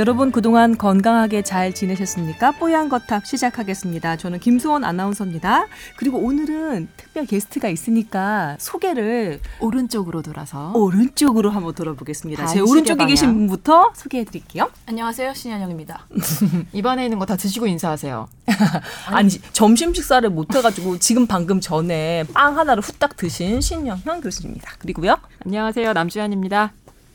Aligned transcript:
여러분 0.00 0.32
그동안 0.32 0.78
건강하게 0.78 1.42
잘 1.42 1.74
지내셨습니까? 1.74 2.52
뽀얀 2.52 2.88
거탑 2.88 3.26
시작하겠습니다. 3.26 4.16
저는 4.16 4.38
김수원 4.40 4.82
아나운서입니다. 4.82 5.66
그리고 5.96 6.16
오늘은 6.16 6.88
특별 6.96 7.26
게스트가 7.26 7.68
있으니까 7.68 8.56
소개를 8.58 9.40
오른쪽으로 9.60 10.22
돌아서 10.22 10.72
오른쪽으로 10.74 11.50
한번 11.50 11.74
돌아보겠습니다. 11.74 12.46
제 12.46 12.60
오른쪽에 12.60 12.96
방향. 12.96 13.08
계신 13.08 13.34
분부터 13.34 13.92
소개해 13.94 14.24
드릴게요. 14.24 14.70
안녕하세요 14.86 15.34
신현영입니다. 15.34 16.06
입안에 16.72 17.04
있는 17.04 17.18
거 17.18 17.26
다 17.26 17.36
드시고 17.36 17.66
인사하세요. 17.66 18.26
아니 19.12 19.28
점심 19.52 19.92
식사를 19.92 20.28
못 20.30 20.56
해가지고 20.56 20.98
지금 20.98 21.26
방금 21.26 21.60
전에 21.60 22.24
빵 22.32 22.56
하나를 22.56 22.82
후딱 22.82 23.18
드신 23.18 23.60
신영현 23.60 24.22
교수입니다. 24.22 24.72
그리고요 24.78 25.18
안녕하세요 25.44 25.92
남주현입니다. 25.92 26.72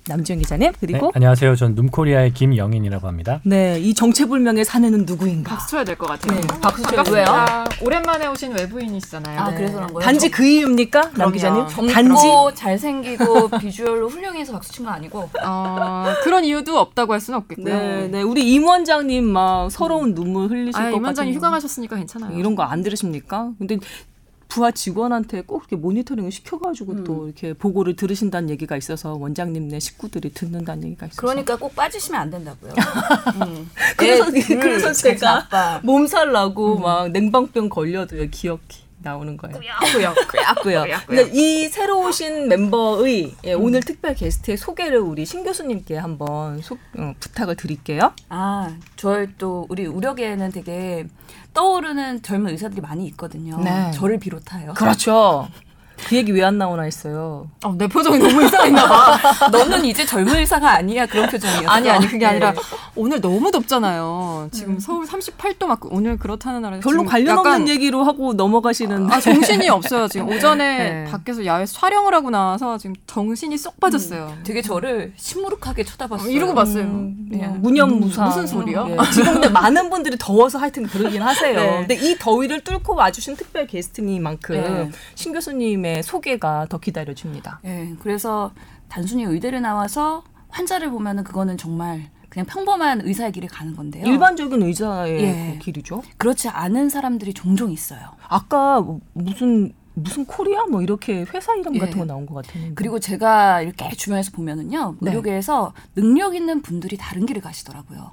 남지영 0.07 0.37
기자님 0.39 0.71
네, 0.71 0.77
그리고 0.79 1.11
안녕하세요. 1.15 1.55
전 1.55 1.71
num코리아의 1.71 2.33
김영인이라고 2.33 3.07
합니다. 3.07 3.41
네 3.43 3.79
이 3.79 3.93
정체불명의 3.93 4.63
사내는 4.65 5.05
누구인가? 5.05 5.55
박수 5.55 5.71
쳐야 5.71 5.83
될 5.83 5.95
것 5.97 6.07
같아요. 6.07 6.39
네, 6.39 6.47
박수 6.61 6.83
쳐야 6.83 7.03
반갑습니다. 7.03 7.65
오랜만에 7.81 8.27
오신 8.27 8.53
외부인이시잖아요. 8.55 9.39
아 9.39 9.49
네. 9.49 9.57
그래서 9.57 9.73
그런 9.75 9.93
거예요? 9.93 10.05
단지 10.05 10.29
그 10.29 10.45
이유입니까, 10.45 11.11
남. 11.15 11.31
기자님? 11.31 11.67
정, 11.67 11.87
단지 11.87 12.23
잘생기고 12.55 13.49
비주얼로 13.59 14.07
훌륭해서 14.09 14.53
박수 14.53 14.71
친 14.71 14.85
거 14.85 14.91
아니고 14.91 15.29
어, 15.43 16.05
그런 16.23 16.45
이유도 16.45 16.77
없다고 16.77 17.13
할 17.13 17.19
수는 17.19 17.39
없겠고요. 17.39 17.65
네, 17.75 18.07
네. 18.07 18.21
우리 18.21 18.53
임 18.53 18.65
원장님 18.65 19.23
막 19.25 19.69
서러운 19.71 20.13
눈물 20.13 20.49
흘리실 20.49 20.79
아, 20.79 20.85
것임 20.91 21.03
원장님 21.03 21.33
같아요. 21.33 21.37
휴가 21.37 21.49
가셨으니까 21.49 21.95
괜찮아요. 21.95 22.37
이런 22.37 22.55
거 22.55 22.63
안 22.65 22.81
들으십니까? 22.83 23.51
근데 23.59 23.77
부하 24.55 24.71
직원한테 24.71 25.41
꼭 25.41 25.63
이렇게 25.63 25.75
모니터링을 25.75 26.31
시켜가지고 26.31 27.03
또 27.03 27.25
이렇게 27.25 27.51
보고를 27.51 27.97
들으신다는 27.97 28.49
얘기가 28.49 28.77
있어서 28.77 29.13
원장님네 29.15 29.81
식구들이 29.81 30.33
듣는다는 30.33 30.85
얘기가 30.85 31.07
있어서 31.07 31.21
그러니까 31.21 31.57
꼭 31.57 31.75
빠지시면 31.75 32.21
안 32.21 32.29
된다고요. 32.29 32.71
음. 33.43 33.69
그래서 33.97 34.27
애 34.33 34.39
둘, 34.39 34.59
그래서 34.61 34.87
같이 34.87 35.01
제가. 35.01 35.81
몸살 35.83 36.31
나고 36.31 36.79
막 36.79 37.11
냉방병 37.11 37.67
걸려도 37.67 38.15
기억이 38.31 38.84
나오는 39.05 39.37
거예요. 39.37 39.55
꾸역. 39.57 39.79
꾸야꾸요. 39.79 40.13
꾸역꾸역. 40.27 41.07
근데 41.07 41.29
이 41.31 41.69
새로 41.69 42.01
오신 42.07 42.49
멤버의 42.49 43.33
예, 43.45 43.53
오늘 43.53 43.79
특별 43.81 44.15
게스트의 44.15 44.57
소개를 44.57 44.97
우리 44.99 45.25
신 45.25 45.43
교수님께 45.43 45.95
한번 45.97 46.61
소- 46.61 46.77
어, 46.97 47.13
부탁을 47.19 47.55
드릴게요. 47.55 48.11
아, 48.29 48.75
저희 48.97 49.27
또 49.37 49.67
우리 49.69 49.85
우려계에는 49.85 50.51
되게 50.51 51.05
떠오르는 51.53 52.21
젊은 52.23 52.51
의사들이 52.51 52.81
많이 52.81 53.05
있거든요. 53.07 53.57
네. 53.63 53.91
저를 53.93 54.19
비롯하여. 54.19 54.73
그렇죠. 54.73 55.47
그 56.09 56.17
얘기 56.17 56.33
왜 56.33 56.43
안 56.43 56.57
나오나 56.57 56.83
했어요. 56.83 57.49
어, 57.63 57.73
내 57.77 57.87
표정이 57.87 58.17
너무 58.19 58.43
이상했나 58.43 58.85
봐. 58.87 59.47
너는 59.49 59.85
이제 59.85 60.05
젊은 60.05 60.35
의사가 60.35 60.71
아니야 60.73 61.05
그런 61.05 61.29
표정이었어. 61.29 61.69
아니 61.69 61.89
아니 61.89 62.05
그게 62.07 62.25
아니라 62.25 62.51
네. 62.51 62.59
오늘 62.95 63.21
너무 63.21 63.51
덥잖아요. 63.51 64.49
지금 64.51 64.79
서울 64.79 65.05
38도 65.05 65.65
맞고 65.65 65.89
오늘 65.91 66.17
그렇다는 66.17 66.61
날에 66.61 66.79
별로 66.79 67.03
관련 67.03 67.37
없는 67.37 67.67
얘기로 67.67 68.03
하고 68.03 68.33
넘어가시는. 68.33 69.11
아 69.11 69.19
정신이 69.19 69.69
없어요 69.69 70.07
지금 70.07 70.29
오전에 70.29 70.77
네. 70.77 71.11
밖에서 71.11 71.45
야외 71.45 71.65
촬영을 71.65 72.13
하고 72.13 72.29
나와서 72.29 72.77
지금 72.77 72.95
정신이 73.07 73.57
쏙 73.57 73.79
빠졌어요. 73.79 74.33
되게 74.43 74.61
저를 74.61 75.13
시무룩하게 75.17 75.83
쳐다봤어요. 75.83 76.31
이러고 76.31 76.53
봤어요. 76.53 76.83
음, 76.83 77.27
그냥 77.29 77.45
그냥 77.45 77.61
무념무상. 77.61 78.27
무슨 78.27 78.47
소리야? 78.47 78.85
예, 78.89 78.97
지금 79.11 79.33
근데 79.33 79.49
많은 79.49 79.89
분들이 79.89 80.17
더워서 80.17 80.57
하여튼 80.57 80.83
그러긴 80.83 81.21
하세요. 81.21 81.59
네. 81.59 81.79
근데 81.87 81.95
이 81.95 82.17
더위를 82.17 82.61
뚫고 82.61 82.95
와주신 82.95 83.35
특별 83.35 83.67
게스트니만큼 83.67 84.55
네. 84.55 84.91
신 85.15 85.33
교수님의 85.33 86.03
소개가 86.03 86.67
더 86.69 86.77
기다려집니다. 86.79 87.59
예, 87.65 87.93
그래서 87.99 88.51
단순히 88.87 89.23
의대를 89.23 89.61
나와서 89.61 90.23
환자를 90.49 90.89
보면은 90.89 91.23
그거는 91.23 91.57
정말 91.57 92.09
그냥 92.35 92.47
평범한 92.47 93.01
의사의 93.05 93.31
길을 93.31 93.47
가는 93.47 93.73
건데요. 93.77 94.05
일반적인 94.05 94.61
의사의 94.61 95.23
예. 95.23 95.53
그 95.53 95.59
길이죠. 95.59 96.03
그렇지 96.17 96.49
않은 96.49 96.89
사람들이 96.89 97.33
종종 97.33 97.71
있어요. 97.71 98.01
아까 98.27 98.85
무슨 99.13 99.71
무슨 99.93 100.25
코리아 100.25 100.65
뭐 100.65 100.81
이렇게 100.81 101.25
회사 101.33 101.55
이름 101.55 101.75
예. 101.75 101.79
같은 101.79 101.97
거 101.97 102.03
나온 102.03 102.25
것 102.25 102.45
같았는데. 102.45 102.75
그리고 102.75 102.99
제가 102.99 103.61
이렇게 103.61 103.89
주변에서 103.95 104.31
보면은요, 104.33 104.97
네. 104.99 105.11
의료계에서 105.11 105.71
능력 105.95 106.35
있는 106.35 106.61
분들이 106.61 106.97
다른 106.97 107.25
길을 107.25 107.41
가시더라고요. 107.41 108.11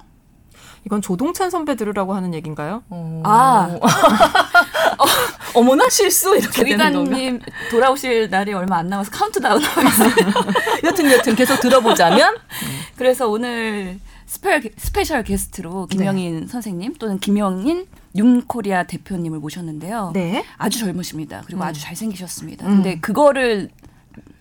이건 0.85 1.01
조동찬 1.01 1.49
선배 1.49 1.75
들으라고 1.75 2.13
하는 2.13 2.33
얘기인가요? 2.33 2.83
어... 2.89 3.21
아. 3.25 3.77
어머나 5.55 5.87
실수 5.89 6.35
이렇게 6.35 6.63
되는 6.63 6.77
건가? 6.77 6.91
조기관님 6.91 7.41
돌아오실 7.71 8.29
날이 8.29 8.53
얼마 8.53 8.77
안 8.77 8.87
남아서 8.87 9.11
카운트다운 9.11 9.61
하고 9.61 9.87
있어요. 9.87 10.11
여튼 10.83 11.11
여튼 11.11 11.35
계속 11.35 11.59
들어보자면 11.59 12.35
그래서 12.97 13.29
오늘 13.29 13.99
spe, 14.33 14.61
special 14.77 15.23
게스트로 15.23 15.85
김영인 15.85 16.47
선생님 16.47 16.95
또는 16.95 17.19
김영인 17.19 17.85
윤코리아 18.15 18.83
대표님을 18.83 19.37
모셨는데요. 19.37 20.09
네. 20.15 20.43
아주 20.57 20.79
젊으십니다. 20.79 21.43
그리고 21.45 21.63
아주 21.63 21.79
잘생기셨습니다. 21.79 22.65
음. 22.65 22.71
근데 22.77 22.99
그거를 22.99 23.69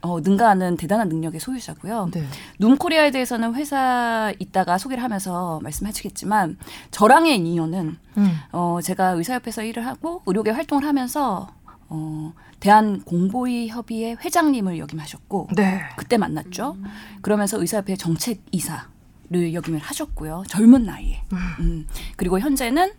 어, 0.00 0.20
능가하는 0.20 0.78
대단한 0.78 1.10
능력의 1.10 1.40
소유자고요. 1.40 2.08
네. 2.10 2.24
눔코리아에 2.58 3.10
대해서는 3.10 3.54
회사 3.54 4.32
있다가 4.38 4.78
소개를 4.78 5.04
하면서 5.04 5.60
말씀하시겠지만 5.62 6.56
저랑의 6.90 7.36
인연은 7.36 7.98
음. 8.16 8.38
어, 8.50 8.78
제가 8.82 9.10
의사협회에서 9.10 9.62
일을 9.62 9.86
하고 9.86 10.22
의료계 10.24 10.52
활동을 10.52 10.86
하면서 10.86 11.48
어, 11.90 12.32
대한 12.60 13.02
공보위 13.02 13.68
협의회 13.68 14.12
회장님을 14.12 14.78
역임하셨고 14.78 15.48
네. 15.54 15.82
그때 15.96 16.16
만났죠. 16.16 16.78
그러면서 17.20 17.60
의사협회 17.60 17.96
정책 17.96 18.40
이사 18.52 18.86
를 19.30 19.54
역임을 19.54 19.78
하셨고요. 19.78 20.44
젊은 20.48 20.84
나이에. 20.84 21.22
음. 21.60 21.86
그리고 22.16 22.38
현재는 22.38 22.92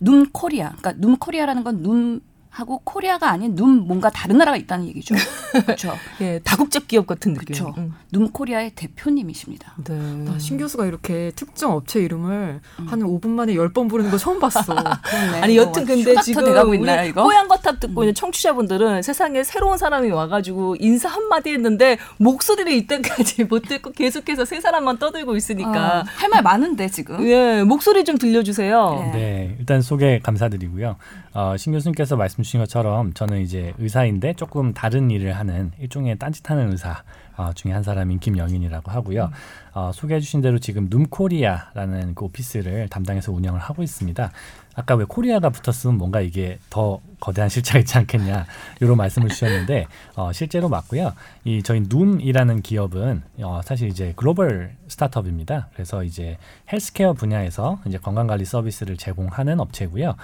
눔코리아. 0.00 0.72
그러니까 0.76 0.92
눔코리아라는 1.00 1.64
건눔 1.64 2.20
하고 2.50 2.80
코리아가 2.84 3.30
아닌 3.30 3.54
눔 3.54 3.86
뭔가 3.86 4.10
다른 4.10 4.38
나라가 4.38 4.56
있다는 4.56 4.86
얘기죠. 4.86 5.14
그렇죠. 5.64 5.94
예, 6.20 6.40
다국적 6.42 6.88
기업 6.88 7.06
같은 7.06 7.34
느낌. 7.34 7.54
그렇죠. 7.54 7.74
음. 7.78 7.94
눔코리아의 8.12 8.72
대표님이십니다. 8.74 9.74
네. 9.84 9.94
나신 10.24 10.58
교수가 10.58 10.86
이렇게 10.86 11.30
특정 11.36 11.72
업체 11.72 12.00
이름을 12.00 12.60
한 12.86 13.00
5분 13.00 13.28
만에 13.28 13.54
10번 13.54 13.88
부르는 13.88 14.10
거 14.10 14.16
처음 14.18 14.40
봤어. 14.40 14.74
아니 15.42 15.56
여튼 15.56 15.84
근데 15.84 16.14
지금 16.22 16.44
돼가고 16.44 16.70
우리 16.70 16.78
있나요, 16.78 17.08
이거? 17.08 17.22
뽀얀 17.22 17.48
거탑 17.48 17.80
듣고 17.80 18.02
있는 18.04 18.14
청취자분들은 18.14 19.02
세상에 19.02 19.44
새로운 19.44 19.78
사람이 19.78 20.10
와가지고 20.10 20.76
인사 20.80 21.08
한마디 21.08 21.50
했는데 21.52 21.98
목소리를 22.16 22.72
이때까지 22.72 23.44
못 23.48 23.62
듣고 23.62 23.92
계속해서 23.92 24.44
세 24.44 24.60
사람만 24.60 24.98
떠들고 24.98 25.36
있으니까 25.36 26.04
할말 26.06 26.42
많은데 26.42 26.88
지금. 26.88 27.26
예 27.28 27.62
목소리 27.62 28.04
좀 28.04 28.16
들려주세요. 28.18 29.10
네. 29.12 29.18
네, 29.18 29.56
일단 29.58 29.82
소개 29.82 30.18
감사드리고요. 30.20 30.96
어, 31.34 31.56
신 31.56 31.72
교수님께서 31.72 32.16
말씀 32.16 32.37
주신 32.42 32.60
것처럼 32.60 33.12
저는 33.12 33.40
이제 33.40 33.72
의사인데 33.78 34.34
조금 34.34 34.72
다른 34.72 35.10
일을 35.10 35.32
하는 35.32 35.72
일종의 35.78 36.18
딴짓하는 36.18 36.72
의사 36.72 37.02
어, 37.36 37.52
중에 37.54 37.72
한 37.72 37.84
사람인 37.84 38.18
김영인이라고 38.18 38.90
하고요. 38.90 39.30
어, 39.72 39.92
소개해 39.94 40.18
주신 40.20 40.40
대로 40.40 40.58
지금 40.58 40.88
눔코리아라는 40.88 42.14
그 42.16 42.24
오피스를 42.24 42.88
담당해서 42.88 43.32
운영을 43.32 43.60
하고 43.60 43.82
있습니다. 43.82 44.32
아까 44.74 44.94
왜 44.94 45.04
코리아가 45.04 45.50
붙었으면 45.50 45.98
뭔가 45.98 46.20
이게 46.20 46.58
더 46.70 47.00
거대한 47.20 47.48
실체가 47.48 47.80
있지 47.80 47.98
않겠냐 47.98 48.46
이런 48.80 48.96
말씀을 48.96 49.28
주셨는데 49.28 49.86
어, 50.14 50.32
실제로 50.32 50.68
맞고요. 50.68 51.14
이 51.44 51.62
저희 51.62 51.82
눔이라는 51.82 52.62
기업은 52.62 53.22
어, 53.42 53.60
사실 53.64 53.88
이제 53.88 54.12
글로벌 54.16 54.76
스타트업입니다. 54.88 55.68
그래서 55.72 56.04
이제 56.04 56.38
헬스케어 56.72 57.12
분야에서 57.12 57.80
이제 57.86 57.98
건강관리 57.98 58.44
서비스를 58.44 58.96
제공하는 58.96 59.60
업체고요. 59.60 60.14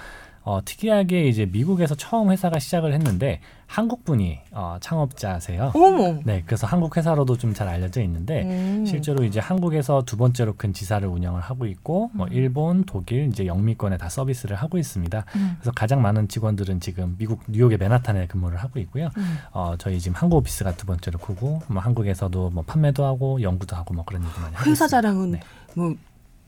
어, 0.45 0.61
특이하게 0.63 1.27
이제 1.27 1.47
미국에서 1.47 1.95
처음 1.95 2.29
회사가 2.31 2.59
시작을 2.59 2.93
했는데 2.93 3.39
한국 3.65 4.05
분이 4.05 4.37
어, 4.51 4.77
창업자세요. 4.79 5.71
어머. 5.73 6.19
네, 6.23 6.43
그래서 6.45 6.67
한국 6.67 6.95
회사로도 6.95 7.35
좀 7.37 7.55
잘 7.55 7.67
알려져 7.69 8.01
있는데 8.01 8.43
음. 8.43 8.85
실제로 8.85 9.23
이제 9.23 9.39
한국에서 9.39 10.03
두 10.05 10.17
번째로 10.17 10.55
큰 10.57 10.73
지사를 10.73 11.07
운영을 11.07 11.39
하고 11.41 11.65
있고 11.65 12.11
뭐 12.13 12.27
일본, 12.27 12.83
독일 12.83 13.27
이제 13.29 13.45
영미권에 13.47 13.97
다 13.97 14.09
서비스를 14.09 14.57
하고 14.57 14.77
있습니다. 14.77 15.25
음. 15.35 15.55
그래서 15.57 15.71
가장 15.71 16.01
많은 16.01 16.27
직원들은 16.27 16.81
지금 16.81 17.15
미국 17.17 17.43
뉴욕의 17.47 17.77
맨하탄에 17.77 18.27
근무를 18.27 18.57
하고 18.57 18.79
있고요. 18.81 19.09
음. 19.17 19.37
어, 19.51 19.75
저희 19.77 19.99
지금 19.99 20.15
한국 20.17 20.37
오피스가 20.37 20.75
두 20.75 20.85
번째로 20.85 21.17
크고 21.17 21.61
뭐 21.67 21.81
한국에서도 21.81 22.49
뭐 22.49 22.63
판매도 22.67 23.05
하고 23.05 23.41
연구도 23.41 23.75
하고 23.75 23.93
뭐 23.93 24.03
그런 24.03 24.21
일들 24.21 24.41
많이 24.41 24.53
하고 24.55 24.69
회사 24.69 24.85
있습니다. 24.85 24.87
자랑은 24.89 25.31
네. 25.31 25.39
뭐 25.75 25.95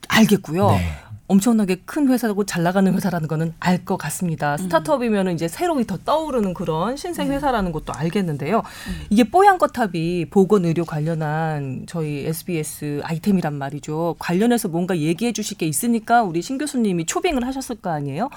알겠고요. 0.08 0.70
네. 0.72 0.90
엄청나게 1.28 1.82
큰 1.84 2.08
회사고 2.08 2.44
잘 2.44 2.62
나가는 2.62 2.92
회사라는 2.92 3.28
거는 3.28 3.54
알 3.60 3.78
것 3.84 3.96
같습니다. 3.96 4.56
스타트업이면 4.56 5.30
이제 5.30 5.46
새로이 5.46 5.86
더 5.86 5.96
떠오르는 5.98 6.52
그런 6.52 6.96
신생 6.96 7.30
회사라는 7.30 7.70
것도 7.72 7.92
알겠는데요. 7.94 8.62
이게 9.08 9.24
뽀얀거탑이 9.24 10.26
보건의료 10.30 10.84
관련한 10.84 11.84
저희 11.86 12.26
SBS 12.26 13.00
아이템이란 13.04 13.54
말이죠. 13.54 14.16
관련해서 14.18 14.68
뭔가 14.68 14.98
얘기해 14.98 15.32
주실 15.32 15.56
게 15.56 15.66
있으니까 15.66 16.22
우리 16.22 16.42
신 16.42 16.58
교수님이 16.58 17.06
초빙을 17.06 17.46
하셨을 17.46 17.76
거 17.76 17.90
아니에요? 17.90 18.30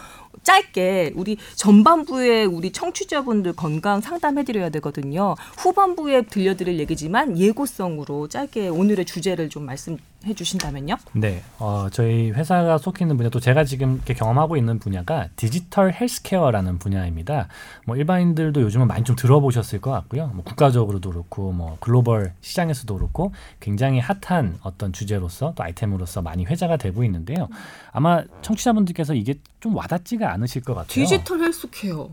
짧게 0.44 1.14
우리 1.16 1.38
전반부에 1.56 2.46
우리 2.46 2.72
청취자분들 2.72 3.54
건강 3.54 4.00
상담해 4.02 4.44
드려야 4.44 4.70
되거든요. 4.70 5.36
후반부에 5.58 6.24
들려드릴 6.24 6.80
얘기지만 6.80 7.38
예고성으로 7.38 8.28
짧게 8.28 8.70
오늘의 8.70 9.06
주제를 9.06 9.50
좀 9.50 9.66
말씀 9.66 9.98
해 10.26 10.34
주신다면요. 10.34 10.98
네, 11.14 11.44
어, 11.58 11.88
저희 11.92 12.32
회사가 12.32 12.78
속해 12.78 13.06
있는 13.06 13.18
분야 13.18 13.30
또 13.30 13.40
제가 13.40 13.64
지금 13.64 13.96
이렇게 13.96 14.14
경험하고 14.14 14.56
있는 14.58 14.80
분야가 14.80 15.30
디지털 15.36 15.94
헬스케어라는 15.94 16.78
분야입니다. 16.80 17.48
뭐 17.86 17.96
일반인들도 17.96 18.62
요즘은 18.62 18.88
많이 18.88 19.04
좀 19.04 19.16
들어보셨을 19.16 19.82
것 19.82 19.92
같고요. 19.92 20.28
뭐 20.28 20.44
국가적으로도 20.44 21.10
그렇고 21.10 21.52
뭐 21.52 21.78
글로벌 21.80 22.34
시장에서도 22.42 22.94
그렇고 22.94 23.34
굉장히 23.60 24.00
핫한 24.00 24.60
어떤 24.62 24.94
주제로서 24.94 25.54
또 25.56 25.64
아이템으로서 25.64 26.22
많이 26.22 26.46
회자가 26.46 26.78
되고 26.78 27.04
있는데요. 27.04 27.48
아마 27.92 28.24
청취자분들께서 28.42 29.16
이게 29.16 29.36
좀 29.60 29.76
와닿지가 29.76 30.32
않으실 30.34 30.62
것 30.62 30.74
같아요. 30.74 30.88
디지털 30.88 31.42
헬스케어. 31.42 32.10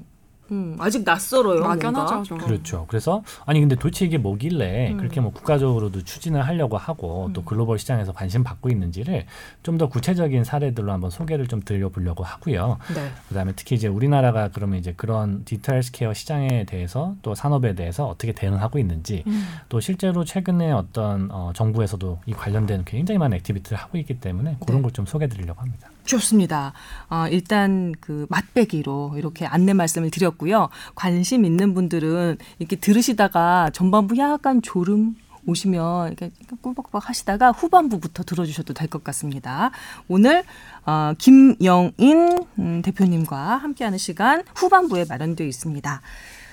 음, 0.51 0.77
아직 0.79 1.03
낯설어요. 1.05 1.61
막연하죠. 1.61 2.23
좀. 2.25 2.39
그렇죠. 2.39 2.85
그래서 2.89 3.23
아니 3.47 3.61
근데 3.61 3.75
도대체 3.75 4.05
이게 4.05 4.19
뭐길래 4.19 4.93
음. 4.93 4.97
그렇게 4.99 5.21
뭐 5.21 5.33
국가적으로도 5.33 6.05
추진을 6.05 6.47
하려고 6.47 6.77
하고 6.77 7.31
또 7.33 7.43
글로벌 7.45 7.79
시장에서 7.79 8.13
관심 8.13 8.45
받고 8.45 8.69
있는지를 8.69 9.25
좀 9.63 9.79
더 9.79 9.89
구체적인 9.89 10.43
사례들로 10.43 10.91
한번 10.91 11.11
소개를 11.11 11.47
좀 11.47 11.61
드려보려고 11.61 12.25
하고요. 12.25 12.79
네. 12.95 13.11
그다음에 13.29 13.53
특히 13.55 13.77
이제 13.77 13.87
우리나라가 13.87 14.49
그러면 14.49 14.79
이제 14.81 14.93
그런 14.97 15.45
디지털 15.45 15.77
헬스케어 15.77 16.15
시장에 16.15 16.65
대해서 16.65 17.15
또 17.23 17.37
산업에 17.37 17.75
대해서 17.77 18.09
어떻게 18.09 18.33
대응하고 18.33 18.79
있는지 18.81 19.23
또 19.69 19.79
실제로 19.79 20.25
최근에 20.25 20.73
어떤 20.73 21.29
어, 21.31 21.53
정부에서도 21.55 22.21
이 22.27 22.33
관련된 22.33 22.83
굉장히 22.87 23.19
많은 23.19 23.37
activity를 23.37 23.79
하고 23.79 23.99
있기 23.99 24.19
때문에 24.19 24.57
그런 24.67 24.79
네. 24.79 24.83
걸 24.83 24.96
좀 24.96 25.07
소개드리려고 25.07 25.61
합니다. 25.61 25.89
좋습니다. 26.09 26.73
어, 27.09 27.27
일단 27.31 27.93
그 28.01 28.27
맛배기로 28.31 29.15
이렇게 29.17 29.47
안내 29.47 29.73
말씀을 29.75 30.11
드렸고요. 30.11 30.69
관심 30.95 31.45
있는 31.45 31.75
분들은 31.75 32.39
이렇게 32.59 32.77
들으시다가 32.77 33.71
전반부 33.73 34.17
약간 34.19 34.61
졸음 34.63 35.15
오시면 35.47 36.09
이렇게 36.09 36.31
꿀벅벅 36.61 37.09
하시다가 37.09 37.53
후반부부터 37.53 38.25
들어주셔도 38.25 38.75
될 38.75 38.89
것 38.89 39.05
같습니다. 39.05 39.71
오늘 40.09 40.45
어, 40.87 41.13
김영인 41.19 42.47
음, 42.59 42.83
대표님과 42.83 43.57
함께하는 43.59 43.99
시간 43.99 44.43
후반부에 44.55 45.05
마련되어 45.09 45.47
있습니다. 45.47 46.01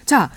자, 0.06 0.20
하, 0.20 0.30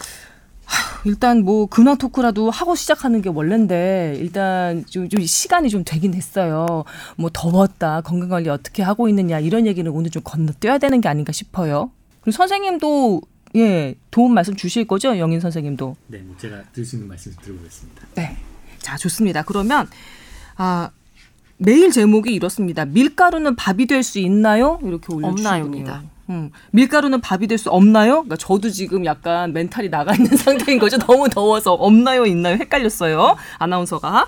일단 1.04 1.44
뭐 1.44 1.66
근황 1.66 1.96
토크라도 1.96 2.50
하고 2.50 2.74
시작하는 2.74 3.22
게 3.22 3.28
원래인데 3.28 4.16
일단 4.18 4.84
좀, 4.86 5.08
좀 5.08 5.20
시간이 5.24 5.70
좀 5.70 5.84
되긴 5.84 6.12
했어요. 6.14 6.84
뭐 7.16 7.30
더웠다 7.32 8.00
건강 8.02 8.28
관리 8.28 8.48
어떻게 8.48 8.82
하고 8.82 9.08
있느냐 9.08 9.38
이런 9.38 9.66
얘기는 9.66 9.90
오늘 9.90 10.10
좀 10.10 10.22
건너뛰어야 10.24 10.78
되는 10.78 11.00
게 11.00 11.08
아닌가 11.08 11.32
싶어요. 11.32 11.90
그리고 12.20 12.36
선생님도 12.36 13.22
예 13.56 13.94
도움 14.10 14.34
말씀 14.34 14.56
주실 14.56 14.86
거죠 14.86 15.16
영인 15.18 15.40
선생님도. 15.40 15.96
네, 16.08 16.22
제가 16.38 16.62
드릴 16.72 16.84
수 16.84 16.96
있는 16.96 17.08
말씀 17.08 17.32
드려보겠습니다. 17.40 18.02
네. 18.16 18.36
자, 18.80 18.96
좋습니다. 18.96 19.42
그러면 19.42 19.88
아 20.56 20.90
메일 21.56 21.90
제목이 21.90 22.34
이렇습니다. 22.34 22.84
밀가루는 22.84 23.56
밥이 23.56 23.86
될 23.86 24.02
수 24.02 24.18
있나요? 24.18 24.78
이렇게 24.82 25.12
올려주시군요. 25.14 25.28
없나요입니다. 25.30 26.02
음, 26.30 26.50
밀가루는 26.72 27.20
밥이 27.20 27.46
될 27.46 27.58
수 27.58 27.70
없나요? 27.70 28.12
그러니까 28.16 28.36
저도 28.36 28.68
지금 28.70 29.04
약간 29.06 29.52
멘탈이 29.52 29.88
나가 29.90 30.14
있는 30.14 30.30
상태인 30.36 30.78
거죠. 30.78 30.98
너무 30.98 31.28
더워서 31.28 31.72
없나요, 31.72 32.26
있나요? 32.26 32.56
헷갈렸어요. 32.56 33.36
아나운서가. 33.58 34.26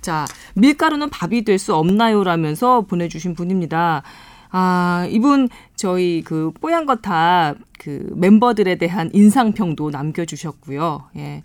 자, 0.00 0.24
밀가루는 0.54 1.10
밥이 1.10 1.42
될 1.44 1.58
수 1.58 1.74
없나요?라면서 1.74 2.82
보내주신 2.82 3.34
분입니다. 3.34 4.02
아, 4.52 5.06
이분 5.10 5.48
저희 5.76 6.22
그 6.24 6.52
뽀얀 6.60 6.86
거탑 6.86 7.56
그 7.78 8.08
멤버들에 8.14 8.76
대한 8.76 9.10
인상평도 9.12 9.90
남겨주셨고요. 9.90 11.04
예. 11.16 11.42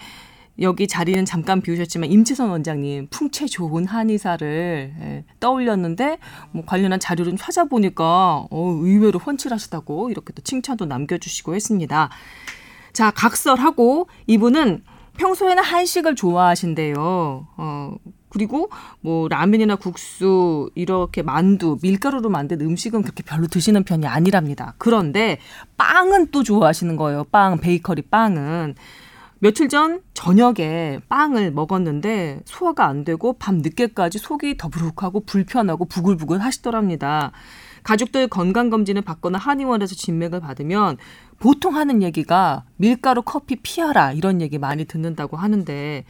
여기 0.62 0.88
자리는 0.88 1.26
잠깐 1.26 1.62
비우셨지만 1.62 2.12
임채선 2.12 2.50
원장님 2.50 3.08
풍채 3.10 3.48
좋은 3.48 3.86
한의사를 3.86 4.94
예, 5.02 5.24
떠올렸는데 5.40 6.18
뭐 6.52 6.64
관련한 6.66 7.00
자료를 7.00 7.36
찾아보니까 7.38 8.48
어, 8.50 8.80
의외로 8.82 9.20
훤칠하시다고 9.20 10.10
이렇게 10.12 10.34
또 10.34 10.42
칭찬도 10.42 10.86
남겨주시고 10.86 11.56
했습니다. 11.56 12.10
자 12.94 13.12
각설하고 13.12 14.08
이분은 14.28 14.84
평소에는 15.18 15.62
한식을 15.64 16.16
좋아하신대요. 16.16 17.48
어 17.58 17.96
그리고 18.30 18.70
뭐 19.00 19.30
라면이나 19.30 19.78
국수 19.78 20.70
이렇게 20.76 21.22
만두 21.22 21.78
밀가루로 21.82 22.30
만든 22.30 22.60
음식은 22.60 23.02
그렇게 23.02 23.24
별로 23.24 23.48
드시는 23.48 23.84
편이 23.84 24.08
아니랍니다. 24.08 24.76
그런데 24.78 25.40
빵은 25.78 26.32
또 26.32 26.44
좋아하시는 26.44 26.98
거예요. 26.98 27.24
빵 27.32 27.58
베이커리 27.60 28.04
빵은 28.04 28.76
며칠 29.46 29.70
전 29.70 30.02
저녁에 30.16 31.02
빵을 31.08 31.52
먹었는데 31.52 32.42
소화가 32.46 32.88
안 32.88 33.04
되고 33.04 33.34
밤 33.34 33.60
늦게까지 33.60 34.18
속이 34.18 34.58
더부룩하고 34.58 35.20
불편하고 35.24 35.86
부글부글 35.86 36.40
하시더랍니다. 36.40 37.32
가족들 37.84 38.28
건강검진을 38.28 39.04
받거나 39.04 39.38
한의원에서 39.38 39.94
진맥을 39.94 40.40
받으면 40.40 40.98
보통 41.38 41.76
하는 41.76 42.02
얘기가 42.02 42.64
밀가루 42.78 43.22
커피 43.22 43.58
피하라 43.58 44.14
이런 44.14 44.42
얘기 44.42 44.58
많이 44.58 44.86
듣는다고 44.86 45.38
하는데 45.38 46.06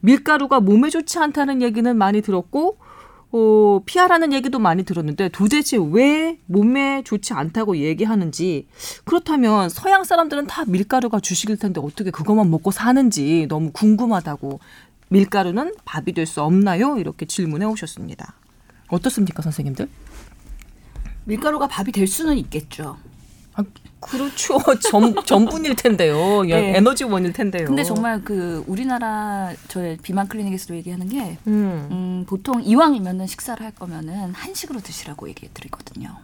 밀가루가 0.00 0.60
몸에 0.60 0.88
좋지 0.88 1.18
않다는 1.18 1.60
얘기는 1.60 1.94
많이 1.94 2.22
들었고 2.22 2.78
어, 3.30 3.80
피하라는 3.84 4.32
얘기도 4.32 4.58
많이 4.58 4.84
들었는데 4.84 5.28
도대체 5.28 5.76
왜 5.78 6.38
몸에 6.46 7.02
좋지 7.04 7.34
않다고 7.34 7.76
얘기하는지 7.76 8.66
그렇다면 9.04 9.68
서양 9.68 10.04
사람들은 10.04 10.46
다 10.46 10.64
밀가루가 10.66 11.20
주식일 11.20 11.58
텐데 11.58 11.80
어떻게 11.82 12.10
그것만 12.10 12.50
먹고 12.50 12.70
사는지 12.70 13.46
너무 13.48 13.70
궁금하다고 13.72 14.60
밀가루는 15.10 15.74
밥이 15.84 16.12
될 16.12 16.26
수 16.26 16.42
없나요? 16.42 16.98
이렇게 16.98 17.26
질문해 17.26 17.66
오셨습니다. 17.66 18.34
어떻습니까, 18.88 19.42
선생님들? 19.42 19.88
밀가루가 21.24 21.66
밥이 21.68 21.92
될 21.92 22.06
수는 22.06 22.36
있겠죠. 22.38 22.96
아, 24.00 24.06
그렇죠. 24.06 24.58
전, 24.80 25.14
전분일 25.24 25.76
텐데요. 25.76 26.42
네. 26.42 26.76
에너지원일 26.76 27.32
텐데요. 27.32 27.66
근데 27.66 27.84
정말 27.84 28.22
그 28.22 28.64
우리나라 28.66 29.52
저희 29.68 29.96
비만 29.96 30.28
클리닉에서도 30.28 30.76
얘기하는 30.76 31.08
게 31.08 31.38
음, 31.46 31.88
음, 31.90 32.24
보통 32.26 32.62
이왕이면은 32.62 33.26
식사를 33.26 33.64
할 33.64 33.72
거면은 33.72 34.32
한식으로 34.34 34.80
드시라고 34.80 35.28
얘기해 35.28 35.50
드리거든요. 35.52 36.16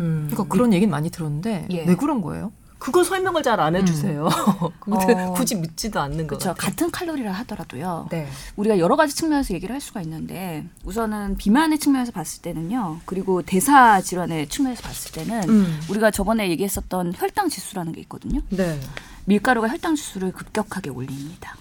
음. 0.00 0.28
그러니까 0.30 0.52
그런 0.52 0.72
얘기는 0.72 0.90
많이 0.90 1.10
들었는데 1.10 1.68
예. 1.70 1.84
왜 1.84 1.94
그런 1.94 2.22
거예요? 2.22 2.52
그걸 2.82 3.04
설명을 3.04 3.44
잘 3.44 3.60
안 3.60 3.76
해주세요. 3.76 4.28
그거 4.80 4.96
어. 4.96 5.32
굳이 5.34 5.54
묻지도 5.54 6.00
않는 6.00 6.26
거 6.26 6.36
그렇죠. 6.36 6.48
같아요. 6.48 6.70
같은 6.70 6.90
칼로리라 6.90 7.30
하더라도요. 7.30 8.08
네. 8.10 8.26
우리가 8.56 8.80
여러 8.80 8.96
가지 8.96 9.14
측면에서 9.14 9.54
얘기를 9.54 9.72
할 9.72 9.80
수가 9.80 10.00
있는데 10.02 10.64
우선은 10.84 11.36
비만의 11.36 11.78
측면에서 11.78 12.10
봤을 12.10 12.42
때는요. 12.42 12.98
그리고 13.04 13.42
대사 13.42 14.00
질환의 14.00 14.48
측면에서 14.48 14.82
봤을 14.82 15.12
때는 15.12 15.48
음. 15.48 15.80
우리가 15.90 16.10
저번에 16.10 16.50
얘기했었던 16.50 17.12
혈당 17.14 17.50
지수라는 17.50 17.92
게 17.92 18.00
있거든요. 18.00 18.40
네. 18.48 18.80
밀가루가 19.26 19.68
혈당 19.68 19.94
지수를 19.94 20.32
급격하게 20.32 20.90
올립니다. 20.90 21.54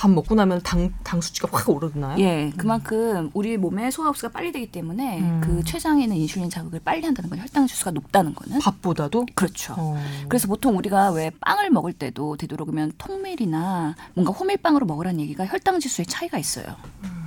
밥 0.00 0.10
먹고 0.10 0.34
나면 0.34 0.62
당, 0.62 0.94
당 1.04 1.20
수치가 1.20 1.46
확 1.52 1.68
오르나요? 1.68 2.18
예, 2.20 2.50
그만큼 2.56 3.30
우리 3.34 3.58
몸에 3.58 3.90
소화 3.90 4.08
흡수가 4.08 4.32
빨리 4.32 4.50
되기 4.50 4.72
때문에 4.72 5.20
음. 5.20 5.40
그 5.44 5.62
췌장에 5.62 6.04
있는 6.04 6.16
인슐린 6.16 6.48
자극을 6.48 6.80
빨리 6.82 7.04
한다는 7.04 7.28
건 7.28 7.38
혈당 7.38 7.66
지수가 7.66 7.90
높다는 7.90 8.34
거는 8.34 8.60
밥보다도? 8.60 9.26
그렇죠. 9.34 9.74
어. 9.76 10.02
그래서 10.26 10.48
보통 10.48 10.78
우리가 10.78 11.10
왜 11.10 11.30
빵을 11.42 11.68
먹을 11.68 11.92
때도 11.92 12.38
되도록이면 12.38 12.92
통밀이나 12.96 13.94
뭔가 14.14 14.32
호밀빵으로 14.32 14.86
먹으라는 14.86 15.20
얘기가 15.20 15.44
혈당 15.44 15.80
지수의 15.80 16.06
차이가 16.06 16.38
있어요. 16.38 16.76
음, 17.04 17.19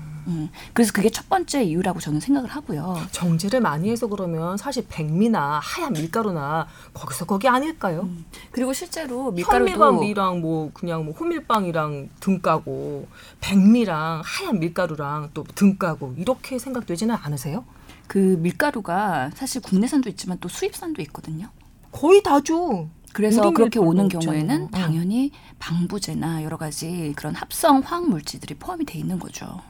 그래서 0.73 0.91
그게 0.93 1.09
첫 1.09 1.27
번째 1.29 1.63
이유라고 1.63 1.99
저는 1.99 2.19
생각을 2.19 2.49
하고요. 2.49 2.97
정제를 3.11 3.61
많이 3.61 3.89
해서 3.91 4.07
그러면 4.07 4.57
사실 4.57 4.85
백미나 4.89 5.59
하얀 5.63 5.93
밀가루나 5.93 6.67
거기서 6.93 7.25
거기 7.25 7.47
아닐까요? 7.47 8.07
그리고 8.51 8.73
실제로 8.73 9.31
밀가루도 9.31 9.99
미랑 10.01 10.41
뭐 10.41 10.71
그냥 10.73 11.05
뭐 11.05 11.13
호밀빵이랑 11.13 12.09
등 12.19 12.39
까고 12.41 13.07
백미랑 13.41 14.21
하얀 14.25 14.59
밀가루랑 14.59 15.31
또 15.33 15.43
등 15.55 15.77
까고 15.77 16.15
이렇게 16.17 16.57
생각되지는 16.57 17.15
않으세요? 17.15 17.63
그 18.07 18.17
밀가루가 18.39 19.31
사실 19.35 19.61
국내산도 19.61 20.09
있지만 20.09 20.37
또 20.39 20.49
수입산도 20.49 21.01
있거든요. 21.03 21.47
거의 21.91 22.21
다죠. 22.23 22.89
그래서 23.13 23.51
그렇게 23.51 23.77
오는. 23.79 24.09
경우에는 24.09 24.61
응. 24.63 24.71
당연히 24.71 25.31
방부제나 25.59 26.43
여러 26.43 26.57
가지 26.57 27.13
그런 27.15 27.35
합성 27.35 27.81
화학 27.85 28.09
물질들이 28.09 28.55
포함이 28.55 28.85
돼 28.85 28.97
있는 28.97 29.19
거죠. 29.19 29.61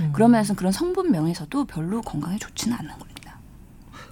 음. 0.00 0.12
그러면서 0.12 0.54
그런 0.54 0.72
성분명에서도 0.72 1.64
별로 1.66 2.00
건강에 2.02 2.36
좋지는 2.38 2.76
않는 2.76 2.98
겁니다. 2.98 3.38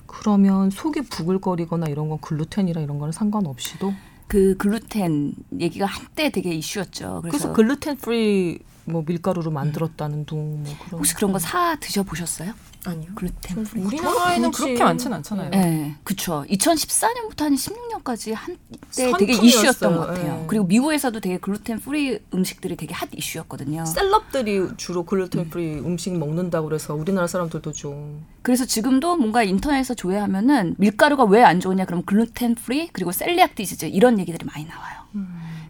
그러면 0.06 0.70
속이 0.70 1.02
부글거리거나 1.02 1.86
이런 1.86 2.08
건 2.08 2.18
글루텐이랑 2.20 2.82
이런 2.82 2.98
거는 2.98 3.12
상관없이도 3.12 3.94
그 4.26 4.56
글루텐 4.56 5.34
얘기가 5.60 5.86
한때 5.86 6.30
되게 6.30 6.52
이슈였죠. 6.54 7.20
그래서, 7.22 7.30
그래서 7.30 7.52
gluten 7.52 7.96
free 7.96 8.58
뭐 8.84 9.02
밀가루로 9.06 9.50
만들었다는 9.50 10.24
둥 10.24 10.44
뭐 10.44 10.64
그런 10.86 10.98
혹시 10.98 11.14
그런 11.14 11.32
거 11.32 11.38
사 11.38 11.76
드셔 11.76 12.02
보셨어요? 12.02 12.52
아니요. 12.84 13.10
gluten 13.14 13.64
free. 13.64 13.80
우리나라에는. 13.82 14.50
그렇게 14.52 14.82
많진 14.82 15.12
않잖아요. 15.12 15.50
네, 15.50 15.96
그쵸. 16.04 16.44
2014년부터 16.48 17.40
한 17.42 17.54
16년까지 17.54 18.32
한때 18.34 19.12
되게. 19.18 19.32
이슈였던 19.32 19.96
것 19.96 20.06
같아요. 20.06 20.40
예. 20.42 20.46
그리고 20.46 20.64
미국에서도 20.66 21.18
되게 21.20 21.38
글루텐 21.38 21.80
프리 21.80 22.18
음식들이 22.32 22.76
되게 22.76 22.94
hot 22.94 23.08
issue였거든요. 23.12 23.84
celeb들이 23.84 24.68
주로 24.76 25.04
gluten 25.04 25.50
free 25.50 25.74
음식 25.78 26.16
먹는다고 26.16 26.68
그래서 26.68 26.94
우리나라 26.94 27.26
사람들도 27.26 27.72
좀 27.72 28.24
그래서 28.42 28.64
지금도 28.64 29.16
뭔가 29.16 29.42
인터넷에서 29.42 29.94
조회하면은 29.94 30.74
밀가루가 30.78 31.24
왜 31.24 31.42
안 31.42 31.60
좋으냐 31.60 31.84
그러면 31.84 32.04
gluten 32.04 32.54
free 32.56 32.88
그리고 32.92 33.10
celiac 33.12 33.54
disease 33.54 33.86
이런 33.86 34.18
얘기들이 34.18 34.44
많이 34.46 34.64
나와요. 34.66 34.98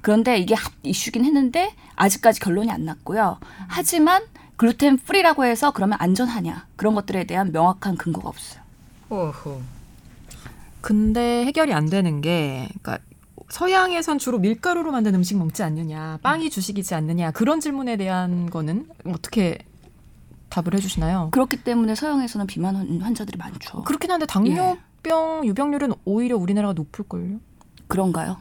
그런데 0.02 0.38
이게 0.38 0.54
hot 0.54 0.73
issue긴 0.82 1.25
했는데 1.24 1.74
아직까지 1.96 2.40
결론이 2.40 2.70
안 2.70 2.84
났고요. 2.84 3.38
하지만 3.68 4.22
gluten 4.58 4.99
free라고 4.99 5.44
해서 5.44 5.70
그러면 5.72 5.96
안전하냐 6.00 6.66
그런 6.76 6.94
것들에 6.94 7.24
대한 7.24 7.50
명확한 7.52 7.96
근거가 7.96 8.28
없어요. 8.28 8.60
어허. 9.08 9.60
근데 10.80 11.44
해결이 11.46 11.72
안 11.72 11.86
되는 11.88 12.20
게, 12.20 12.68
그러니까 12.80 12.98
서양에선 13.48 14.18
주로 14.18 14.38
밀가루로 14.38 14.92
만든 14.92 15.14
음식 15.14 15.36
먹지 15.38 15.62
않느냐, 15.62 16.18
빵이 16.22 16.50
주식이지 16.50 16.94
않느냐 16.94 17.30
그런 17.30 17.60
질문에 17.60 17.96
대한 17.96 18.50
거는 18.50 18.86
어떻게 19.06 19.58
답을 20.50 20.74
해주시나요? 20.74 21.28
그렇기 21.32 21.58
때문에 21.62 21.94
서양에서는 21.94 22.46
비만 22.46 22.76
환- 22.76 23.00
환자들이 23.00 23.38
많죠. 23.38 23.84
그렇긴 23.84 24.10
한데 24.10 24.26
당뇨병 24.26 25.46
유병률은 25.46 25.92
오히려 26.04 26.36
우리나라가 26.36 26.74
높을걸요? 26.74 27.38
그런가요? 27.86 28.36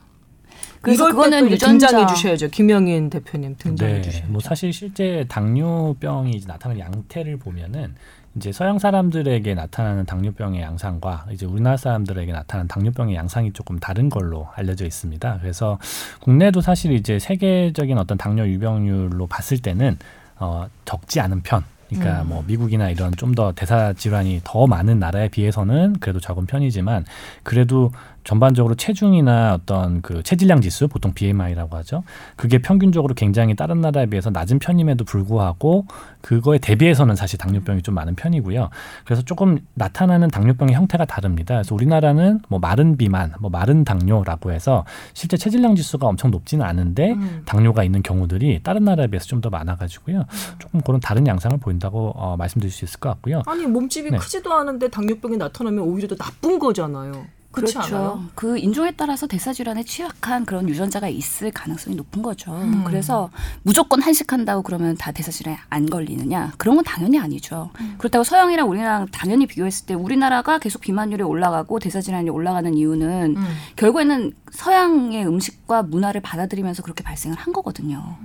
그래서 0.81 1.07
그거는 1.07 1.49
때 1.49 1.57
등장해 1.57 1.75
유전자 1.75 2.05
주셔야죠. 2.05 2.49
김영인 2.49 3.09
대표님 3.09 3.55
등장해 3.57 3.93
네, 3.93 4.01
주셔야죠. 4.01 4.31
뭐 4.31 4.41
사실 4.41 4.71
실제 4.73 5.25
당뇨병이 5.27 6.31
이제 6.31 6.47
나타나는 6.47 6.79
양태를 6.81 7.37
보면은 7.37 7.95
이제 8.35 8.51
서양 8.51 8.77
사람들에게 8.77 9.55
나타나는 9.55 10.05
당뇨병의 10.05 10.61
양상과 10.61 11.25
이제 11.31 11.45
우리나라 11.47 11.75
사람들에게 11.75 12.31
나타나는 12.31 12.67
당뇨병의 12.67 13.15
양상이 13.15 13.51
조금 13.51 13.79
다른 13.79 14.09
걸로 14.09 14.47
알려져 14.55 14.85
있습니다. 14.85 15.39
그래서 15.41 15.79
국내도 16.21 16.61
사실 16.61 16.91
이제 16.91 17.17
세계적인 17.17 17.97
어떤 17.97 18.17
당뇨 18.17 18.45
유병률로 18.45 19.25
봤을 19.27 19.57
때는 19.57 19.97
어, 20.39 20.67
적지 20.85 21.19
않은 21.19 21.41
편. 21.41 21.63
그러니까 21.89 22.23
뭐 22.25 22.43
미국이나 22.45 22.89
이런 22.89 23.13
좀 23.15 23.33
더 23.33 23.53
대사 23.53 23.93
질환이 23.93 24.41
더 24.43 24.67
많은 24.67 24.99
나라에 24.99 25.29
비해서는 25.29 25.95
그래도 25.99 26.19
적은 26.19 26.45
편이지만 26.47 27.05
그래도 27.43 27.91
전반적으로 28.27 28.75
체중이나 28.75 29.53
어떤 29.53 30.01
그 30.01 30.21
체질량 30.21 30.59
지수 30.59 30.89
보통 30.89 31.13
BMI라고 31.13 31.77
하죠. 31.77 32.03
그게 32.35 32.57
평균적으로 32.57 33.13
굉장히 33.13 33.55
다른 33.55 33.79
나라에 33.79 34.07
비해서 34.07 34.29
낮은 34.29 34.59
편임에도 34.59 35.05
불구하고 35.05 35.85
그거에 36.19 36.57
대비해서는 36.57 37.15
사실 37.15 37.39
당뇨병이 37.39 37.83
좀 37.83 37.95
많은 37.95 38.15
편이고요. 38.15 38.69
그래서 39.05 39.21
조금 39.21 39.59
나타나는 39.75 40.27
당뇨병의 40.27 40.75
형태가 40.75 41.05
다릅니다. 41.05 41.55
그래서 41.55 41.73
우리나라는 41.73 42.41
뭐 42.49 42.59
마른 42.59 42.97
비만, 42.97 43.31
뭐 43.39 43.49
마른 43.49 43.85
당뇨라고 43.85 44.51
해서 44.51 44.83
실제 45.13 45.37
체질량 45.37 45.75
지수가 45.75 46.05
엄청 46.05 46.29
높지는 46.29 46.65
않은데 46.65 47.13
음. 47.13 47.43
당뇨가 47.45 47.85
있는 47.85 48.03
경우들이 48.03 48.59
다른 48.61 48.83
나라에 48.83 49.07
비해서 49.07 49.25
좀 49.25 49.37
더 49.37 49.51
많아가지고요. 49.51 50.25
조금 50.57 50.81
그런 50.81 50.99
다른 50.99 51.27
양상을 51.27 51.55
보인다고 51.59 52.11
어, 52.15 52.35
말씀드릴 52.37 52.71
수 52.71 52.85
있을 52.85 52.99
것 52.99 53.09
같고요. 53.09 53.43
아니 53.45 53.67
몸집이 53.67 54.09
네. 54.09 54.17
크지도 54.17 54.51
않은데 54.51 54.89
당뇨병이 54.89 55.37
나타나면 55.37 55.83
오히려 55.83 56.07
더 56.07 56.15
나쁜 56.15 56.57
거잖아요. 56.57 57.36
그렇죠. 57.61 57.79
않아요? 57.79 58.23
그 58.35 58.57
인종에 58.57 58.91
따라서 58.91 59.27
대사 59.27 59.53
질환에 59.53 59.83
취약한 59.83 60.45
그런 60.45 60.69
유전자가 60.69 61.07
있을 61.07 61.51
가능성이 61.51 61.95
높은 61.95 62.21
거죠. 62.21 62.53
음. 62.53 62.83
그래서 62.85 63.29
무조건 63.63 64.01
한식한다고 64.01 64.63
그러면 64.63 64.95
다 64.97 65.11
대사 65.11 65.31
질환에 65.31 65.59
안 65.69 65.89
걸리느냐? 65.89 66.53
그런 66.57 66.75
건 66.75 66.83
당연히 66.83 67.19
아니죠. 67.19 67.71
음. 67.79 67.95
그렇다고 67.97 68.23
서양이랑 68.23 68.69
우리나라랑 68.69 69.07
당연히 69.11 69.47
비교했을 69.47 69.85
때 69.85 69.93
우리나라가 69.93 70.59
계속 70.59 70.81
비만율이 70.81 71.23
올라가고 71.23 71.79
대사 71.79 72.01
질환이 72.01 72.29
올라가는 72.29 72.73
이유는 72.73 73.35
음. 73.37 73.45
결국에는 73.75 74.33
서양의 74.51 75.27
음식과 75.27 75.83
문화를 75.83 76.21
받아들이면서 76.21 76.83
그렇게 76.83 77.03
발생을 77.03 77.37
한 77.37 77.53
거거든요. 77.53 78.17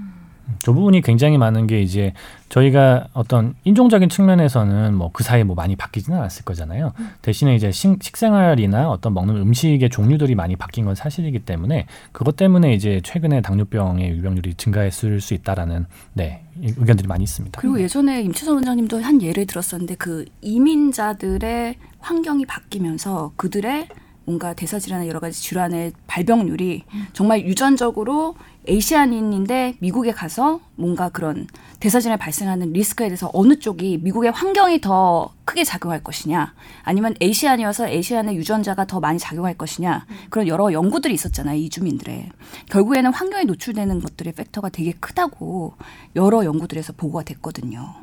저 0.62 0.72
부분이 0.72 1.00
굉장히 1.02 1.38
많은 1.38 1.66
게 1.66 1.80
이제 1.82 2.12
저희가 2.48 3.08
어떤 3.14 3.54
인종적인 3.64 4.08
측면에서는 4.08 4.94
뭐 4.94 5.10
그 5.12 5.24
사이에 5.24 5.44
뭐 5.44 5.54
많이 5.56 5.76
바뀌지는 5.76 6.18
않았을 6.18 6.44
거잖아요. 6.44 6.92
대신에 7.20 7.54
이제 7.54 7.70
식, 7.70 8.02
식생활이나 8.02 8.88
어떤 8.88 9.12
먹는 9.14 9.36
음식의 9.36 9.90
종류들이 9.90 10.34
많이 10.34 10.56
바뀐 10.56 10.84
건 10.86 10.94
사실이기 10.94 11.40
때문에 11.40 11.86
그것 12.12 12.36
때문에 12.36 12.72
이제 12.74 13.00
최근에 13.04 13.40
당뇨병의 13.42 14.10
유병률이 14.10 14.54
증가했을 14.54 15.20
수 15.20 15.34
있다라는 15.34 15.86
네 16.14 16.44
이- 16.60 16.72
의견들이 16.76 17.06
많이 17.08 17.24
있습니다. 17.24 17.60
그리고 17.60 17.80
예전에 17.80 18.22
임채선 18.22 18.54
원장님도 18.54 19.02
한 19.02 19.20
예를 19.20 19.46
들었었는데 19.46 19.96
그 19.96 20.24
이민자들의 20.40 21.74
환경이 22.00 22.46
바뀌면서 22.46 23.32
그들의 23.36 23.88
뭔가 24.24 24.54
대사질환의 24.54 25.08
여러 25.08 25.20
가지 25.20 25.40
질환의 25.40 25.92
발병률이 26.06 26.84
정말 27.12 27.44
유전적으로 27.44 28.36
에이시안인인데 28.66 29.76
미국에 29.80 30.12
가서 30.12 30.60
뭔가 30.76 31.08
그런 31.08 31.48
대사질환이 31.80 32.18
발생하는 32.18 32.72
리스크에 32.72 33.08
대해서 33.08 33.28
어느 33.32 33.58
쪽이 33.58 33.98
미국의 34.02 34.30
환경이 34.30 34.80
더 34.80 35.32
크게 35.44 35.64
작용할 35.64 36.04
것이냐 36.04 36.54
아니면 36.84 37.14
Asian이어서 37.20 37.88
Asian의 37.88 38.36
유전자가 38.36 38.84
더 38.84 39.00
많이 39.00 39.18
작용할 39.18 39.54
것이냐 39.54 40.06
그런 40.30 40.46
여러 40.46 40.72
연구들이 40.72 41.12
있었잖아요 41.14 41.58
이주민들의 41.58 42.28
결국에는 42.70 43.12
환경에 43.12 43.44
노출되는 43.44 44.00
것들의 44.00 44.32
factor가 44.34 44.68
되게 44.68 44.92
크다고 44.92 45.74
여러 46.14 46.44
연구들에서 46.44 46.92
보고가 46.92 47.24
됐거든요. 47.24 47.94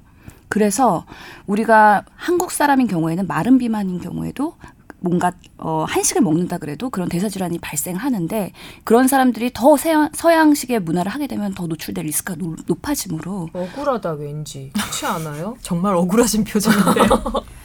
그래서 0.49 1.05
우리가 1.45 2.05
한국 2.15 2.51
사람인 2.51 2.87
경우에는 2.87 3.27
마른 3.27 3.59
비만인 3.59 4.01
경우에도 4.01 4.55
뭔가 5.01 5.31
어 5.57 5.85
한식을 5.87 6.21
먹는다 6.21 6.57
그래도 6.57 6.89
그런 6.89 7.07
대사 7.09 7.29
질환이 7.29 7.57
발생하는데 7.59 8.51
그런 8.83 9.07
사람들이 9.07 9.51
더 9.53 9.77
서양, 9.77 10.09
서양식의 10.13 10.79
문화를 10.81 11.11
하게 11.11 11.27
되면 11.27 11.53
더 11.53 11.67
노출될 11.67 12.05
리스크가 12.05 12.37
노- 12.37 12.55
높아지므로 12.67 13.49
억울하다 13.53 14.11
왠지 14.13 14.71
그렇지 14.73 15.05
않아요? 15.05 15.57
정말 15.61 15.95
억울하신 15.95 16.43
표정인데요. 16.43 17.05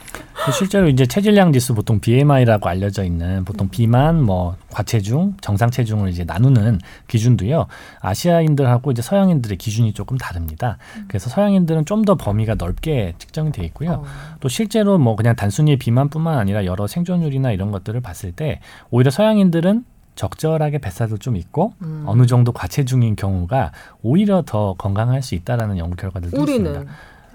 실제로 0.51 0.87
이제 0.87 1.05
체질량 1.05 1.51
지수 1.51 1.73
보통 1.73 1.99
BMI라고 1.99 2.69
알려져 2.69 3.03
있는 3.03 3.43
보통 3.43 3.67
비만, 3.69 4.21
뭐 4.21 4.55
과체중, 4.71 5.35
정상 5.41 5.69
체중을 5.69 6.09
이제 6.09 6.23
나누는 6.23 6.79
기준도요. 7.07 7.67
아시아인들하고 7.99 8.91
이제 8.91 9.01
서양인들의 9.01 9.57
기준이 9.57 9.93
조금 9.93 10.17
다릅니다. 10.17 10.77
그래서 11.07 11.29
서양인들은 11.29 11.85
좀 11.85 12.05
더 12.05 12.13
범위가 12.15 12.53
넓게 12.55 13.15
측정이 13.17 13.51
돼 13.51 13.63
있고요. 13.65 13.91
어. 13.91 14.05
또 14.39 14.47
실제로 14.47 14.99
뭐 14.99 15.15
그냥 15.15 15.35
단순히 15.35 15.75
비만뿐만 15.75 16.37
아니라 16.37 16.63
여러 16.65 16.85
생존율이나 16.85 17.51
이런 17.51 17.71
것들을 17.71 17.99
봤을 18.01 18.31
때 18.31 18.59
오히려 18.91 19.09
서양인들은 19.09 19.85
적절하게 20.13 20.77
뱃살도 20.77 21.17
좀 21.17 21.35
있고 21.35 21.73
음. 21.81 22.03
어느 22.05 22.25
정도 22.25 22.51
과체중인 22.51 23.15
경우가 23.15 23.71
오히려 24.03 24.43
더 24.45 24.75
건강할 24.77 25.21
수 25.23 25.35
있다라는 25.35 25.77
연구 25.77 25.95
결과들도 25.95 26.37
있습니다. 26.39 26.83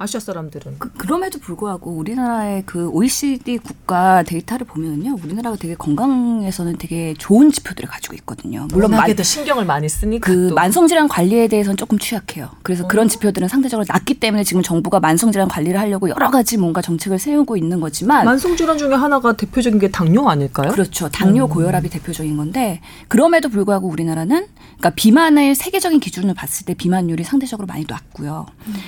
아시아 0.01 0.19
사람들은 0.19 0.77
그, 0.79 0.91
그럼에도 0.93 1.39
불구하고 1.39 1.91
우리나라의 1.91 2.63
그 2.65 2.89
OECD 2.89 3.59
국가 3.59 4.23
데이터를 4.23 4.67
보면요 4.67 5.19
우리나라가 5.23 5.57
되게 5.57 5.75
건강에서는 5.75 6.79
되게 6.79 7.13
좋은 7.19 7.53
지표들을 7.53 7.87
가지고 7.87 8.15
있거든요. 8.15 8.67
물론 8.71 8.93
만, 8.93 9.01
워낙에도 9.01 9.23
신경을 9.23 9.67
많이 9.67 9.91
쓰니까 9.91 10.27
그 10.27 10.49
또. 10.49 10.55
만성질환 10.55 11.07
관리에 11.07 11.49
대해서는 11.49 11.77
조금 11.77 11.99
취약해요. 11.99 12.49
그래서 12.63 12.89
그런 12.89 13.09
지표들은 13.09 13.49
상대적으로 13.49 13.85
낮기 13.87 14.15
때문에 14.15 14.43
지금 14.43 14.63
정부가 14.63 15.01
만성질환 15.01 15.49
관리를 15.49 15.79
하려고 15.79 16.09
여러 16.09 16.31
가지 16.31 16.57
뭔가 16.57 16.81
정책을 16.81 17.19
세우고 17.19 17.59
있는 17.59 17.81
거지만 17.81 18.25
만성질환 18.25 18.79
중에 18.79 18.95
하나가 18.95 19.35
대표적인 19.35 19.79
게 19.79 19.91
당뇨 19.91 20.27
아닐까요? 20.29 20.71
그렇죠. 20.73 21.11
당뇨 21.11 21.47
고혈압이 21.47 21.91
대표적인 21.91 22.39
건데 22.39 22.81
그럼에도 23.09 23.51
불구하고 23.51 23.87
우리나라는 23.89 24.47
그러니까 24.79 24.91
비만을 24.95 25.55
세계적인 25.55 26.01
기준으로 26.01 26.33
봤을 26.33 26.65
때 26.65 26.73
비만율이 26.73 27.23
상대적으로 27.23 27.67
많이 27.67 27.85
낮고요. 27.87 28.47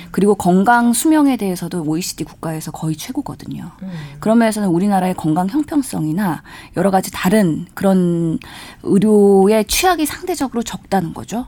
그리고 0.09 0.33
건강 0.33 0.91
수 1.02 1.02
명에 1.07 1.37
대해서도 1.37 1.83
OECD 1.83 2.23
국가에서 2.23 2.71
거의 2.71 2.95
최고거든요. 2.95 3.71
그런 4.19 4.37
면에서는 4.37 4.69
우리나라의 4.69 5.13
건강 5.15 5.47
형평성이나 5.47 6.43
여러 6.77 6.91
가지 6.91 7.11
다른 7.11 7.65
그런 7.73 8.39
의료의 8.83 9.65
취약이 9.65 10.05
상대적으로 10.05 10.63
적다는 10.63 11.13
거죠. 11.13 11.45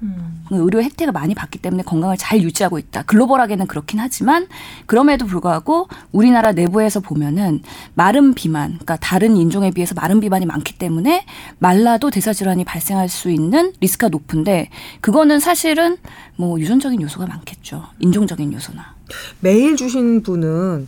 그 0.47 0.55
의료 0.55 0.81
혜택을 0.81 1.13
많이 1.13 1.35
받기 1.35 1.59
때문에 1.59 1.83
건강을 1.83 2.17
잘 2.17 2.41
유지하고 2.41 2.79
있다. 2.79 3.03
글로벌하게는 3.03 3.67
그렇긴 3.67 4.00
하지만 4.00 4.47
그럼에도 4.85 5.25
불구하고 5.25 5.88
우리나라 6.12 6.51
내부에서 6.51 7.00
보면은 7.00 7.62
마른 7.93 8.33
비만, 8.33 8.71
그러니까 8.71 8.97
다른 8.97 9.35
인종에 9.38 9.71
비해서 9.71 9.95
마른 9.95 10.19
비만이 10.19 10.45
많기 10.45 10.77
때문에 10.77 11.25
말라도 11.59 12.09
대사 12.09 12.33
질환이 12.33 12.63
발생할 12.63 13.09
수 13.09 13.29
있는 13.29 13.74
리스크가 13.79 14.09
높은데 14.09 14.69
그거는 15.01 15.39
사실은 15.39 15.97
뭐 16.35 16.59
유전적인 16.59 17.01
요소가 17.01 17.27
많겠죠. 17.27 17.83
인종적인 18.00 18.53
요소나. 18.53 18.95
메일 19.39 19.75
주신 19.75 20.24
분은 20.24 20.88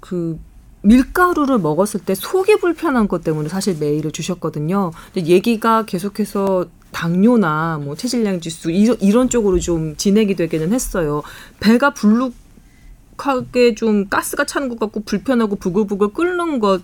그 0.00 0.38
밀가루를 0.82 1.58
먹었을 1.58 2.00
때 2.00 2.14
속이 2.14 2.56
불편한 2.56 3.08
것 3.08 3.22
때문에 3.22 3.48
사실 3.48 3.76
메일을 3.78 4.10
주셨거든요. 4.10 4.90
근데 5.12 5.28
얘기가 5.28 5.84
계속해서 5.84 6.66
당뇨나 6.90 7.80
뭐 7.82 7.94
체질량 7.96 8.40
지수 8.40 8.70
이런, 8.70 8.96
이런 9.00 9.28
쪽으로 9.28 9.58
좀 9.58 9.96
진행이 9.96 10.34
되기는 10.34 10.72
했어요. 10.72 11.22
배가 11.60 11.94
불룩하게 11.94 13.74
좀 13.76 14.08
가스가 14.08 14.44
차는 14.44 14.68
것 14.68 14.78
같고 14.78 15.04
불편하고 15.04 15.56
부글부글 15.56 16.12
끓는 16.12 16.58
것 16.58 16.82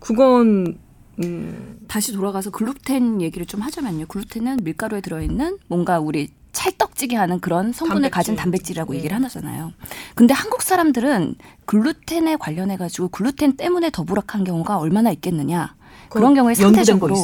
그건 0.00 0.78
음, 1.22 1.78
다시 1.88 2.12
돌아가서 2.12 2.50
글루텐 2.50 3.20
얘기를 3.20 3.46
좀 3.46 3.60
하자면요. 3.60 4.06
글루텐은 4.06 4.58
밀가루에 4.62 5.00
들어있는 5.00 5.58
뭔가 5.68 6.00
우리 6.00 6.30
찰떡지게 6.52 7.16
하는 7.16 7.40
그런 7.40 7.72
성분을 7.72 8.02
단백질. 8.02 8.10
가진 8.10 8.36
단백질이라고 8.36 8.92
네. 8.92 8.98
얘기를 8.98 9.24
하잖아요. 9.24 9.72
근데 10.14 10.34
한국 10.34 10.62
사람들은 10.62 11.36
글루텐에 11.64 12.36
관련해 12.36 12.76
가지고 12.76 13.08
글루텐 13.08 13.56
때문에 13.56 13.90
더부락한 13.90 14.44
경우가 14.44 14.78
얼마나 14.78 15.10
있겠느냐. 15.10 15.74
그런 16.10 16.34
경우에 16.34 16.54
상대적으로? 16.54 17.16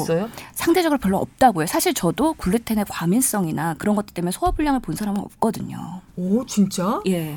상대적으로 0.55 0.99
별로 0.99 1.19
없다고요. 1.19 1.67
사실 1.67 1.93
저도 1.93 2.33
글루텐의 2.35 2.87
과민성이나 2.89 3.75
그런 3.75 3.95
것들 3.95 4.15
때문에 4.15 4.31
소화불량을 4.31 4.81
본 4.81 4.97
사람은 4.97 5.21
없거든요. 5.21 6.01
오 6.17 6.47
진짜? 6.47 7.01
예. 7.07 7.37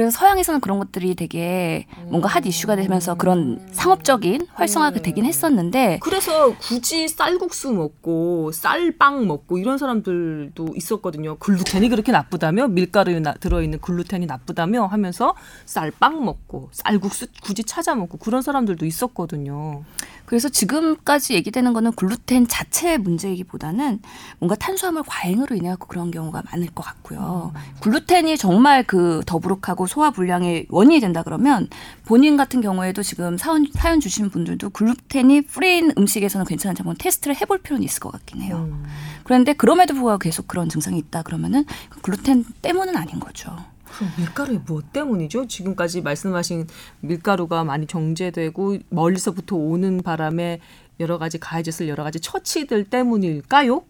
그래서 0.00 0.18
서양에서는 0.18 0.60
그런 0.60 0.78
것들이 0.78 1.14
되게 1.14 1.86
뭔가 2.06 2.26
핫 2.26 2.46
이슈가 2.46 2.74
되면서 2.76 3.16
그런 3.16 3.60
상업적인 3.72 4.46
활성화가 4.54 5.02
되긴 5.02 5.26
했었는데 5.26 5.98
그래서 6.02 6.56
굳이 6.56 7.06
쌀국수 7.06 7.70
먹고 7.72 8.50
쌀빵 8.50 9.26
먹고 9.26 9.58
이런 9.58 9.76
사람들도 9.76 10.68
있었거든요. 10.74 11.36
글루텐이 11.36 11.90
그렇게 11.90 12.12
나쁘다며 12.12 12.68
밀가루에 12.68 13.20
나- 13.20 13.34
들어있는 13.34 13.80
글루텐이 13.80 14.24
나쁘다며 14.24 14.86
하면서 14.86 15.34
쌀빵 15.66 16.24
먹고 16.24 16.70
쌀국수 16.72 17.26
굳이 17.42 17.62
찾아 17.64 17.94
먹고 17.94 18.16
그런 18.16 18.40
사람들도 18.40 18.86
있었거든요. 18.86 19.84
그래서 20.30 20.48
지금까지 20.48 21.34
얘기되는 21.34 21.72
거는 21.72 21.90
글루텐 21.90 22.46
자체의 22.46 22.98
문제이기보다는 22.98 23.98
뭔가 24.38 24.54
탄수화물 24.54 25.02
과잉으로 25.04 25.56
인해 25.56 25.70
갖고 25.70 25.88
그런 25.88 26.12
경우가 26.12 26.44
많을 26.52 26.68
것 26.68 26.84
같고요. 26.84 27.52
글루텐이 27.80 28.38
정말 28.38 28.84
그 28.84 29.22
더부룩하고 29.26 29.88
소화 29.88 30.12
불량의 30.12 30.66
원인이 30.68 31.00
된다 31.00 31.24
그러면 31.24 31.66
본인 32.04 32.36
같은 32.36 32.60
경우에도 32.60 33.02
지금 33.02 33.38
사연, 33.38 33.66
사연 33.72 33.98
주신 33.98 34.30
분들도 34.30 34.70
글루텐이 34.70 35.40
free인 35.40 35.94
음식에서는 35.98 36.46
괜찮은지 36.46 36.82
한번 36.82 36.94
테스트를 36.96 37.34
해볼 37.40 37.58
필요는 37.62 37.82
있을 37.82 37.98
것 37.98 38.12
같긴 38.12 38.42
해요. 38.42 38.68
음. 38.70 38.84
그런데 39.24 39.52
그럼에도 39.52 39.94
불구하고 39.94 40.20
계속 40.20 40.46
그런 40.46 40.68
증상이 40.68 40.96
있다 40.96 41.22
그러면은 41.22 41.64
그 41.88 42.02
글루텐 42.02 42.44
때문은 42.62 42.96
아닌 42.96 43.18
거죠. 43.18 43.56
그럼 43.96 44.10
밀가루의 44.18 44.60
무엇 44.66 44.92
때문이죠? 44.92 45.46
지금까지 45.48 46.00
말씀하신 46.02 46.66
밀가루가 47.00 47.64
많이 47.64 47.86
정제되고 47.86 48.78
멀리서부터 48.88 49.56
오는 49.56 50.02
바람에 50.02 50.60
여러 51.00 51.18
가지 51.18 51.38
가해졌을 51.38 51.88
여러 51.88 52.02
가지 52.04 52.20
처치들 52.20 52.84
때문일까요? 52.84 53.84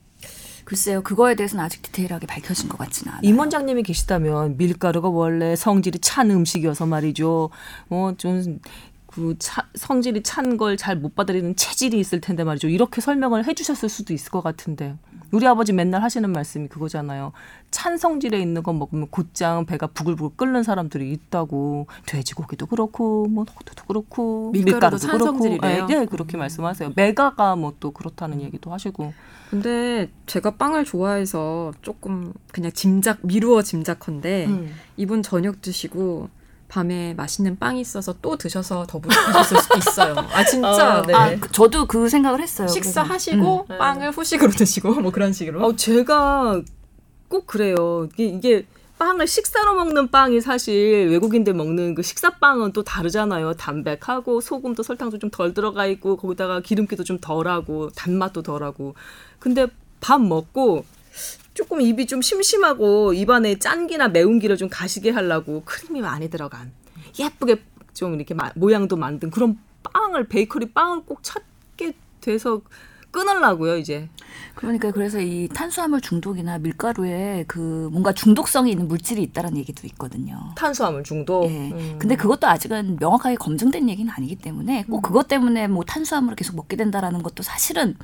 글쎄요, 0.64 1.02
그거에 1.02 1.34
대해서는 1.34 1.64
아직 1.64 1.82
디테일하게 1.82 2.26
밝혀진 2.26 2.68
것 2.68 2.78
같지는 2.78 3.12
않아요. 3.12 3.22
임 3.24 3.38
원장님이 3.38 3.82
계시다면 3.82 4.56
밀가루가 4.56 5.08
원래 5.08 5.56
성질이 5.56 5.98
찬 6.00 6.30
음식이어서 6.30 6.86
말이죠. 6.86 7.50
뭐좀그 7.88 9.36
성질이 9.74 10.22
찬 10.22 10.56
걸 10.56 10.76
잘 10.76 10.96
못 10.96 11.14
받아들이는 11.16 11.56
체질이 11.56 11.98
있을 11.98 12.20
텐데 12.20 12.44
말이죠. 12.44 12.68
이렇게 12.68 13.00
설명을 13.00 13.46
해주셨을 13.46 13.88
수도 13.88 14.12
있을 14.12 14.30
것 14.30 14.42
같은데 14.42 14.96
우리 15.32 15.46
아버지 15.46 15.72
맨날 15.72 16.02
하시는 16.02 16.30
말씀이 16.30 16.68
그거잖아요. 16.68 17.32
찬 17.70 17.96
성질에 17.96 18.40
있는 18.40 18.62
거 18.62 18.72
먹으면 18.72 19.08
곧장 19.10 19.66
배가 19.66 19.86
부글부글 19.88 20.36
끓는 20.36 20.62
사람들이 20.62 21.10
있다고 21.12 21.86
돼지고기도 22.06 22.66
그렇고 22.66 23.26
뭐 23.26 23.44
호두도 23.44 23.84
그렇고 23.86 24.50
밀가루도 24.52 24.74
밀가루도 24.74 24.98
찬 24.98 25.10
그렇고 25.18 25.38
성질이래요? 25.38 25.86
예, 25.90 26.00
예, 26.00 26.04
그렇게 26.06 26.36
말씀하세요. 26.36 26.92
메가가 26.94 27.56
뭐 27.56 27.70
또 27.80 27.90
그렇다는 27.90 28.40
얘기도 28.42 28.72
하시고 28.72 29.12
근데 29.50 30.10
제가 30.26 30.52
빵을 30.52 30.84
좋아해서 30.84 31.72
조금 31.82 32.32
그냥 32.52 32.70
짐작 32.72 33.20
미루어 33.22 33.62
짐작컨대 33.62 34.46
음. 34.46 34.74
이분 34.96 35.22
저녁 35.22 35.62
드시고 35.62 36.28
밤에 36.70 37.14
맛있는 37.14 37.58
빵이 37.58 37.80
있어서 37.80 38.14
또 38.22 38.36
드셔서 38.36 38.86
더부룩하셨을 38.88 39.58
수도 39.60 39.78
있어요. 39.78 40.14
아 40.32 40.44
진짜 40.44 40.94
아, 40.98 41.02
네. 41.02 41.12
아, 41.14 41.36
그- 41.38 41.50
저도 41.50 41.86
그 41.86 42.08
생각을 42.08 42.40
했어요. 42.40 42.68
식사하시고 42.68 43.66
음. 43.68 43.78
빵을 43.78 44.12
후식으로 44.12 44.52
드시고 44.52 44.94
뭐 45.00 45.10
그런 45.10 45.32
식으로. 45.32 45.62
어, 45.64 45.74
제가 45.76 46.62
꼭 47.28 47.46
그래요. 47.46 48.08
이게, 48.12 48.24
이게 48.26 48.66
빵을 48.98 49.26
식사로 49.26 49.74
먹는 49.74 50.08
빵이 50.10 50.40
사실 50.42 51.08
외국인들 51.10 51.54
먹는 51.54 51.94
그 51.94 52.02
식사빵은 52.02 52.72
또 52.72 52.82
다르잖아요. 52.84 53.54
담백하고 53.54 54.40
소금도 54.40 54.82
설탕도 54.82 55.18
좀 55.18 55.30
덜 55.30 55.54
들어가 55.54 55.86
있고 55.86 56.16
거기다가 56.16 56.60
기름기도 56.60 57.02
좀 57.04 57.18
덜하고 57.18 57.90
단맛도 57.96 58.42
덜하고. 58.42 58.94
근데 59.38 59.66
밥 60.00 60.20
먹고 60.20 60.84
조금 61.54 61.80
입이 61.80 62.06
좀 62.06 62.22
심심하고 62.22 63.12
입안에 63.12 63.58
짠기나 63.58 64.08
매운 64.08 64.38
기를 64.38 64.56
좀 64.56 64.68
가시게 64.70 65.10
하려고 65.10 65.62
크림이 65.64 66.00
많이 66.00 66.30
들어간 66.30 66.72
예쁘게 67.18 67.62
좀 67.94 68.14
이렇게 68.14 68.34
마- 68.34 68.52
모양도 68.54 68.96
만든 68.96 69.30
그런 69.30 69.58
빵을 69.82 70.28
베이커리 70.28 70.72
빵을 70.72 71.02
꼭 71.04 71.22
찾게 71.22 71.92
돼서 72.20 72.62
끊으려고요 73.10 73.76
이제. 73.76 74.08
그러니까 74.54 74.90
그래서 74.90 75.20
이 75.20 75.48
탄수화물 75.48 76.00
중독이나 76.00 76.58
밀가루에 76.58 77.44
그 77.46 77.88
뭔가 77.90 78.12
중독성이 78.12 78.72
있는 78.72 78.88
물질이 78.88 79.22
있다라는 79.22 79.56
얘기도 79.58 79.86
있거든요. 79.88 80.38
탄수화물 80.56 81.02
중독. 81.02 81.44
예. 81.50 81.70
음. 81.70 81.96
근데 81.98 82.16
그것도 82.16 82.46
아직은 82.46 82.96
명확하게 83.00 83.36
검증된 83.36 83.88
얘기는 83.88 84.12
아니기 84.14 84.36
때문에 84.36 84.84
꼭 84.84 85.00
그것 85.00 85.28
때문에 85.28 85.66
뭐 85.66 85.84
탄수화물을 85.84 86.36
계속 86.36 86.56
먹게 86.56 86.76
된다라는 86.76 87.22
것도 87.22 87.42
사실은 87.42 87.96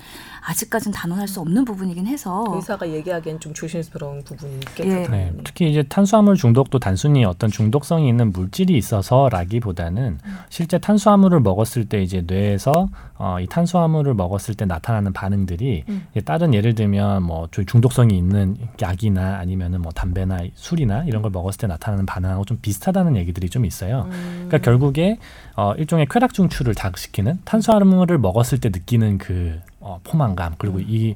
아직까지는 0.47 0.93
단언할 0.93 1.27
수 1.27 1.39
없는 1.41 1.65
부분이긴 1.65 2.07
해서 2.07 2.45
의사가 2.49 2.89
얘기하기엔 2.89 3.39
좀 3.39 3.53
조심스러운 3.53 4.23
부분이 4.23 4.55
있겠죠. 4.55 4.89
예. 4.89 5.07
네, 5.07 5.33
특히 5.43 5.69
이제 5.69 5.83
탄수화물 5.83 6.35
중독도 6.35 6.79
단순히 6.79 7.23
어떤 7.25 7.51
중독성이 7.51 8.09
있는 8.09 8.31
물질이 8.31 8.75
있어서라기보다는 8.77 10.19
실제 10.49 10.77
탄수화물을 10.77 11.39
먹었을 11.41 11.85
때 11.85 12.01
이제 12.01 12.23
뇌에서 12.25 12.89
어, 13.19 13.39
이 13.39 13.47
탄수화물을 13.47 14.13
먹었을 14.13 14.53
때 14.53 14.65
나타나는 14.65 15.13
반응들이 15.13 15.83
이제 16.11 16.21
다른 16.21 16.53
예를 16.53 16.75
들면 16.75 17.23
뭐좀 17.23 17.65
중독성이 17.65 18.17
있는 18.17 18.55
약이나 18.81 19.37
아니면은 19.37 19.81
뭐 19.81 19.91
담배나 19.91 20.39
술이나 20.53 21.03
이런 21.05 21.21
걸 21.21 21.31
먹었을 21.31 21.59
때 21.61 21.67
나타나는 21.67 22.05
반응하고 22.05 22.45
좀 22.45 22.59
비슷하다는 22.61 23.15
얘기들이 23.15 23.49
좀 23.49 23.65
있어요. 23.65 24.07
그러니까 24.09 24.59
결국에 24.59 25.17
어, 25.55 25.73
일종의 25.73 26.07
쾌락 26.09 26.33
중추를 26.33 26.75
자극시키는 26.75 27.39
탄수화물을 27.45 28.17
먹었을 28.19 28.59
때 28.59 28.69
느끼는 28.69 29.17
그 29.17 29.59
어, 29.79 29.99
포만감 30.03 30.55
그리고 30.57 30.79
이 30.79 31.15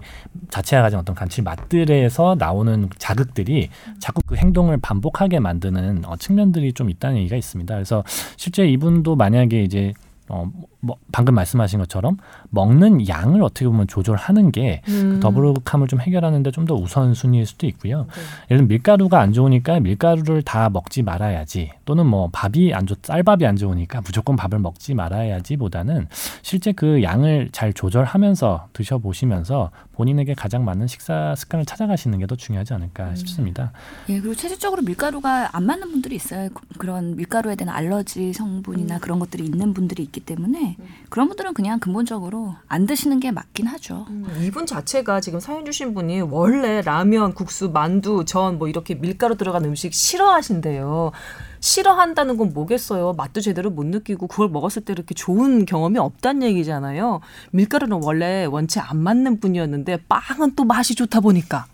자체가 0.49 0.83
가진 0.83 0.97
어떤 0.97 1.13
감칠 1.13 1.43
맛들에서 1.43 2.35
나오는 2.39 2.89
자극들이 2.97 3.69
자꾸 3.99 4.21
그 4.25 4.35
행동을 4.35 4.77
반복하게 4.77 5.39
만드는 5.39 6.05
어, 6.05 6.15
측면들이 6.15 6.73
좀 6.73 6.89
있다는 6.89 7.17
얘기가 7.17 7.35
있습니다. 7.35 7.73
그래서 7.73 8.03
실제 8.37 8.65
이분도 8.67 9.15
만약에 9.15 9.61
이제 9.63 9.93
어, 10.29 10.49
뭐 10.83 10.97
방금 11.11 11.35
말씀하신 11.35 11.79
것처럼 11.79 12.17
먹는 12.49 13.07
양을 13.07 13.43
어떻게 13.43 13.65
보면 13.67 13.87
조절하는 13.87 14.51
게 14.51 14.81
음. 14.89 15.13
그 15.13 15.19
더부룩함을 15.19 15.87
좀 15.87 16.01
해결하는데 16.01 16.49
좀 16.51 16.65
더 16.65 16.75
우선순위일 16.75 17.45
수도 17.47 17.65
있고요. 17.67 18.05
예를 18.49 18.57
들면 18.57 18.67
밀가루가 18.67 19.19
안 19.19 19.33
좋으니까 19.33 19.79
밀가루를 19.79 20.41
다 20.43 20.69
먹지 20.69 21.01
말아야지 21.03 21.71
또는 21.85 22.05
뭐 22.05 22.29
밥이 22.31 22.73
안 22.73 22.85
좋, 22.87 22.97
쌀밥이 23.01 23.45
안 23.45 23.55
좋으니까 23.55 24.01
무조건 24.01 24.35
밥을 24.35 24.59
먹지 24.59 24.93
말아야지 24.95 25.57
보다는 25.57 26.07
실제 26.43 26.71
그 26.71 27.01
양을 27.03 27.49
잘 27.51 27.73
조절하면서 27.73 28.67
드셔보시면서 28.73 29.71
본인에게 29.93 30.33
가장 30.33 30.63
맞는 30.65 30.87
식사 30.87 31.35
습관을 31.35 31.65
찾아가시는 31.65 32.17
게 32.19 32.25
더 32.31 32.35
중요하지 32.35 32.73
않을까 32.75 33.13
싶습니다. 33.15 33.73
예, 34.07 34.19
그리고 34.21 34.33
체질적으로 34.35 34.81
밀가루가 34.83 35.49
안 35.51 35.65
맞는 35.65 35.91
분들이 35.91 36.15
있어요. 36.15 36.47
그- 36.53 36.65
그런 36.77 37.15
밀가루에 37.17 37.55
대한 37.55 37.75
알러지 37.75 38.31
성분이나 38.33 38.99
그런 38.99 39.19
것들이 39.19 39.43
있는 39.43 39.73
분들이 39.73 40.03
있기 40.03 40.21
때문에 40.21 40.70
그런 41.09 41.27
분들은 41.27 41.53
그냥 41.53 41.79
근본적으로 41.79 42.55
안 42.67 42.85
드시는 42.85 43.19
게 43.19 43.31
맞긴 43.31 43.67
하죠. 43.67 44.05
음, 44.09 44.25
이분 44.43 44.65
자체가 44.65 45.19
지금 45.21 45.39
사연 45.39 45.65
주신 45.65 45.93
분이 45.93 46.21
원래 46.21 46.81
라면, 46.81 47.33
국수, 47.33 47.69
만두, 47.69 48.25
전 48.25 48.57
뭐 48.57 48.67
이렇게 48.67 48.95
밀가루 48.95 49.35
들어간 49.37 49.65
음식 49.65 49.93
싫어하신대요. 49.93 51.11
싫어한다는 51.59 52.37
건 52.37 52.53
뭐겠어요. 52.53 53.13
맛도 53.13 53.39
제대로 53.39 53.69
못 53.69 53.85
느끼고 53.85 54.27
그걸 54.27 54.49
먹었을 54.49 54.83
때 54.83 54.93
이렇게 54.93 55.13
좋은 55.13 55.65
경험이 55.65 55.99
없다는 55.99 56.43
얘기잖아요. 56.43 57.21
밀가루는 57.51 58.01
원래 58.03 58.45
원체 58.45 58.79
안 58.79 58.97
맞는 58.97 59.39
분이었는데 59.39 60.05
빵은 60.09 60.55
또 60.55 60.63
맛이 60.65 60.95
좋다 60.95 61.19
보니까 61.19 61.65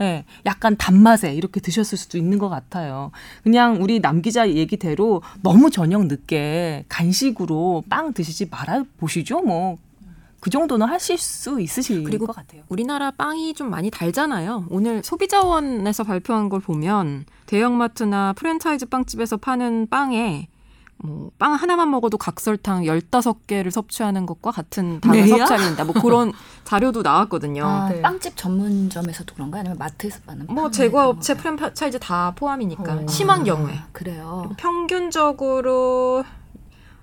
예, 0.00 0.24
약간 0.46 0.76
단맛에 0.76 1.34
이렇게 1.34 1.60
드셨을 1.60 1.98
수도 1.98 2.18
있는 2.18 2.38
것 2.38 2.48
같아요. 2.48 3.10
그냥 3.42 3.82
우리 3.82 4.00
남 4.00 4.22
기자 4.22 4.48
얘기대로 4.48 5.22
너무 5.42 5.70
저녁 5.70 6.06
늦게 6.06 6.84
간식으로 6.88 7.84
빵 7.88 8.12
드시지 8.12 8.48
말아 8.50 8.84
보시죠. 8.98 9.40
뭐 9.42 9.78
그 10.42 10.50
정도는 10.50 10.88
하실 10.88 11.18
수 11.18 11.60
있으실 11.60 12.02
그리고 12.02 12.26
것 12.26 12.34
같아요. 12.34 12.64
우리나라 12.68 13.12
빵이 13.12 13.54
좀 13.54 13.70
많이 13.70 13.90
달잖아요. 13.90 14.66
오늘 14.70 15.00
소비자원에서 15.04 16.02
발표한 16.02 16.48
걸 16.48 16.58
보면 16.58 17.26
대형마트나 17.46 18.32
프랜차이즈 18.32 18.86
빵집에서 18.86 19.36
파는 19.36 19.86
빵에 19.88 20.48
뭐빵 21.02 21.54
하나만 21.54 21.90
먹어도 21.90 22.16
각설탕 22.16 22.84
15개를 22.84 23.70
섭취하는 23.70 24.24
것과 24.24 24.52
같은 24.52 25.00
당을? 25.00 25.28
섭취하게 25.28 25.64
된다. 25.64 25.84
뭐 25.84 25.94
그런 26.00 26.32
자료도 26.64 27.02
나왔거든요. 27.02 27.64
아, 27.64 27.88
네. 27.90 28.00
빵집 28.02 28.36
전문점에서도 28.36 29.34
그런가요? 29.34 29.60
아니면 29.60 29.78
마트에서 29.78 30.20
파는 30.26 30.46
뭐빵 30.46 30.70
제과업체 30.70 31.36
프랜차이즈 31.36 31.98
다 31.98 32.32
포함이니까 32.36 32.94
어. 32.94 33.06
심한? 33.08 33.42
경우에 33.44 33.74
아, 33.74 33.88
그래요. 33.92 34.50
평균적으로 34.56 36.24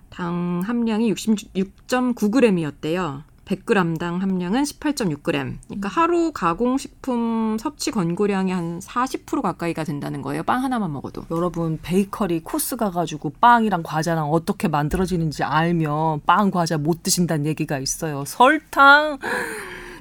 당 0.09 0.61
함량이 0.65 1.13
66.9g이었대요. 1.13 3.23
100g당 3.49 4.19
함량은 4.19 4.63
18.6g. 4.63 5.23
그러니까 5.23 5.89
하루 5.89 6.31
가공식품 6.31 7.57
섭취 7.59 7.91
권고량이 7.91 8.51
한 8.51 8.79
40% 8.79 9.41
가까이가 9.41 9.83
된다는 9.83 10.21
거예요. 10.21 10.43
빵 10.43 10.63
하나만 10.63 10.91
먹어도. 10.93 11.23
여러분 11.31 11.79
베이커리 11.81 12.41
코스 12.43 12.75
가가지고 12.75 13.31
빵이랑 13.41 13.81
과자랑 13.83 14.31
어떻게 14.31 14.67
만들어지는지 14.67 15.43
알면 15.43 16.21
빵 16.25 16.51
과자 16.51 16.77
못 16.77 17.01
드신다는 17.01 17.47
얘기가 17.47 17.79
있어요. 17.79 18.23
설탕, 18.25 19.17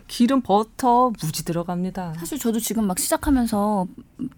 기름, 0.06 0.42
버터 0.42 1.12
무지 1.22 1.44
들어갑니다. 1.44 2.14
사실 2.18 2.38
저도 2.38 2.60
지금 2.60 2.86
막 2.86 2.98
시작하면서 2.98 3.86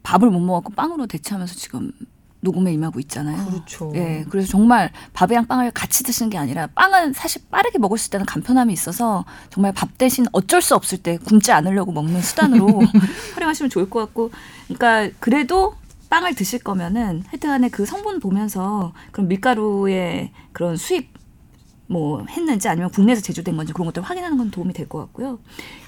밥을 0.02 0.30
못 0.30 0.40
먹었고 0.40 0.72
빵으로 0.74 1.06
대체하면서 1.06 1.54
지금 1.54 1.92
녹음에 2.40 2.72
임하고 2.72 3.00
있잖아요. 3.00 3.46
그렇죠. 3.46 3.92
예, 3.94 4.24
그래서 4.28 4.48
정말 4.48 4.90
밥이랑 5.12 5.46
빵을 5.46 5.70
같이 5.72 6.02
드시는 6.04 6.30
게 6.30 6.38
아니라 6.38 6.68
빵은 6.74 7.12
사실 7.12 7.42
빠르게 7.50 7.78
먹을 7.78 7.98
수 7.98 8.08
있다는 8.08 8.26
간편함이 8.26 8.72
있어서 8.72 9.24
정말 9.50 9.72
밥 9.72 9.98
대신 9.98 10.26
어쩔 10.32 10.62
수 10.62 10.74
없을 10.74 10.98
때 10.98 11.18
굶지 11.18 11.52
않으려고 11.52 11.92
먹는 11.92 12.22
수단으로 12.22 12.80
활용하시면 13.34 13.70
좋을 13.70 13.90
것 13.90 14.00
같고, 14.00 14.30
그러니까 14.68 15.14
그래도 15.20 15.74
빵을 16.08 16.34
드실 16.34 16.58
거면은 16.58 17.22
하여튼간에 17.28 17.68
그 17.68 17.86
성분 17.86 18.20
보면서 18.20 18.92
그런 19.12 19.28
밀가루의 19.28 20.32
그런 20.52 20.76
수입 20.76 21.19
뭐 21.90 22.24
했는지 22.30 22.68
아니면 22.68 22.88
국내에서 22.90 23.20
제조된 23.20 23.56
건지 23.56 23.72
그런 23.72 23.84
것들 23.86 24.00
확인하는 24.02 24.38
건 24.38 24.52
도움이 24.52 24.72
될 24.72 24.88
것 24.88 24.98
같고요. 25.00 25.40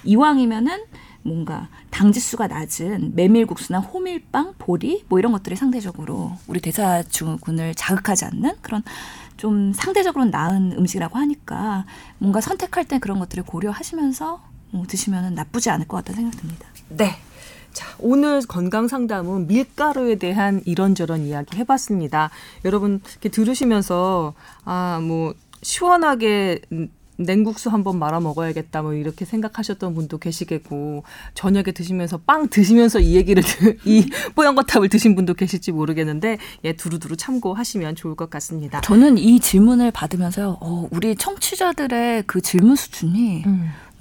이왕이면은 0.02 0.84
뭔가 1.22 1.68
당지수가 1.90 2.48
낮은 2.48 3.12
메밀국수나 3.14 3.78
호밀빵, 3.78 4.54
보리 4.58 5.04
뭐 5.08 5.20
이런 5.20 5.30
것들이 5.30 5.54
상대적으로 5.54 6.32
우리 6.48 6.60
대사증후군을 6.60 7.76
자극하지 7.76 8.24
않는 8.24 8.56
그런 8.62 8.82
좀 9.36 9.72
상대적으로 9.72 10.24
나은 10.24 10.72
음식이라고 10.76 11.18
하니까 11.18 11.86
뭔가 12.18 12.40
선택할 12.40 12.84
때 12.86 12.98
그런 12.98 13.20
것들을 13.20 13.44
고려하시면서 13.44 14.42
뭐 14.72 14.84
드시면 14.86 15.34
나쁘지 15.36 15.70
않을 15.70 15.86
것 15.86 15.98
같다는 15.98 16.16
생각 16.22 16.40
듭니다. 16.40 16.66
네. 16.88 17.12
자, 17.72 17.86
오늘 18.00 18.42
건강 18.42 18.86
상담은 18.88 19.46
밀가루에 19.46 20.16
대한 20.16 20.60
이런저런 20.66 21.22
이야기 21.24 21.56
해봤습니다. 21.56 22.30
여러분 22.64 23.00
이렇게 23.12 23.28
들으시면서 23.28 24.34
아 24.64 25.00
뭐 25.02 25.34
시원하게 25.62 26.60
음, 26.72 26.88
냉국수 27.18 27.68
한번 27.70 27.98
말아 27.98 28.20
먹어야겠다 28.20 28.82
뭐 28.82 28.94
이렇게 28.94 29.24
생각하셨던 29.24 29.94
분도 29.94 30.18
계시겠고 30.18 31.04
저녁에 31.34 31.64
드시면서 31.72 32.18
빵 32.26 32.48
드시면서 32.48 32.98
이 33.00 33.14
얘기를 33.14 33.42
드- 33.42 33.76
이 33.84 34.08
뽀얀거탑을 34.34 34.88
드신 34.88 35.14
분도 35.14 35.34
계실지 35.34 35.72
모르겠는데 35.72 36.38
예 36.64 36.72
두루두루 36.72 37.16
참고하시면 37.16 37.94
좋을 37.96 38.16
것 38.16 38.28
같습니다. 38.30 38.80
저는 38.80 39.18
이 39.18 39.38
질문을 39.38 39.90
받으면서요, 39.92 40.56
어, 40.60 40.88
우리 40.90 41.14
청취자들의 41.14 42.24
그 42.26 42.40
질문 42.40 42.74
수준이 42.76 43.44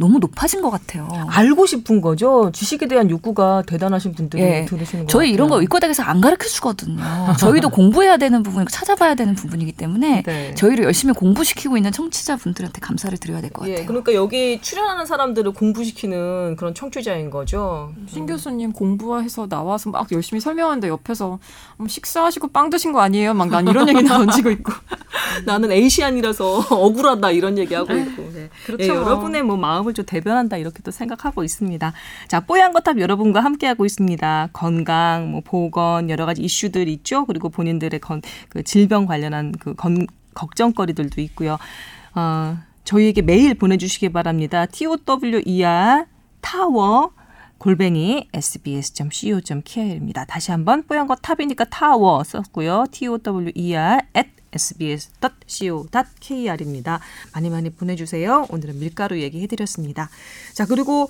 너무 0.01 0.17
높아진 0.19 0.61
것 0.61 0.69
같아요. 0.71 1.07
알고 1.29 1.65
싶은 1.67 2.01
거죠. 2.01 2.49
주식에 2.53 2.87
대한 2.87 3.09
욕구가 3.09 3.61
대단하신 3.67 4.13
분들이 4.13 4.41
예. 4.41 4.65
들으시는 4.65 5.05
거 5.05 5.07
저희 5.11 5.27
같아요. 5.27 5.33
이런 5.35 5.49
거 5.49 5.61
의과대학에서 5.61 6.01
안 6.03 6.19
가르쳐 6.21 6.47
주거든요. 6.49 7.01
저희도 7.39 7.69
공부해야 7.71 8.17
되는 8.17 8.41
부분이고 8.41 8.69
찾아봐야 8.71 9.13
되는 9.15 9.35
부분이기 9.35 9.73
때문에 9.73 10.23
네. 10.25 10.55
저희를 10.55 10.85
열심히 10.85 11.13
공부시키고 11.13 11.77
있는 11.77 11.91
청취자분들한테 11.91 12.79
감사를 12.81 13.15
드려야 13.19 13.41
될 13.41 13.51
것 13.51 13.61
같아요. 13.61 13.77
예, 13.77 13.85
그러니까 13.85 14.13
여기 14.15 14.59
출연하는 14.61 15.05
사람들을 15.05 15.51
공부시키는 15.53 16.55
그런 16.55 16.73
청취자인 16.73 17.29
거죠. 17.29 17.93
신 18.07 18.25
교수님 18.25 18.71
공부해서 18.73 19.47
나와서 19.47 19.89
막 19.91 20.11
열심히 20.11 20.39
설명하는데 20.41 20.87
옆에서 20.87 21.37
음, 21.79 21.87
식사하시고 21.87 22.47
빵 22.49 22.69
드신 22.71 22.91
거 22.91 23.01
아니에요? 23.01 23.33
막 23.35 23.49
난 23.51 23.67
이런 23.67 23.87
얘기 23.89 24.03
던지고 24.07 24.49
있고. 24.51 24.71
나는 25.45 25.71
Asian이라서 25.71 26.67
억울하다 26.71 27.31
이런 27.31 27.57
얘기하고 27.57 27.93
있고. 27.93 28.31
네. 28.33 28.49
그렇죠. 28.65 28.83
예, 28.83 28.87
여러분의 28.87 29.43
뭐 29.43 29.57
마음을 29.57 29.90
좀 29.93 30.05
대변한다 30.05 30.57
이렇게 30.57 30.81
또 30.83 30.91
생각하고 30.91 31.43
있습니다. 31.43 31.93
자, 32.27 32.39
뽀얀 32.41 32.73
거탑 32.73 32.99
여러분과 32.99 33.41
함께하고 33.41 33.85
있습니다. 33.85 34.49
건강, 34.53 35.31
뭐 35.31 35.41
보건 35.43 36.09
여러 36.09 36.25
가지 36.25 36.41
이슈들 36.41 36.87
있죠. 36.87 37.25
그리고 37.25 37.49
본인들의 37.49 37.99
건, 37.99 38.21
그 38.49 38.63
질병 38.63 39.05
관련한 39.05 39.51
그 39.53 39.73
건, 39.73 40.07
걱정거리들도 40.33 41.21
있고요. 41.21 41.57
어, 42.15 42.57
저희에게 42.83 43.21
메일 43.21 43.53
보내주시기 43.53 44.09
바랍니다. 44.09 44.65
TOWER 44.65 46.05
타워 46.41 47.11
골뱅이 47.57 48.27
sbs.co.kr입니다. 48.33 50.25
다시 50.25 50.51
한번 50.51 50.83
뽀얀 50.83 51.05
거탑이니까 51.07 51.65
타워 51.65 52.23
썼고요. 52.23 52.85
TOWER 52.91 53.99
at 54.17 54.40
sbs.co.kr입니다. 54.53 55.89
많이 57.33 57.49
많이 57.49 57.69
보내주세요. 57.69 58.47
오늘은 58.49 58.79
밀가루 58.79 59.19
얘기해드렸습니다. 59.19 60.09
자 60.53 60.65
그리고 60.65 61.09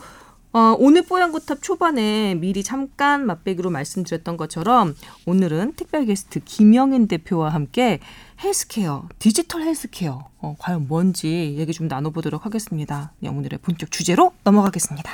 어, 0.54 0.76
오늘 0.78 1.04
뽀얀거탑 1.04 1.62
초반에 1.62 2.36
미리 2.36 2.62
잠깐 2.62 3.26
맛배기로 3.26 3.70
말씀드렸던 3.70 4.36
것처럼 4.36 4.96
오늘은 5.26 5.74
특별 5.78 6.06
게스트 6.06 6.42
김영인 6.44 7.08
대표와 7.08 7.50
함께 7.50 8.00
헬스케어, 8.44 9.08
디지털 9.18 9.62
헬스케어 9.62 10.28
어, 10.40 10.56
과연 10.60 10.88
뭔지 10.90 11.56
얘기 11.58 11.72
좀 11.72 11.88
나눠보도록 11.88 12.46
하겠습니다. 12.46 13.14
네, 13.20 13.30
오늘의 13.30 13.60
본격 13.62 13.92
주제로 13.92 14.34
넘어가겠습니다. 14.44 15.10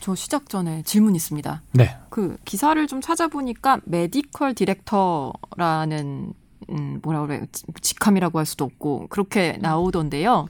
저 0.00 0.14
시작 0.14 0.48
전에 0.48 0.82
질문 0.84 1.14
있습니다. 1.14 1.60
네. 1.72 1.96
그 2.08 2.38
기사를 2.46 2.86
좀 2.86 3.02
찾아보니까 3.02 3.80
메디컬 3.84 4.54
디렉터라는 4.54 6.32
음 6.68 7.00
뭐라 7.02 7.22
그래요 7.22 7.44
지- 7.52 7.64
직함이라고 7.80 8.38
할 8.38 8.46
수도 8.46 8.64
없고 8.64 9.06
그렇게 9.08 9.56
나오던데요. 9.60 10.46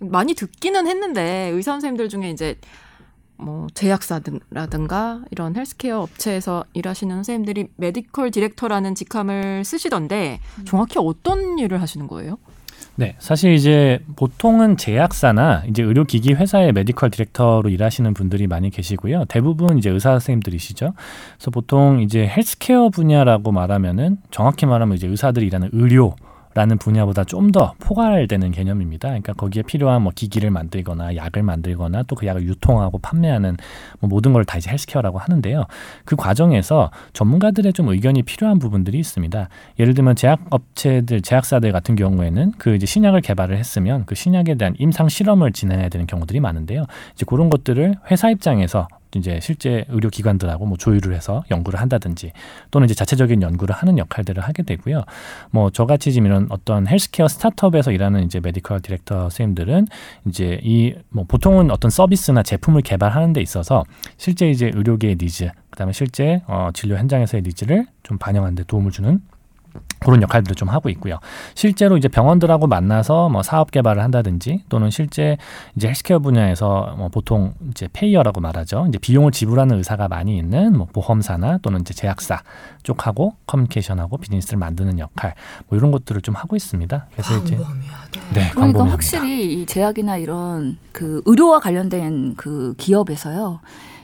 많이 0.00 0.34
듣기는 0.34 0.86
했는데 0.86 1.48
의사 1.52 1.72
선생님들 1.72 2.08
중에 2.08 2.30
이제 2.30 2.58
뭐 3.36 3.66
제약사라든가 3.74 5.22
이런 5.30 5.56
헬스케어 5.56 6.00
업체에서 6.00 6.64
일하시는 6.72 7.14
선생님들이 7.16 7.68
medical 7.76 8.30
director라는 8.30 8.94
직함을 8.94 9.64
쓰시던데 9.64 10.40
정확히 10.64 10.98
어떤 10.98 11.58
일을 11.58 11.80
하시는 11.80 12.06
거예요? 12.06 12.38
네, 12.98 13.14
사실 13.20 13.52
이제 13.52 14.00
보통은 14.16 14.76
제약사나 14.76 15.62
이제 15.68 15.84
의료기기 15.84 16.34
회사의 16.34 16.72
medical 16.72 17.10
director로 17.10 17.68
일하시는 17.68 18.12
분들이 18.12 18.48
많이 18.48 18.70
계시고요. 18.70 19.26
대부분 19.26 19.78
이제 19.78 19.88
의사 19.88 20.10
선생님들이시죠. 20.10 20.94
그래서 21.36 21.50
보통 21.52 22.00
이제 22.00 22.26
헬스케어 22.26 22.88
분야라고 22.88 23.52
말하면은 23.52 24.16
정확히 24.32 24.66
말하면 24.66 24.96
이제 24.96 25.06
의사들이 25.06 25.46
일하는 25.46 25.68
의료 25.74 26.16
라는 26.58 26.76
분야보다 26.76 27.22
좀 27.24 27.52
더 27.52 27.72
포괄되는 27.78 28.50
개념입니다. 28.50 29.08
그러니까 29.08 29.32
거기에 29.32 29.62
필요한 29.62 30.02
뭐 30.02 30.12
기기를 30.14 30.50
만들거나 30.50 31.14
약을 31.14 31.42
만들거나 31.44 32.02
또 32.02 32.16
그 32.16 32.26
약을 32.26 32.42
유통하고 32.42 32.98
판매하는 32.98 33.56
뭐 34.00 34.08
모든 34.08 34.32
걸 34.32 34.44
다 34.44 34.58
이제 34.58 34.68
healthcare라고 34.70 35.18
하는데요. 35.18 35.64
그 36.04 36.16
과정에서 36.16 36.90
전문가들의 37.12 37.72
좀 37.74 37.88
의견이 37.88 38.22
필요한 38.24 38.58
부분들이 38.58 38.98
있습니다. 38.98 39.48
예를 39.78 39.94
들면 39.94 40.16
제약 40.16 40.40
업체들, 40.50 41.22
제약사들 41.22 41.70
같은 41.70 41.94
경우에는 41.94 42.52
그 42.58 42.74
이제 42.74 42.86
신약을 42.86 43.20
개발을 43.20 43.56
했으면 43.56 44.04
그 44.06 44.14
신약에 44.16 44.56
대한 44.56 44.74
임상 44.78 45.08
실험을 45.08 45.52
진행해야 45.52 45.88
되는 45.88 46.06
경우들이 46.08 46.40
많은데요. 46.40 46.86
이제 47.14 47.24
그런 47.26 47.50
것들을 47.50 47.94
회사 48.10 48.30
입장에서 48.30 48.88
이제 49.16 49.40
실제 49.42 49.84
의료기관들하고 49.88 50.66
뭐 50.66 50.76
조율을 50.76 51.14
해서 51.14 51.42
연구를 51.50 51.80
한다든지 51.80 52.32
또는 52.70 52.84
이제 52.84 52.94
자체적인 52.94 53.42
연구를 53.42 53.74
하는 53.74 53.98
역할들을 53.98 54.42
하게 54.42 54.62
되고요. 54.62 55.02
뭐 55.50 55.70
저같이 55.70 56.12
지금 56.12 56.26
이런 56.26 56.46
어떤 56.50 56.86
healthcare 56.86 57.28
startup에서 57.28 57.92
일하는 57.92 58.24
이제 58.24 58.40
medical 58.40 58.80
director 58.80 59.30
선생님들은 59.30 59.86
이제 60.26 60.60
이 60.62 60.94
뭐 61.10 61.24
보통은 61.26 61.70
어떤 61.70 61.90
서비스나 61.90 62.42
제품을 62.42 62.82
개발하는 62.82 63.32
데 63.32 63.40
있어서 63.40 63.84
실제 64.16 64.50
이제 64.50 64.70
의료계의 64.74 65.16
니즈, 65.20 65.50
그다음에 65.70 65.92
실제 65.92 66.42
어 66.46 66.70
진료 66.74 66.96
현장에서의 66.96 67.42
needs를 67.42 67.86
좀 68.02 68.18
반영하는 68.18 68.54
데 68.54 68.64
도움을 68.64 68.90
주는 68.90 69.20
그런 70.00 70.22
역할들을 70.22 70.54
좀 70.54 70.68
하고 70.68 70.88
있고요. 70.90 71.18
실제로 71.54 71.96
이제 71.96 72.08
병원들하고 72.08 72.66
만나서 72.66 73.28
뭐 73.28 73.42
사업 73.42 73.70
개발을 73.70 74.02
한다든지 74.02 74.62
또는 74.68 74.90
실제 74.90 75.36
이제 75.76 75.88
헬스케어 75.88 76.18
분야에서 76.20 76.94
뭐 76.96 77.08
보통 77.08 77.54
이제 77.70 77.88
payer라고 77.92 78.40
말하죠. 78.40 78.86
이제 78.88 78.98
비용을 78.98 79.32
지불하는 79.32 79.76
의사가 79.78 80.08
많이 80.08 80.36
있는 80.36 80.76
뭐 80.76 80.86
보험사나 80.92 81.58
또는 81.58 81.80
이제 81.80 81.94
제약사 81.94 82.42
쪽하고 82.82 83.34
커뮤니케이션하고 83.46 84.18
비즈니스를 84.18 84.58
만드는 84.58 84.98
역할 84.98 85.34
뭐 85.68 85.78
이런 85.78 85.90
것들을 85.90 86.20
좀 86.22 86.34
하고 86.34 86.56
있습니다. 86.56 87.06
그래서 87.12 87.36
이제 87.38 87.56
네, 87.56 88.50
그러니까 88.50 88.60
광범위합니다. 88.60 88.92
확실히 88.92 89.60
이 89.60 89.66
제약이나 89.66 90.16
이런 90.16 90.78
그 90.92 91.22
의료와 91.26 91.60
관련된 91.60 92.34
그 92.36 92.74
기업에서요. 92.78 93.60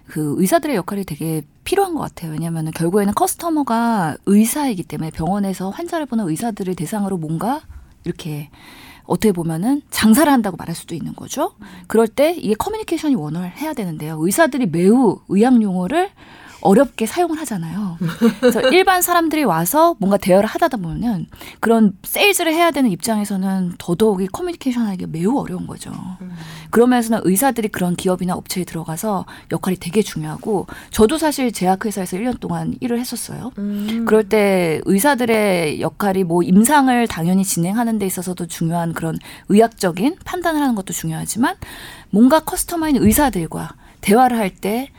그 0.06 0.34
의사들의 0.38 0.76
역할이 0.76 1.04
되게 1.04 1.42
필요한 1.64 1.94
것 1.94 2.00
같아요. 2.00 2.32
왜냐하면 2.32 2.70
결국에는 2.70 3.14
customer가 3.14 4.16
의사이기 4.26 4.82
때문에 4.84 5.10
병원에서 5.10 5.70
환자를 5.70 6.06
보는 6.06 6.28
의사들을 6.28 6.74
대상으로 6.74 7.16
뭔가 7.16 7.62
이렇게 8.04 8.50
어떻게 9.04 9.32
보면은 9.32 9.82
장사를 9.90 10.30
한다고 10.30 10.56
말할 10.56 10.74
수도 10.74 10.94
있는 10.94 11.14
거죠. 11.14 11.54
그럴 11.86 12.08
때 12.08 12.34
이게 12.34 12.54
커뮤니케이션이 12.54 13.14
원활해야 13.14 13.74
되는데요. 13.74 14.16
의사들이 14.20 14.66
매우 14.66 15.20
의학 15.28 15.60
용어를 15.60 16.10
어렵게 16.64 17.06
사용을 17.06 17.38
하잖아요. 17.40 17.98
그래서 18.40 18.60
일반 18.72 19.02
사람들이 19.02 19.44
와서 19.44 19.94
뭔가 20.00 20.16
대화를 20.16 20.48
하다 20.48 20.68
보면은 20.68 21.26
그런 21.60 21.92
세일즈를 22.02 22.52
해야 22.52 22.70
되는 22.70 22.90
입장에서는 22.90 23.74
더더욱이 23.78 24.26
커뮤니케이션 24.28 24.86
하기가 24.86 25.08
매우 25.12 25.38
어려운 25.38 25.66
거죠. 25.66 25.92
그러면서는 26.70 27.20
의사들이 27.24 27.68
그런 27.68 27.94
기업이나 27.94 28.34
업체에 28.34 28.64
들어가서 28.64 29.26
역할이 29.52 29.76
되게 29.76 30.02
중요하고 30.02 30.66
저도 30.90 31.18
사실 31.18 31.52
제약회사에서 31.52 32.16
1년 32.16 32.40
동안 32.40 32.74
일을 32.80 32.98
했었어요. 32.98 33.52
음. 33.58 34.04
그럴 34.06 34.28
때 34.28 34.80
의사들의 34.86 35.80
역할이 35.82 36.24
뭐 36.24 36.42
임상을 36.42 37.06
당연히 37.08 37.44
진행하는 37.44 37.98
데 37.98 38.06
있어서도 38.06 38.46
중요한 38.46 38.94
그런 38.94 39.18
의학적인 39.50 40.16
판단을 40.24 40.60
하는 40.60 40.74
것도 40.74 40.94
중요하지만 40.94 41.56
뭔가 42.10 42.40
커스터마인 42.40 42.96
의사들과 42.96 43.74
대화를 44.00 44.38
할때 44.38 44.90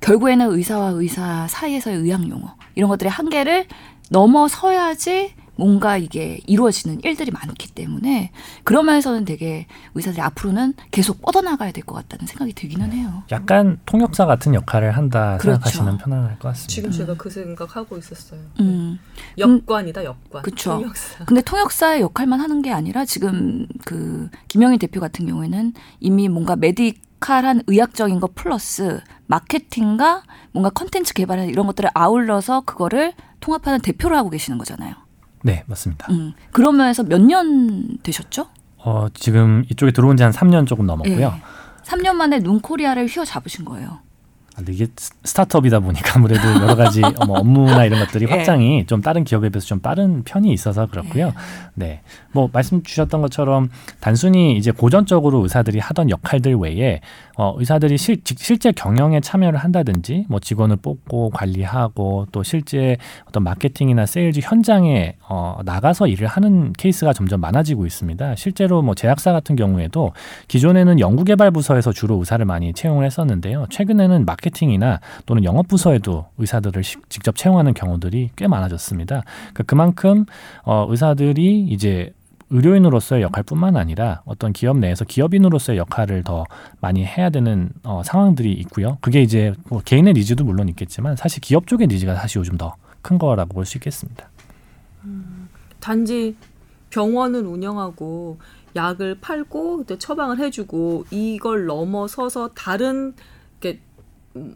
결국에는 0.00 0.50
의사와 0.52 0.90
의사 0.90 1.46
사이에서의 1.48 1.96
의학 1.98 2.28
용어 2.28 2.54
이런 2.74 2.88
것들의 2.88 3.10
한계를 3.10 3.66
넘어서야지 4.10 5.34
뭔가 5.56 5.96
이게 5.96 6.38
이루어지는 6.46 7.00
일들이 7.02 7.32
많기 7.32 7.72
때문에 7.74 8.30
그런 8.62 8.86
면에서는 8.86 9.24
되게 9.24 9.66
의사들이 9.96 10.22
앞으로는 10.22 10.74
계속 10.92 11.20
뻗어나가야 11.20 11.72
될 11.72 11.82
것 11.82 11.94
같다는 11.96 12.26
생각이 12.28 12.52
들기는 12.52 12.92
해요. 12.92 13.24
약간 13.32 13.80
통역사 13.84 14.24
같은 14.26 14.54
역할을 14.54 14.96
한다 14.96 15.36
그렇죠. 15.40 15.54
생각하시면 15.56 15.98
편안할 15.98 16.38
것 16.38 16.48
같습니다. 16.50 16.72
지금 16.72 16.90
제가 16.92 17.14
그 17.16 17.28
생각하고 17.28 17.98
있었어요. 17.98 18.40
음. 18.60 19.00
역관이다 19.36 20.04
역관. 20.04 20.42
그쵸. 20.42 20.74
통역사. 20.74 21.24
근데 21.24 21.40
통역사의 21.42 22.02
역할만 22.02 22.38
하는 22.40 22.62
게 22.62 22.70
아니라 22.72 23.04
지금 23.04 23.66
그 23.84 24.30
김영희 24.46 24.78
대표 24.78 25.00
같은 25.00 25.26
경우에는 25.26 25.72
이미 25.98 26.28
뭔가 26.28 26.54
메디 26.54 26.94
칼한 27.20 27.62
의학적인 27.66 28.20
거 28.20 28.28
플러스 28.34 29.00
마케팅과 29.26 30.22
뭔가 30.52 30.70
컨텐츠 30.70 31.14
개발 31.14 31.48
이런 31.48 31.66
것들을 31.66 31.90
아울러서 31.94 32.62
그거를 32.62 33.12
통합하는 33.40 33.80
대표를 33.80 34.16
하고 34.16 34.30
계시는 34.30 34.58
거잖아요. 34.58 34.94
네, 35.42 35.64
맞습니다. 35.66 36.06
음. 36.10 36.32
그런 36.52 36.76
면에서 36.76 37.02
몇 37.04 37.20
년 37.20 37.98
되셨죠? 38.02 38.48
어, 38.78 39.06
지금 39.14 39.64
이쪽에 39.70 39.92
들어온 39.92 40.16
지 40.16 40.22
한 40.24 40.32
3년 40.32 40.66
조금 40.66 40.86
넘었고요. 40.86 41.34
예. 41.36 41.42
3년 41.84 42.14
만에 42.14 42.38
눈코리아를 42.40 43.06
휘어잡으신 43.06 43.64
거예요. 43.64 44.00
아, 44.58 44.60
근데 44.60 44.72
이게 44.72 44.86
스- 44.96 45.12
startup이다 45.24 45.78
보니까 45.80 46.12
아무래도 46.16 46.42
여러 46.60 46.74
가지 46.74 47.00
뭐 47.26 47.38
업무나 47.38 47.84
이런 47.84 48.00
것들이 48.00 48.26
예. 48.28 48.34
확장이 48.34 48.84
좀 48.86 49.00
다른 49.00 49.22
기업에 49.22 49.50
비해서 49.50 49.66
좀 49.66 49.78
빠른 49.78 50.24
편이 50.24 50.52
있어서 50.52 50.86
그렇고요. 50.86 51.32
네. 51.74 52.00
뭐 52.32 52.50
말씀 52.52 52.82
주셨던 52.82 53.20
것처럼 53.22 53.70
단순히 54.00 54.56
이제 54.56 54.72
고전적으로 54.72 55.42
의사들이 55.44 55.78
하던 55.78 56.10
역할들 56.10 56.56
외에 56.56 57.00
어, 57.40 57.54
의사들이 57.56 57.96
실, 57.98 58.24
직- 58.24 58.40
실제 58.40 58.72
경영에 58.72 59.20
참여를 59.20 59.60
한다든지 59.60 60.26
뭐 60.28 60.40
직원을 60.40 60.74
뽑고 60.76 61.30
관리하고 61.30 62.26
또 62.32 62.42
실제 62.42 62.96
어떤 63.28 63.44
마케팅이나 63.44 64.06
세일즈 64.06 64.40
현장에 64.42 65.14
어, 65.28 65.60
나가서 65.64 66.08
일을 66.08 66.26
하는 66.26 66.72
케이스가 66.72 67.12
점점 67.12 67.40
많아지고 67.40 67.86
있습니다. 67.86 68.34
실제로 68.34 68.82
뭐 68.82 68.96
제약사 68.96 69.30
같은 69.30 69.54
경우에도 69.54 70.12
기존에는 70.48 70.98
연구개발 70.98 71.52
부서에서 71.52 71.92
주로 71.92 72.16
의사를 72.16 72.44
많이 72.44 72.72
채용을 72.72 73.04
했었는데요. 73.06 73.66
최근에는 73.70 74.24
마케팅이나 74.24 74.98
또는 75.24 75.44
영업 75.44 75.68
부서에도 75.68 76.26
의사들을 76.38 76.82
시- 76.82 76.96
직접 77.08 77.36
채용하는 77.36 77.72
경우들이 77.72 78.30
꽤 78.34 78.48
많아졌습니다. 78.48 79.22
그러니까 79.54 79.62
그만큼 79.64 80.24
어, 80.64 80.86
의사들이 80.88 81.68
이제 81.70 82.12
의료인으로서의 82.50 83.22
역할뿐만 83.22 83.76
아니라 83.76 84.22
어떤 84.24 84.52
기업 84.52 84.78
내에서 84.78 85.04
기업인으로서의 85.04 85.78
역할을 85.78 86.24
더 86.24 86.44
많이 86.80 87.04
해야 87.04 87.30
되는 87.30 87.70
어, 87.84 88.02
상황들이 88.04 88.52
있고요. 88.52 88.98
그게 89.00 89.22
이제 89.22 89.52
뭐 89.68 89.80
개인의 89.84 90.14
needs도 90.14 90.44
물론 90.44 90.68
있겠지만 90.68 91.16
사실 91.16 91.40
기업 91.40 91.66
쪽의 91.66 91.86
니즈가 91.88 92.14
사실 92.14 92.38
요즘 92.38 92.56
더 92.56 92.74
큰 93.02 93.18
거라고 93.18 93.54
볼 93.54 93.64
수 93.64 93.78
있겠습니다. 93.78 94.28
단지 95.80 96.36
병원을 96.90 97.46
운영하고 97.46 98.38
약을 98.76 99.18
팔고 99.20 99.84
또 99.86 99.98
처방을 99.98 100.38
해주고 100.38 101.06
이걸 101.10 101.66
넘어서서 101.66 102.50
다른 102.54 103.14
게 103.60 103.80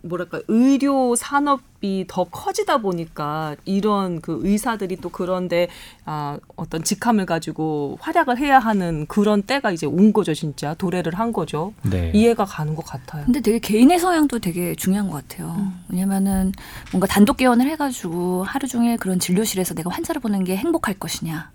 뭐랄까 0.03 0.41
의료 0.49 1.15
산업 1.15 1.61
이 1.83 2.05
더 2.09 2.25
커지다 2.25 2.79
보니까 2.79 3.57
이런 3.65 4.21
그 4.21 4.41
의사들이 4.43 4.97
또 4.97 5.09
그런데 5.09 5.69
아 6.05 6.39
어떤 6.57 6.83
직함을 6.85 7.27
가지고 7.27 7.99
활약을 8.01 8.39
해야 8.39 8.59
하는 8.59 9.07
그런 9.07 9.43
때가 9.43 9.71
이제 9.73 9.87
온 9.87 10.13
거죠 10.13 10.35
진짜 10.35 10.75
도래를 10.75 11.15
한 11.15 11.33
거죠 11.33 11.73
네. 11.83 12.11
이해가 12.15 12.45
가는 12.45 12.75
것 12.75 12.85
같아요. 12.85 13.25
근데 13.25 13.41
되게 13.41 13.59
개인의 13.59 13.99
성향도 13.99 14.39
되게 14.39 14.75
중요한 14.75 15.11
것 15.11 15.27
같아요. 15.29 15.73
왜냐면은 15.89 16.53
뭔가 16.93 17.07
단독 17.07 17.37
개원을 17.37 17.69
해가지고 17.71 18.45
하루 18.45 18.69
종일 18.69 18.97
그런 18.97 19.19
진료실에서 19.19 19.75
내가 19.75 19.91
환자를 19.91 20.21
보는 20.21 20.45
게 20.45 20.57
행복할 20.57 20.95
것이냐. 20.99 21.51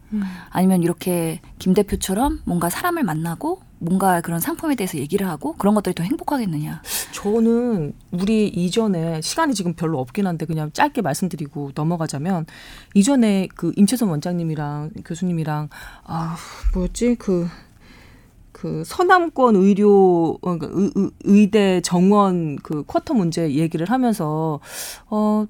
아니면 0.49 0.83
이렇게 0.83 1.41
김 1.59 1.73
대표처럼 1.73 2.41
뭔가 2.45 2.69
사람을 2.69 3.03
만나고 3.03 3.61
뭔가 3.79 4.21
그런 4.21 4.39
상품에 4.39 4.75
대해서 4.75 4.97
얘기를 4.97 5.27
하고 5.27 5.53
그런 5.53 5.75
것들이 5.75 5.93
더 5.93 6.03
행복하겠느냐. 6.03 6.81
저는 7.11 7.93
우리 8.11 8.47
이전에 8.47 9.21
시간이 9.21 9.53
지금 9.53 9.73
별로 9.73 9.99
없긴 9.99 10.16
한데 10.25 10.45
그냥 10.45 10.71
짧게 10.71 11.01
말씀드리고 11.01 11.71
넘어가자면 11.75 12.45
이전에 12.95 13.47
그 13.55 13.73
임채선 13.75 14.09
원장님이랑 14.09 14.91
교수님이랑 15.05 15.69
아 16.05 16.37
뭐였지 16.73 17.15
그. 17.15 17.47
그 18.53 18.81
서남권 18.83 19.55
의료 19.55 20.39
어, 20.41 20.57
그러니까 20.57 20.69
의, 20.71 20.91
의, 20.95 21.11
의대 21.25 21.79
정원 21.81 22.55
그 22.55 22.83
쿼터 22.87 23.13
문제 23.13 23.53
얘기를 23.53 23.87
하면서 23.87 24.59
어 25.11 25.45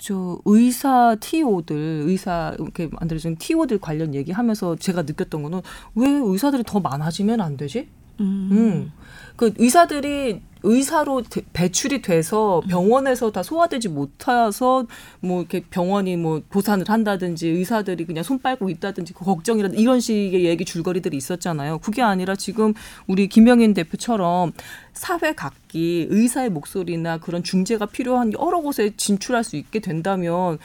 저 0.00 0.38
의사 0.46 1.14
TO들 1.20 2.04
의사 2.06 2.54
이렇게 2.58 2.88
만들어진 2.90 3.36
TO들 3.36 3.78
관련 3.78 4.14
얘기하면서 4.14 4.76
제가 4.76 5.02
느꼈던 5.02 5.42
거는 5.42 5.60
왜 5.94 6.08
의사들이 6.08 6.64
더 6.64 6.80
많아지면 6.80 7.40
안 7.40 7.56
되지? 7.58 7.88
음. 8.20 8.92
그 9.36 9.52
의사들이 9.56 10.42
의사로 10.62 11.22
대- 11.22 11.40
배출이 11.54 12.02
돼서 12.02 12.60
병원에서 12.68 13.32
다 13.32 13.42
소화되지 13.42 13.88
못해서 13.88 14.84
뭐 15.20 15.40
이렇게 15.40 15.62
병원이 15.70 16.18
뭐 16.18 16.42
보산을 16.50 16.84
한다든지 16.86 17.48
의사들이 17.48 18.04
그냥 18.04 18.22
손 18.22 18.38
빨고 18.38 18.68
있다든지 18.68 19.14
그 19.14 19.24
걱정이라 19.24 19.70
이런 19.72 20.00
식의 20.00 20.44
얘기 20.44 20.66
줄거리들이 20.66 21.16
있었잖아요. 21.16 21.78
그게 21.78 22.02
아니라 22.02 22.36
지금 22.36 22.74
우리 23.06 23.26
김영인 23.28 23.72
대표처럼 23.72 24.52
사회 24.92 25.32
각기 25.32 26.06
의사의 26.10 26.50
목소리나 26.50 27.16
그런 27.18 27.42
중재가 27.42 27.86
필요한 27.86 28.34
여러 28.34 28.60
곳에 28.60 28.92
진출할 28.98 29.42
수 29.44 29.56
있게 29.56 29.80
된다면 29.80 30.58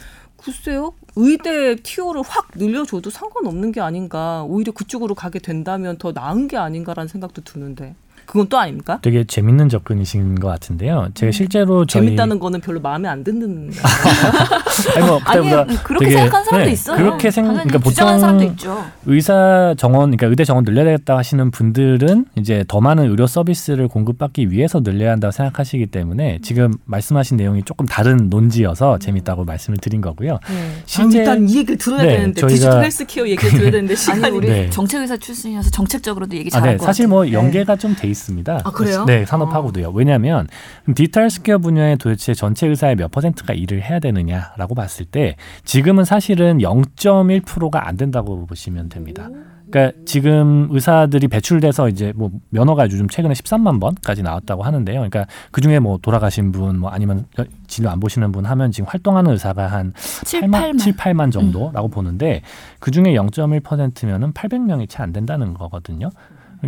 글쎄요. 0.45 0.93
의대 1.15 1.75
티오를 1.75 2.21
확 2.21 2.51
늘려줘도 2.55 3.09
상관없는 3.09 3.71
게 3.71 3.81
아닌가. 3.81 4.43
오히려 4.43 4.71
그쪽으로 4.73 5.15
가게 5.15 5.39
된다면 5.39 5.97
더 5.97 6.11
나은 6.11 6.47
게 6.47 6.55
아닌가라는 6.55 7.07
생각도 7.07 7.41
드는데. 7.43 7.95
그건 8.25 8.47
또 8.49 8.57
아닙니까? 8.57 8.99
되게 9.01 9.23
재밌는 9.23 9.69
접근이신 9.69 10.39
것 10.39 10.47
같은데요. 10.47 11.09
제가 11.13 11.31
실제로 11.31 11.85
저희 11.85 12.05
재밌다는 12.05 12.39
거는 12.39 12.61
별로 12.61 12.79
마음에 12.81 13.07
안 13.07 13.23
드는. 13.23 13.71
아니, 14.95 15.05
뭐 15.05 15.19
아니 15.25 15.41
그때보다 15.49 15.83
그렇게 15.83 16.05
되게, 16.05 16.17
생각하는 16.17 16.45
사람도 16.45 16.65
네, 16.65 16.71
있어요. 16.71 16.97
그렇게 16.97 17.31
생 17.31 17.47
그러니까 17.47 17.77
보통 17.77 18.19
사람도 18.19 18.43
있죠. 18.45 18.85
의사 19.05 19.73
정원, 19.77 20.11
그러니까 20.11 20.27
의대 20.27 20.43
정원 20.43 20.63
늘려야겠다 20.65 21.17
하시는 21.17 21.51
분들은 21.51 22.25
이제 22.35 22.63
더 22.67 22.81
많은 22.81 23.09
의료 23.09 23.27
서비스를 23.27 23.87
공급받기 23.87 24.51
위해서 24.51 24.81
늘려야 24.81 25.11
한다고 25.11 25.31
생각하시기 25.31 25.85
때문에 25.87 26.39
지금 26.41 26.73
말씀하신 26.85 27.37
내용이 27.37 27.63
조금 27.63 27.85
다른 27.85 28.29
논지여서 28.29 28.99
재밌다고 28.99 29.45
말씀을 29.45 29.77
드린 29.77 30.01
거고요. 30.01 30.39
네. 30.49 30.71
실제- 30.85 31.19
아, 31.19 31.21
일단 31.21 31.49
이 31.49 31.57
얘기를 31.57 31.77
들어야 31.77 32.03
네, 32.03 32.17
되는데 32.17 32.41
저희가- 32.41 32.49
디지털 32.49 32.83
헬스케어 32.83 33.27
얘기를 33.27 33.49
들어야 33.51 33.71
되는데 33.71 33.93
아니 33.95 33.97
시간이 33.97 34.35
우리 34.35 34.47
네. 34.49 34.69
정책 34.69 35.01
의사 35.01 35.15
출신이어서 35.17 35.69
정책적으로도 35.69 36.35
얘기 36.35 36.49
아, 36.53 36.59
잘할 36.59 36.71
네. 36.71 36.77
것 36.77 36.85
사실 36.85 37.05
같아요. 37.07 37.15
뭐 37.15 37.31
연계가 37.31 37.75
좀 37.77 37.95
돼 37.95 38.09
있습니다. 38.15 38.61
아, 38.63 38.71
그래요? 38.71 39.05
네, 39.05 39.25
산업하고도요. 39.25 39.91
왜냐하면 39.91 40.47
디지털 40.95 41.23
헬스케어 41.23 41.59
분야에 41.59 41.97
도대체 41.97 42.33
전체 42.33 42.67
의사의 42.67 42.95
몇 42.95 43.11
퍼센트가 43.11 43.53
일을 43.53 43.83
해야 43.83 43.99
되느냐라고 43.99 44.73
봤을 44.73 45.05
때 45.05 45.35
지금은 45.65 46.05
사실은 46.05 46.59
0.1%가 46.59 47.87
안 47.87 47.97
된다고 47.97 48.45
보시면 48.45 48.89
됩니다. 48.89 49.29
그러니까 49.69 49.97
지금 50.05 50.67
의사들이 50.71 51.27
배출돼서 51.27 51.89
이제 51.89 52.13
뭐 52.15 52.29
면허가 52.49 52.85
요즘 52.85 53.09
최근에 53.09 53.33
13만 53.33 53.81
번까지 53.81 54.21
나왔다고 54.23 54.63
하는데요. 54.63 54.95
그러니까 54.95 55.25
그 55.51 55.59
중에 55.59 55.79
뭐 55.79 55.97
돌아가신 56.01 56.51
분, 56.51 56.79
뭐 56.79 56.91
아니면 56.91 57.25
진료 57.67 57.89
안 57.89 57.99
보시는 57.99 58.31
분 58.31 58.45
하면 58.45 58.71
지금 58.71 58.87
활동하는 58.87 59.31
의사가 59.31 59.67
한 59.67 59.93
7, 59.95 60.41
8만, 60.41 60.71
8만. 60.71 60.79
7, 60.79 60.93
8만 60.95 61.31
정도라고 61.31 61.87
보는데 61.89 62.41
그 62.79 62.91
중에 62.91 63.15
0.1%면은 63.15 64.33
800명이 64.33 64.87
채 64.87 65.01
안 65.01 65.11
된다는 65.11 65.53
거거든요. 65.53 66.09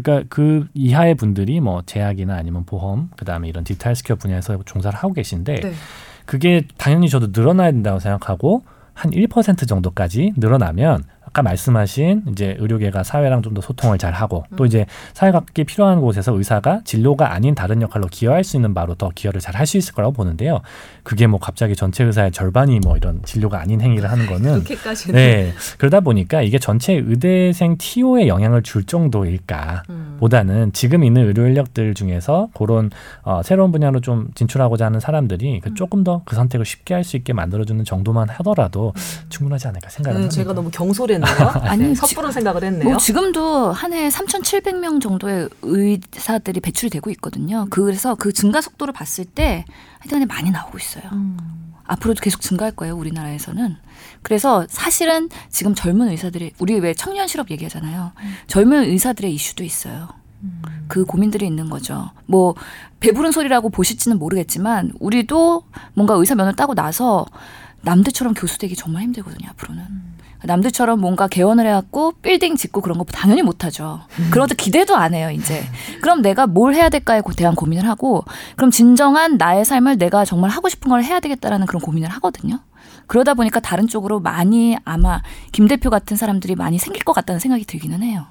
그러니까 0.02 0.28
그 0.30 0.68
이하의 0.74 1.16
분들이 1.16 1.60
뭐 1.60 1.82
제약이나 1.86 2.36
아니면 2.36 2.66
보험, 2.66 3.10
그다음에 3.18 3.48
이런 3.48 3.64
디지털 3.64 3.96
스퀘어 3.96 4.16
분야에서 4.18 4.60
종사를 4.66 4.98
하고 4.98 5.14
계신데 5.14 5.56
네. 5.56 5.72
그게 6.26 6.64
당연히 6.78 7.10
저도 7.10 7.28
늘어나야 7.32 7.72
된다고 7.72 8.00
생각하고 8.00 8.64
한 8.94 9.12
1% 9.12 9.68
정도까지 9.68 10.34
늘어나면 10.38 11.04
아까 11.28 11.42
말씀하신 11.44 12.24
이제 12.32 12.56
의료계가 12.60 13.04
사회랑 13.04 13.42
좀 13.42 13.54
더 13.54 13.62
소통을 13.62 13.98
잘 13.98 14.13
하고 14.13 14.44
또 14.56 14.66
이제 14.66 14.86
사회각기 15.13 15.63
필요한 15.66 16.00
곳에서 16.02 16.32
의사가 16.38 16.82
진료가 16.84 17.34
아닌 17.34 17.56
다른 17.56 17.82
역할로 17.82 18.08
기여할 18.08 18.44
수 18.44 18.56
있는 18.58 18.74
바로 18.74 18.96
더 18.96 19.10
기여를 19.13 19.42
잘 19.42 19.56
할 19.56 19.66
수 19.66 19.78
있을 19.78 19.94
거라고 19.94 20.13
보는데요. 20.13 20.62
그게 21.04 21.26
뭐 21.28 21.40
갑자기 21.40 21.76
전체 21.76 22.04
의사의 22.04 22.32
절반이 22.32 22.80
뭐 22.82 22.96
이런 22.98 23.22
진료가 23.24 23.60
아닌 23.60 23.82
행위를 23.82 24.12
하는 24.12 24.26
거는. 24.28 24.63
네 25.13 25.54
그러다 25.78 26.00
보니까 26.02 26.42
이게 26.42 26.60
전체 26.60 26.94
의대생 26.94 27.78
TO에 27.78 28.28
영향을 28.28 28.62
줄 28.63 28.84
정도일까 28.86 29.84
음. 29.90 30.18
보다는 30.20 30.74
지금 30.74 31.04
있는 31.04 31.26
의료 31.28 31.48
인력들 31.48 31.94
중에서 31.96 32.50
그런 32.54 32.90
어, 33.24 33.42
새로운 33.44 33.72
분야로 33.72 34.00
좀 34.02 34.28
진출하고자 34.36 34.86
하는 34.86 35.00
사람들이 35.00 35.62
그 35.63 35.74
조금 35.74 36.04
더 36.04 36.22
그 36.26 36.36
선택을 36.36 36.66
쉽게 36.66 36.94
할 36.94 37.04
수 37.04 37.16
있게 37.18 37.32
만들어주는 37.34 37.84
정도만 37.86 38.28
하더라도 38.30 38.94
충분하지 39.30 39.68
않을까 39.70 39.90
생각을 39.90 40.16
네, 40.16 40.24
합니다. 40.24 40.36
제가 40.36 40.54
너무 40.54 40.70
경솔 40.72 41.10
했네요. 41.23 41.49
아니, 41.65 41.84
네, 41.84 41.93
지- 41.93 41.95
섣부른 42.15 42.32
생각을 42.32 42.63
했네요. 42.63 42.84
뭐 42.89 42.97
지금도 42.97 43.71
한 43.71 43.93
해 43.93 44.10
3,700명 44.10 45.01
정도의 45.01 45.49
의사들이 45.62 46.60
배출이 46.62 46.89
되고 46.89 47.10
있거든요. 47.12 47.67
그래서 47.69 48.15
그 48.15 48.32
증가 48.34 48.62
속도를 48.62 48.93
봤을 48.93 49.25
때 49.25 49.65
하여튼간에 49.99 50.25
많이 50.25 50.51
나오고 50.51 50.77
있어요. 50.77 51.03
음. 51.13 51.38
앞으로도 51.86 52.19
계속 52.21 52.41
증가할 52.41 52.73
거예요, 52.75 52.95
우리나라에서는. 52.97 53.77
그래서 54.21 54.65
사실은 54.69 55.30
지금 55.49 55.73
젊은 55.73 56.10
의사들이 56.10 56.51
우리 56.60 56.77
왜 56.80 56.93
청년 56.93 57.27
실업 57.27 57.49
얘기하잖아요. 57.49 58.12
젊은 58.47 58.84
의사들의 58.89 59.34
이슈도 59.34 59.63
있어요. 59.63 60.10
그 60.89 61.06
고민들이 61.06 61.47
있는 61.47 61.69
거죠. 61.69 62.12
뭐 62.25 62.56
배부른 62.99 63.32
소리라고 63.32 63.69
보실지는 63.69 64.19
모르겠지만 64.19 64.91
우리도 64.99 65.63
뭔가 65.93 66.13
의사 66.15 66.36
면허를 66.36 66.56
따고 66.58 66.75
나서 66.75 67.25
남들처럼 67.82 68.34
교수 68.34 68.58
되기 68.60 68.75
정말 68.75 69.03
힘들거든요, 69.03 69.47
앞으로는. 69.51 69.84
남들처럼 70.43 71.00
뭔가 71.00 71.28
개원을 71.28 71.65
해갖고 71.67 72.13
빌딩 72.21 72.56
짓고 72.56 72.82
그런 72.82 72.97
거 72.97 73.04
당연히 73.06 73.41
못하죠. 73.41 74.02
그런 74.32 74.47
것도 74.47 74.56
기대도 74.56 74.95
안 74.95 75.13
해요, 75.13 75.32
이제. 75.32 75.63
그럼 76.02 76.21
내가 76.21 76.47
뭘 76.47 76.76
해야 76.76 76.89
될까에 76.89 77.21
대한 77.36 77.56
고민을 77.56 77.88
하고, 77.88 78.23
그럼 78.56 78.71
진정한 78.71 79.38
나의 79.38 79.65
삶을 79.65 79.97
내가 79.97 80.26
정말 80.26 80.52
하고 80.52 80.69
싶은 80.69 80.89
걸 80.89 81.04
해야 81.04 81.19
되겠다라는 81.19 81.65
그런 81.65 81.82
고민을 81.82 82.10
하거든요. 82.10 82.60
그러다 83.08 83.34
보니까 83.34 83.60
다른 83.60 83.88
쪽으로 83.88 84.19
많이 84.19 84.78
아마 84.84 85.21
김 85.52 85.67
대표 85.67 85.89
같은 85.89 86.17
사람들이 86.17 86.56
많이 86.56 86.78
생길 86.78 87.04
것 87.04 87.13
같다는 87.13 87.39
생각이 87.39 87.65
들기는 87.65 88.04
해요. 88.04 88.26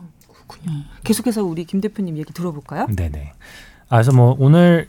계속해서 1.02 1.42
우리 1.42 1.64
김 1.64 1.80
대표님 1.80 2.16
얘기 2.18 2.32
들어볼까요? 2.32 2.86
네네. 2.94 3.32
아, 3.88 3.96
그래서 3.96 4.12
뭐 4.12 4.36
오늘 4.38 4.88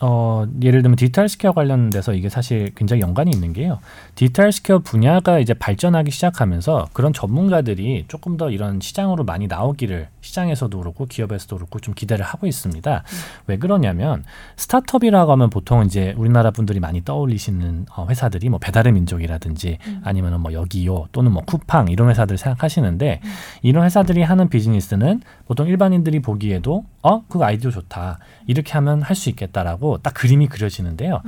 어, 0.00 0.46
예를 0.62 0.82
들면 0.82 0.96
디지털 0.96 1.28
스퀘어 1.28 1.52
관련돼서 1.52 2.14
이게 2.14 2.28
사실 2.28 2.72
굉장히 2.74 3.02
연관이 3.02 3.30
있는 3.30 3.52
게요. 3.52 3.78
디지털 4.14 4.50
스퀘어 4.52 4.78
분야가 4.78 5.38
이제 5.38 5.54
발전하기 5.54 6.10
시작하면서 6.10 6.88
그런 6.92 7.12
전문가들이 7.12 8.06
조금 8.08 8.36
더 8.36 8.50
이런 8.50 8.80
시장으로 8.80 9.24
많이 9.24 9.46
나오기를 9.46 10.08
시장에서도 10.20 10.78
그렇고 10.78 11.04
기업에서도 11.06 11.54
그렇고 11.56 11.78
좀 11.80 11.94
기대를 11.94 12.24
하고 12.24 12.46
있습니다. 12.46 13.02
왜 13.46 13.58
그러냐면 13.58 14.24
startup이라고 14.56 15.32
하면 15.32 15.50
보통 15.50 15.84
이제 15.84 16.14
우리나라 16.16 16.50
분들이 16.50 16.80
많이 16.80 17.04
떠올리시는 17.04 17.86
어, 17.94 18.06
회사들이 18.08 18.48
뭐 18.48 18.58
배달의 18.58 18.92
민족이라든지 18.92 19.78
아니면은 20.02 20.40
뭐 20.40 20.52
요기요 20.52 21.08
또는 21.12 21.32
뭐 21.32 21.42
쿠팡 21.44 21.88
이런 21.88 22.08
회사들 22.08 22.38
생각하시는데 22.38 23.20
이런 23.62 23.84
회사들이 23.84 24.22
하는 24.22 24.48
비즈니스는 24.48 25.20
보통 25.46 25.66
일반인들이 25.68 26.20
보기에도 26.20 26.84
어 27.02 27.22
그거 27.26 27.44
아이디어 27.44 27.70
좋다 27.70 28.18
이렇게 28.46 28.72
하면 28.72 29.02
할 29.02 29.18
수 29.18 29.28
있겠다라고 29.28 29.87
딱 29.96 30.12
그림이 30.12 30.48
그려지는데요. 30.48 31.22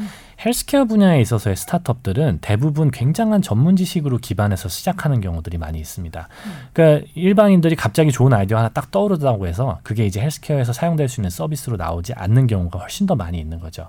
헬스케어 0.45 0.87
분야에 0.87 1.21
있어서의 1.21 1.55
startup들은 1.55 2.39
대부분 2.41 2.91
굉장한 2.91 3.43
전문 3.43 3.77
지식으로 3.77 4.19
기반해서 4.19 4.71
시작하는 4.71 5.21
경우들이 5.21 5.59
많이 5.59 5.79
있습니다. 5.79 6.29
그러니까 6.73 7.07
일반인들이 7.15 7.77
갑자기 7.77 8.11
좋은 8.11 8.33
아이디어 8.33 8.57
하나 8.57 8.71
딱 8.71 8.91
떠오르다고 8.91 9.47
해서 9.47 9.81
그게 9.83 10.07
이제 10.07 10.21
healthcare에서 10.21 10.73
사용될 10.73 11.09
수 11.09 11.21
있는 11.21 11.29
서비스로 11.29 11.77
나오지 11.77 12.15
않는 12.15 12.47
경우가 12.47 12.79
훨씬 12.79 13.07
더 13.07 13.15
많이 13.15 13.39
있는 13.39 13.61
거죠. 13.61 13.89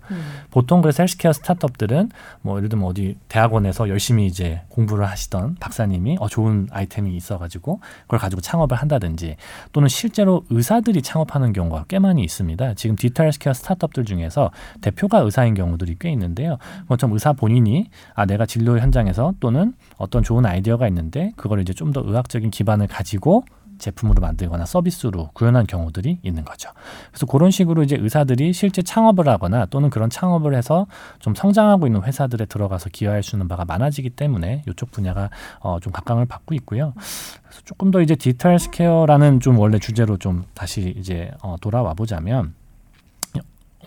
보통 0.50 0.82
그래서 0.82 1.04
healthcare 1.04 1.32
startup들은 1.32 2.10
뭐 2.42 2.58
예를 2.58 2.68
들면 2.68 2.86
어디 2.86 3.18
대학원에서 3.30 3.88
열심히 3.88 4.26
이제 4.26 4.62
공부를 4.68 5.08
하시던 5.08 5.56
박사님이 5.60 6.18
어 6.20 6.28
좋은 6.28 6.68
아이템이 6.72 7.16
있어가지고 7.16 7.80
그걸 8.02 8.20
가지고 8.20 8.42
창업을 8.42 8.76
한다든지 8.76 9.38
또는 9.72 9.88
실제로 9.88 10.44
의사들이 10.50 11.02
창업하는 11.02 11.54
경우가 11.54 11.86
꽤 11.88 12.00
많이 12.00 12.24
있습니다. 12.24 12.74
지금 12.74 12.98
디지털 12.98 13.28
헬스케어 13.28 13.54
스타트업들 13.54 14.04
중에서 14.04 14.52
대표가 14.82 15.20
의사인 15.20 15.54
경우들이 15.54 15.96
꽤 16.00 16.12
있는데 16.12 16.41
요. 16.46 16.58
뭐좀 16.88 17.14
의사 17.14 17.34
본인이 17.34 17.90
아 18.16 18.26
내가 18.26 18.46
진료 18.46 18.80
현장에서 18.80 19.34
또는 19.40 19.74
어떤 19.98 20.24
좋은 20.24 20.46
아이디어가 20.46 20.88
있는데 20.88 21.32
그걸 21.36 21.60
이제 21.62 21.74
좀 21.74 21.92
더 21.92 22.02
의학적인 22.06 22.52
기반을 22.52 22.88
가지고 22.88 23.44
제품으로 23.78 24.22
만들거나 24.22 24.66
서비스로 24.66 25.32
구현한 25.34 25.68
경우들이 25.68 26.20
있는 26.22 26.46
거죠. 26.46 26.70
그래서 27.10 27.26
그런 27.26 27.52
식으로 27.52 27.84
이제 27.84 27.98
의사들이 28.00 28.54
실제 28.54 28.82
창업을 28.82 29.28
하거나 29.28 29.66
또는 29.66 29.90
그런 29.90 30.10
창업을 30.10 30.54
해서 30.56 30.86
좀 31.20 31.36
성장하고 31.36 31.88
있는 31.88 32.04
회사들에 32.04 32.46
들어가서 32.46 32.90
기여할 32.92 33.24
수 33.24 33.36
있는 33.36 33.48
바가 33.48 33.66
많아지기 33.66 34.12
때문에 34.12 34.64
이쪽 34.70 34.92
분야가 34.92 35.30
어, 35.60 35.80
좀 35.82 35.92
각광을 35.92 36.28
받고 36.28 36.54
있고요. 36.56 36.94
그래서 36.96 37.62
조금 37.66 37.92
더 37.92 38.02
이제 38.02 38.16
디지털 38.16 38.60
healthcare라는 38.60 39.40
좀 39.40 39.58
원래 39.60 39.80
주제로 39.80 40.16
좀 40.16 40.44
다시 40.54 40.94
이제 40.96 41.32
어, 41.42 41.56
돌아와 41.60 41.94
보자면 41.94 42.54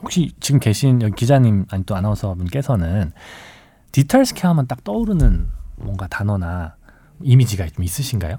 혹시 0.02 0.32
지금 0.40 0.60
계신 0.60 1.00
여기 1.02 1.14
기자님 1.14 1.66
아니 1.70 1.84
또 1.84 1.94
아나운서 1.96 2.34
분께서는 2.34 3.12
디지털 3.92 4.24
스케어 4.26 4.50
하면 4.50 4.66
딱 4.66 4.82
떠오르는 4.84 5.48
뭔가 5.76 6.06
단어나 6.08 6.76
이미지가 7.22 7.66
좀 7.68 7.84
있으신가요? 7.84 8.38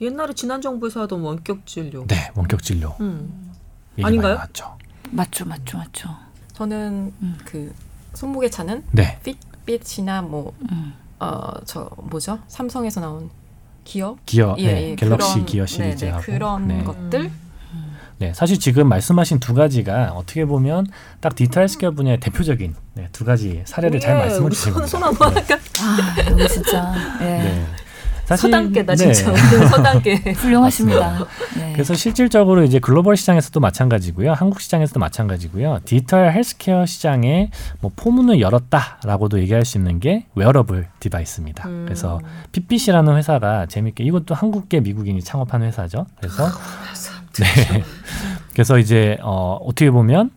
옛날에 0.00 0.32
지난 0.34 0.60
정부에서 0.60 1.02
하던 1.02 1.20
원격 1.20 1.66
진료. 1.66 2.06
네, 2.06 2.30
원격 2.34 2.62
진료. 2.62 2.94
음. 3.00 3.52
얘기 3.98 4.06
아닌가요? 4.06 4.34
많이 4.34 4.38
나왔죠. 4.38 4.76
맞죠, 5.10 5.44
맞죠, 5.46 5.78
맞죠. 5.78 6.10
저는 6.54 7.12
음. 7.22 7.38
그 7.44 7.74
손목에 8.14 8.50
차는 8.50 8.84
네. 8.92 9.18
핏빛이나 9.22 10.22
뭐 10.22 10.52
음. 10.70 10.94
어저 11.18 11.90
뭐죠? 12.10 12.38
삼성에서 12.48 13.00
나온 13.00 13.30
기어 13.84 14.16
기어, 14.26 14.54
예, 14.58 14.72
네, 14.72 14.90
예, 14.90 14.94
갤럭시 14.96 15.32
그런- 15.34 15.46
기어 15.46 15.64
네, 15.64 15.72
시리즈하고 15.72 16.20
네, 16.20 16.32
그런 16.32 16.68
네. 16.68 16.82
것들 16.84 17.30
네, 18.18 18.32
사실 18.34 18.58
지금 18.58 18.88
말씀하신 18.88 19.40
두 19.40 19.54
가지가 19.54 20.12
어떻게 20.12 20.44
보면 20.44 20.86
딱 21.20 21.34
디지털 21.34 21.68
스퀘어 21.68 21.90
분야의 21.90 22.18
대표적인 22.20 22.74
네, 22.94 23.08
두 23.12 23.24
가지 23.24 23.62
사례를 23.66 24.00
잘 24.00 24.16
예, 24.16 24.20
말씀을 24.20 24.50
주신 24.50 24.72
손, 24.72 24.82
겁니다. 24.82 24.90
손 24.90 25.02
한번 25.02 25.34
네. 25.34 25.54
아, 25.80 26.30
여기 26.30 26.48
진짜. 26.48 26.94
예. 27.20 27.24
네. 27.24 27.66
사실 28.26 28.50
서단계다 28.50 28.96
네. 28.96 29.12
진짜. 29.12 29.30
우리는 29.30 29.68
서단계. 29.68 30.14
훌륭하십니다. 30.34 31.26
네. 31.56 31.72
그래서 31.74 31.94
실질적으로 31.94 32.64
이제 32.64 32.80
글로벌 32.80 33.16
시장에서도 33.16 33.60
마찬가지고요. 33.60 34.32
한국 34.32 34.60
시장에서도 34.60 34.98
마찬가지고요. 34.98 35.80
디지털 35.84 36.32
헬스케어 36.32 36.86
시장에 36.86 37.50
뭐 37.80 37.92
포문을 37.94 38.40
열었다라고도 38.40 39.38
얘기할 39.40 39.64
수 39.64 39.78
있는 39.78 40.00
게 40.00 40.26
wearable 40.34 40.88
device입니다. 40.98 41.68
음. 41.68 41.84
그래서 41.86 42.20
Fitbit이라는 42.50 43.16
회사가 43.16 43.66
재밌게 43.66 44.02
이것도 44.02 44.34
한국계 44.34 44.80
미국인이 44.80 45.22
창업한 45.22 45.62
회사죠. 45.62 46.06
그래서 46.18 46.48
네. 47.42 47.84
그래서 48.52 48.78
이제 48.78 49.18
어 49.22 49.58
어떻게 49.62 49.90
보면 49.90 50.30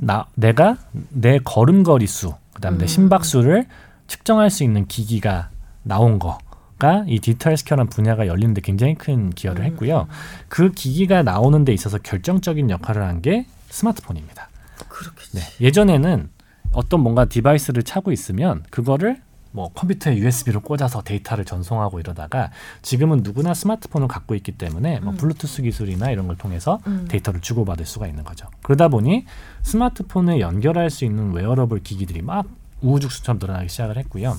나 0.00 0.26
내가 0.34 0.76
내 1.10 1.38
걸음걸이 1.38 2.06
수, 2.06 2.34
그다음에 2.54 2.78
내 2.78 2.84
음. 2.84 2.86
심박 2.86 3.24
수를 3.24 3.66
측정할 4.06 4.50
수 4.50 4.64
있는 4.64 4.86
기기가 4.86 5.50
나온 5.82 6.18
거가 6.18 7.04
이 7.06 7.18
디지털 7.20 7.56
healthcare라는 7.56 7.88
분야가 7.90 8.26
열리는데 8.26 8.60
굉장히 8.62 8.94
큰 8.94 9.30
기여를 9.30 9.64
음. 9.64 9.66
했고요. 9.66 10.08
그 10.48 10.72
기기가 10.72 11.22
나오는 11.22 11.64
데 11.64 11.72
있어서 11.72 11.98
결정적인 11.98 12.70
역할을 12.70 13.02
한 13.02 13.20
게 13.22 13.46
스마트폰입니다. 13.72 14.48
그렇겠지. 14.88 15.36
네. 15.36 15.42
예전에는 15.60 16.28
어떤 16.72 17.00
뭔가 17.00 17.24
device를 17.24 17.82
차고 17.82 18.12
있으면 18.12 18.64
그거를 18.70 19.20
뭐 19.52 19.70
컴퓨터에 19.72 20.16
USB로 20.16 20.60
꽂아서 20.60 21.02
데이터를 21.02 21.44
전송하고 21.44 22.00
이러다가 22.00 22.50
지금은 22.80 23.20
누구나 23.22 23.54
스마트폰을 23.54 24.08
갖고 24.08 24.34
있기 24.34 24.52
때문에 24.52 25.00
뭐 25.00 25.12
음. 25.12 25.16
블루투스 25.16 25.62
기술이나 25.62 26.10
이런 26.10 26.26
걸 26.26 26.36
통해서 26.36 26.80
음. 26.86 27.06
데이터를 27.08 27.40
주고받을 27.40 27.86
수가 27.86 28.06
있는 28.06 28.24
거죠. 28.24 28.46
그러다 28.62 28.88
보니 28.88 29.26
스마트폰에 29.62 30.40
연결할 30.40 30.90
수 30.90 31.04
있는 31.04 31.32
웨어러블 31.32 31.82
기기들이 31.82 32.22
막 32.22 32.46
우후죽순처럼 32.80 33.38
늘어나기 33.38 33.68
시작을 33.68 33.96
했고요. 33.98 34.36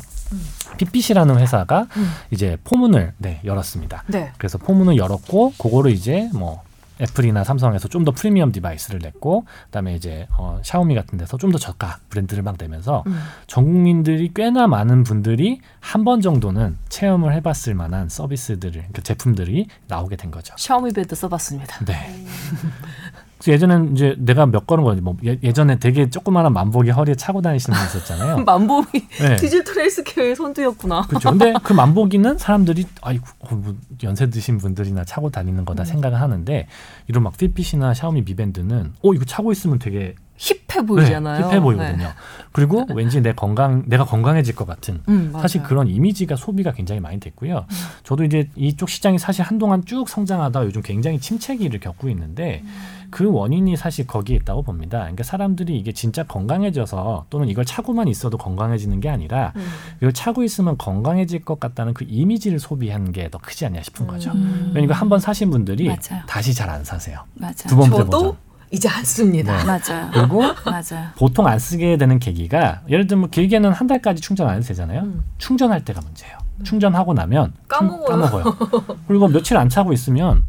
Fitbit이라는 0.78 1.38
회사가 1.40 1.88
음. 1.96 2.10
이제 2.32 2.58
포문을 2.64 3.14
네, 3.18 3.40
열었습니다. 3.46 4.04
네. 4.08 4.32
그래서 4.38 4.58
포문을 4.58 4.98
열었고 4.98 5.54
그거를 5.58 5.92
이제 5.92 6.30
뭐 6.34 6.64
애플이나 7.04 7.44
삼성에서 7.44 7.88
좀 7.90 8.04
더 8.04 8.12
프리미엄 8.12 8.52
device를 8.52 9.00
냈고 9.02 9.46
그다음에 9.66 9.96
이제 9.96 10.28
어, 10.38 10.60
샤오미 10.64 10.96
같은 10.96 11.18
데서 11.18 11.38
좀 11.38 11.52
더 11.52 11.58
저가 11.58 12.00
브랜드를 12.10 12.44
막 12.44 12.56
내면서 12.60 13.04
음. 13.08 13.18
전 13.48 13.66
국민들이 13.66 14.32
꽤나 14.34 14.68
많은 14.68 15.04
분들이 15.04 15.60
한 15.80 16.04
번 16.04 16.20
정도는 16.22 16.78
체험을 16.90 17.34
해봤을 17.36 17.76
만한 17.76 18.10
서비스들을 18.10 18.88
그 18.94 19.04
제품들이 19.04 19.68
나오게 19.88 20.16
된 20.18 20.32
거죠. 20.32 20.54
샤오미 20.58 20.92
밴드 20.94 21.16
써봤습니다. 21.16 21.86
네. 21.86 22.26
그래서 23.44 23.52
예전엔 23.52 23.92
이제 23.94 24.16
내가 24.18 24.46
몇 24.46 24.66
걸은 24.66 24.84
거지 24.84 25.02
뭐 25.02 25.18
예, 25.26 25.38
예전에 25.44 25.78
되게 25.78 26.10
조그마한 26.10 26.54
만보기 26.54 26.90
허리에 26.92 27.16
차고 27.16 27.42
다니시는 27.42 27.78
분 27.78 27.86
있었잖아요. 27.88 28.38
만보기 28.46 29.08
네. 29.20 29.36
디지털 29.36 29.84
healthcare의 29.84 30.36
선두였구나. 30.36 31.08
그렇죠. 31.08 31.30
근데 31.30 31.54
그 31.62 31.74
만보기는 31.74 32.38
사람들이 32.38 32.86
아이고 33.02 33.26
어, 33.40 33.56
뭐 33.56 33.76
연세 34.04 34.30
드신 34.30 34.58
분들이나 34.58 35.04
차고 35.04 35.30
다니는 35.30 35.66
거다 35.66 35.84
생각을 35.84 36.22
하는데 36.22 36.68
이런 37.08 37.24
막 37.24 37.36
핏핏이나 37.38 37.94
샤오미 37.94 38.22
미밴드는 38.22 38.94
어 39.04 39.14
이거 39.14 39.26
차고 39.26 39.52
있으면 39.52 39.78
되게 39.78 40.16
힙해 40.38 40.86
보이잖아요. 40.86 41.42
네, 41.42 41.48
힙해 41.48 41.60
보이거든요. 41.62 42.12
그리고 42.52 42.86
왠지 42.96 43.22
내 43.22 43.34
건강 43.34 43.84
내가 43.88 44.06
건강해질 44.06 44.56
것 44.56 44.66
같은 44.66 45.02
음, 45.08 45.32
사실. 45.34 45.64
그런 45.64 45.88
이미지가 45.88 46.36
소비가 46.36 46.72
굉장히 46.72 47.00
많이 47.00 47.20
됐고요. 47.20 47.66
저도 48.04 48.24
이제 48.24 48.50
이쪽 48.56 48.90
시장이 48.90 49.20
사실 49.20 49.44
한동안 49.44 49.86
쭉 49.86 50.10
성장하다 50.10 50.66
요즘 50.66 50.82
굉장히 50.82 51.20
침체기를 51.20 51.80
겪고 51.80 52.10
있는데 52.10 52.64
그 53.14 53.32
원인이 53.32 53.78
사실 53.78 54.08
거기에 54.08 54.38
있다고 54.38 54.64
봅니다. 54.64 54.98
그러니까 55.02 55.22
사람들이 55.24 55.78
이게 55.78 55.92
진짜 55.92 56.24
건강해져서 56.24 57.26
또는 57.30 57.48
이걸 57.48 57.64
차고만 57.64 58.08
있어도 58.08 58.40
건강해지는 58.40 59.02
게 59.02 59.10
아니라 59.10 59.54
음. 59.56 59.68
이걸 59.98 60.14
차고 60.14 60.42
있으면 60.44 60.80
건강해질 60.80 61.46
것 61.46 61.60
같다는 61.60 61.94
그 61.94 62.06
이미지를 62.10 62.60
소비한 62.60 63.12
게 63.12 63.30
더 63.30 63.38
크지 63.38 63.66
않냐 63.68 63.82
싶은 63.84 64.08
거죠. 64.08 64.32
음. 64.32 64.70
그러니까 64.72 64.96
한 64.96 65.10
번 65.10 65.20
사신 65.20 65.50
분들이 65.52 65.88
맞아요. 65.88 66.24
다시 66.28 66.54
잘 66.56 66.70
안 66.70 66.84
사세요. 66.84 67.20
맞아요. 67.36 67.54
두 67.68 67.76
번, 67.76 67.90
세 67.92 67.98
저도 67.98 68.22
번. 68.24 68.38
이제 68.72 68.90
안 68.90 69.04
씁니다. 69.06 69.56
네. 69.58 69.64
맞아요. 69.64 70.10
그리고 70.12 70.42
맞아요. 70.66 71.10
보통 71.16 71.46
안 71.46 71.60
쓰게 71.60 71.98
되는 71.98 72.18
계기가 72.18 72.82
예를 72.90 73.06
들면 73.06 73.30
길게는 73.30 73.72
한 73.72 73.86
달까지 73.86 74.22
충전 74.22 74.48
안 74.50 74.56
해도 74.56 74.66
되잖아요. 74.66 75.02
음. 75.04 75.24
충전할 75.38 75.86
때가 75.86 76.02
문제예요. 76.02 76.36
충전하고 76.64 77.14
나면 77.14 77.54
까먹어요. 77.68 78.06
까먹어요. 78.08 78.44
그리고 79.08 79.28
며칠 79.28 79.58
안 79.58 79.70
차고 79.70 79.94
있으면 79.94 80.44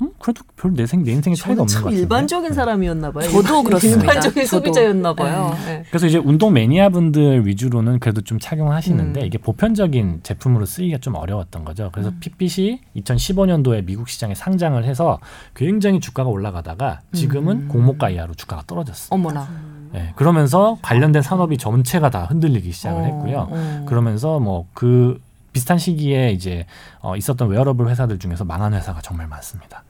음, 0.00 0.12
그래도 0.20 0.42
별내 0.56 0.86
생, 0.86 1.02
내 1.02 1.10
인생에 1.12 1.34
차이가 1.34 1.62
없는 1.62 1.66
것참 1.66 1.82
같은데. 1.84 2.00
일반적인 2.00 2.52
사람이었나 2.52 3.10
봐요. 3.10 3.28
저도 3.30 3.62
그렇습니다. 3.64 4.00
일반적인 4.02 4.44
저도. 4.44 4.56
소비자였나 4.58 5.14
봐요. 5.14 5.56
네. 5.66 5.82
그래서 5.88 6.06
이제 6.06 6.18
운동 6.18 6.52
매니아 6.52 6.90
분들 6.90 7.46
위주로는 7.46 7.98
그래도 7.98 8.20
좀 8.20 8.38
착용하시는데 8.38 9.20
음. 9.20 9.26
이게 9.26 9.38
보편적인 9.38 10.20
제품으로 10.22 10.66
쓰기가 10.66 10.98
좀 10.98 11.16
어려웠던 11.16 11.64
거죠. 11.64 11.90
그래서 11.92 12.10
음. 12.10 12.18
핏빛이 12.20 12.80
2015년도에 12.96 13.84
미국 13.84 14.08
시장에 14.08 14.34
상장을 14.34 14.82
해서 14.84 15.18
굉장히 15.54 15.98
주가가 15.98 16.28
올라가다가 16.30 17.00
지금은 17.12 17.62
음. 17.62 17.68
공모가 17.68 18.10
이하로 18.10 18.34
주가가 18.34 18.62
떨어졌습니다. 18.66 19.14
어머나. 19.14 19.48
네, 19.92 20.12
그러면서 20.16 20.78
관련된 20.82 21.22
산업이 21.22 21.56
전체가 21.58 22.10
다 22.10 22.24
흔들리기 22.24 22.70
시작을 22.72 23.00
어, 23.00 23.04
했고요. 23.04 23.48
어. 23.50 23.84
그러면서 23.88 24.38
뭐그 24.38 25.20
비슷한 25.52 25.78
시기에 25.78 26.30
이제 26.30 26.66
어, 27.00 27.16
있었던 27.16 27.48
웨어러블 27.48 27.88
회사들 27.88 28.18
중에서 28.18 28.44
망한 28.44 28.74
회사가 28.74 29.00
정말 29.00 29.26
많습니다. 29.26 29.82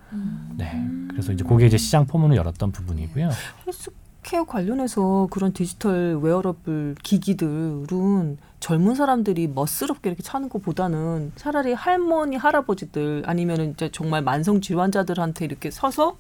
네, 0.56 0.84
그래서 1.10 1.32
이제 1.32 1.44
그게 1.44 1.66
이제 1.66 1.76
시장 1.76 2.06
포문을 2.06 2.36
열었던 2.36 2.72
부분이고요. 2.72 3.28
헬스케어 3.66 4.44
관련해서 4.44 5.28
그런 5.30 5.52
디지털 5.52 6.16
웨어러블 6.20 6.96
기기들은 7.02 8.38
젊은 8.60 8.94
사람들이 8.94 9.46
멋스럽게 9.48 10.10
이렇게 10.10 10.22
차는 10.22 10.48
것보다는 10.48 11.32
차라리 11.36 11.72
할머니 11.74 12.36
할아버지들 12.36 13.22
아니면은 13.26 13.70
이제 13.72 13.88
정말 13.92 14.22
만성 14.22 14.60
질환자들한테 14.60 15.44
이렇게 15.44 15.70
써서 15.70 16.16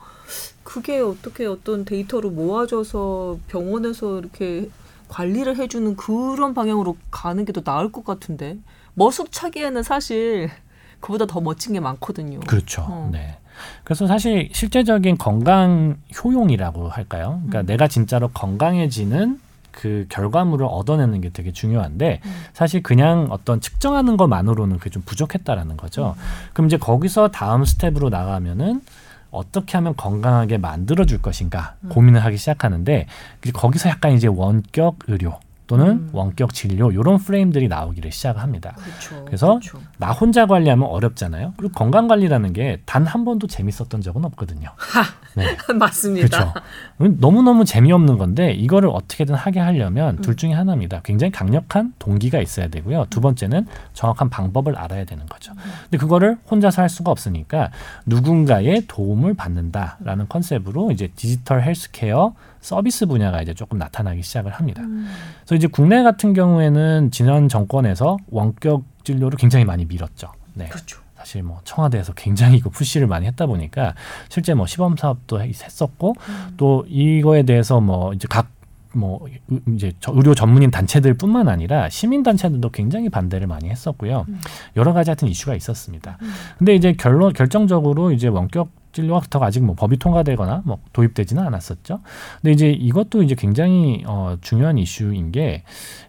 그게 0.62 1.00
어떻게 1.00 1.46
어떤 1.46 1.84
데이터로 1.84 2.30
모아져서 2.30 3.38
병원에서 3.48 4.20
이렇게 4.20 4.70
관리를 5.08 5.56
해주는 5.56 5.96
그런 5.96 6.54
방향으로 6.54 6.96
가는 7.10 7.44
게 7.44 7.52
더 7.52 7.62
나을 7.62 7.90
것 7.90 8.04
같은데 8.04 8.58
멋으로 8.96 9.28
차기에는 9.32 9.82
사실 9.82 10.50
그보다 11.00 11.26
더 11.26 11.40
멋진 11.40 11.72
게 11.72 11.80
많거든요. 11.80 12.40
그렇죠. 12.40 12.82
어. 12.82 13.08
네. 13.12 13.38
그래서 13.84 14.06
사실 14.06 14.48
실제적인 14.52 15.18
건강 15.18 15.96
효용이라고 16.22 16.88
할까요? 16.88 17.40
그러니까 17.46 17.60
음. 17.60 17.66
내가 17.66 17.88
진짜로 17.88 18.28
건강해지는 18.28 19.40
그 19.70 20.06
결과물을 20.08 20.66
얻어내는 20.68 21.20
게 21.20 21.30
되게 21.30 21.52
중요한데 21.52 22.20
음. 22.24 22.30
사실 22.52 22.82
그냥 22.82 23.28
어떤 23.30 23.60
측정하는 23.60 24.16
것만으로는 24.16 24.78
그게 24.78 24.90
좀 24.90 25.02
부족했다라는 25.02 25.76
거죠. 25.76 26.16
그럼 26.52 26.66
이제 26.66 26.76
거기서 26.76 27.28
다음 27.28 27.64
스텝으로 27.64 28.08
나가면은 28.08 28.80
어떻게 29.30 29.76
하면 29.76 29.94
건강하게 29.94 30.58
만들어 30.58 31.04
줄 31.04 31.20
것인가 31.20 31.76
음. 31.84 31.90
고민을 31.90 32.24
하기 32.24 32.36
시작하는데 32.36 33.06
거기서 33.52 33.88
약간 33.90 34.12
이제 34.12 34.26
원격 34.26 34.98
의료 35.06 35.38
또는 35.68 35.86
음. 35.86 36.08
원격 36.12 36.52
진료 36.52 36.90
이런 36.90 37.18
프레임들이 37.18 37.68
나오기를 37.68 38.10
시작합니다. 38.10 38.72
그렇죠. 38.72 39.24
그래서 39.26 39.46
그렇죠. 39.60 39.78
나 39.98 40.10
혼자 40.10 40.46
관리하면 40.46 40.88
어렵잖아요. 40.88 41.54
그리고 41.56 41.72
건강 41.74 42.08
관리라는 42.08 42.52
게 42.52 42.78
단 42.86 43.06
한 43.06 43.24
번도 43.24 43.46
재밌었던 43.46 44.00
적은 44.00 44.24
없거든요. 44.24 44.70
네, 45.36 45.56
맞습니다. 45.78 46.52
그렇죠. 46.98 47.16
너무 47.20 47.42
너무 47.42 47.64
재미없는 47.64 48.18
건데 48.18 48.52
이거를 48.52 48.88
어떻게든 48.88 49.34
하게 49.34 49.60
하려면 49.60 50.16
음. 50.16 50.22
둘 50.22 50.36
중에 50.36 50.52
하나입니다. 50.52 51.00
굉장히 51.04 51.30
강력한 51.30 51.92
동기가 51.98 52.40
있어야 52.40 52.68
되고요. 52.68 53.06
두 53.10 53.20
번째는 53.20 53.66
정확한 53.92 54.30
방법을 54.30 54.76
알아야 54.76 55.04
되는 55.04 55.26
거죠. 55.26 55.52
음. 55.52 55.58
근데 55.84 55.98
그거를 55.98 56.38
혼자서 56.50 56.82
할 56.82 56.88
수가 56.88 57.10
없으니까 57.10 57.70
누군가의 58.06 58.84
도움을 58.88 59.34
받는다라는 59.34 60.24
음. 60.24 60.28
컨셉으로 60.28 60.90
이제 60.90 61.08
디지털 61.14 61.62
헬스케어 61.62 62.34
서비스 62.68 63.06
분야가 63.06 63.40
이제 63.40 63.54
조금 63.54 63.78
나타나기 63.78 64.22
시작을 64.22 64.52
합니다. 64.52 64.82
음. 64.82 65.08
그래서 65.40 65.54
이제 65.54 65.66
국내 65.66 66.02
같은 66.02 66.34
경우에는 66.34 67.10
지난 67.10 67.48
정권에서 67.48 68.18
원격 68.30 68.84
진료를 69.04 69.38
굉장히 69.38 69.64
많이 69.64 69.86
밀었죠. 69.86 70.32
네. 70.52 70.66
그렇죠. 70.68 71.00
사실 71.16 71.42
뭐 71.42 71.60
청와대에서 71.64 72.12
굉장히 72.12 72.58
이거 72.58 72.68
푸시를 72.68 73.06
많이 73.06 73.26
했다 73.26 73.46
보니까 73.46 73.94
실제 74.28 74.52
뭐 74.52 74.66
시범 74.66 74.96
사업도 74.98 75.40
했- 75.42 75.64
했었고 75.64 76.14
음. 76.28 76.54
또 76.58 76.84
이거에 76.88 77.42
대해서 77.44 77.80
뭐 77.80 78.12
이제 78.12 78.28
각뭐 78.28 79.26
이제 79.74 79.92
저 80.00 80.12
의료 80.14 80.34
전문인 80.34 80.70
단체들뿐만 80.70 81.48
아니라 81.48 81.88
시민 81.88 82.22
단체들도 82.22 82.68
굉장히 82.70 83.08
반대를 83.08 83.46
많이 83.46 83.70
했었고요. 83.70 84.26
음. 84.28 84.40
여러 84.76 84.92
가지 84.92 85.08
하여튼 85.10 85.28
이슈가 85.28 85.54
있었습니다. 85.54 86.18
근데 86.58 86.74
이제 86.74 86.92
결론 86.92 87.32
결정적으로 87.32 88.12
이제 88.12 88.28
원격 88.28 88.68
그렇다고 89.06 89.44
아직 89.44 89.62
뭐 89.64 89.74
법이 89.74 89.98
통과되거나 89.98 90.62
뭐 90.64 90.78
도입되지는 90.92 91.42
않았었죠. 91.42 92.00
근데 92.42 92.52
이제 92.52 92.70
이것도 92.70 93.22
이제 93.22 93.34
굉장히 93.34 94.02
어 94.06 94.36
중요한 94.40 94.78
이슈인 94.78 95.30
게 95.32 95.62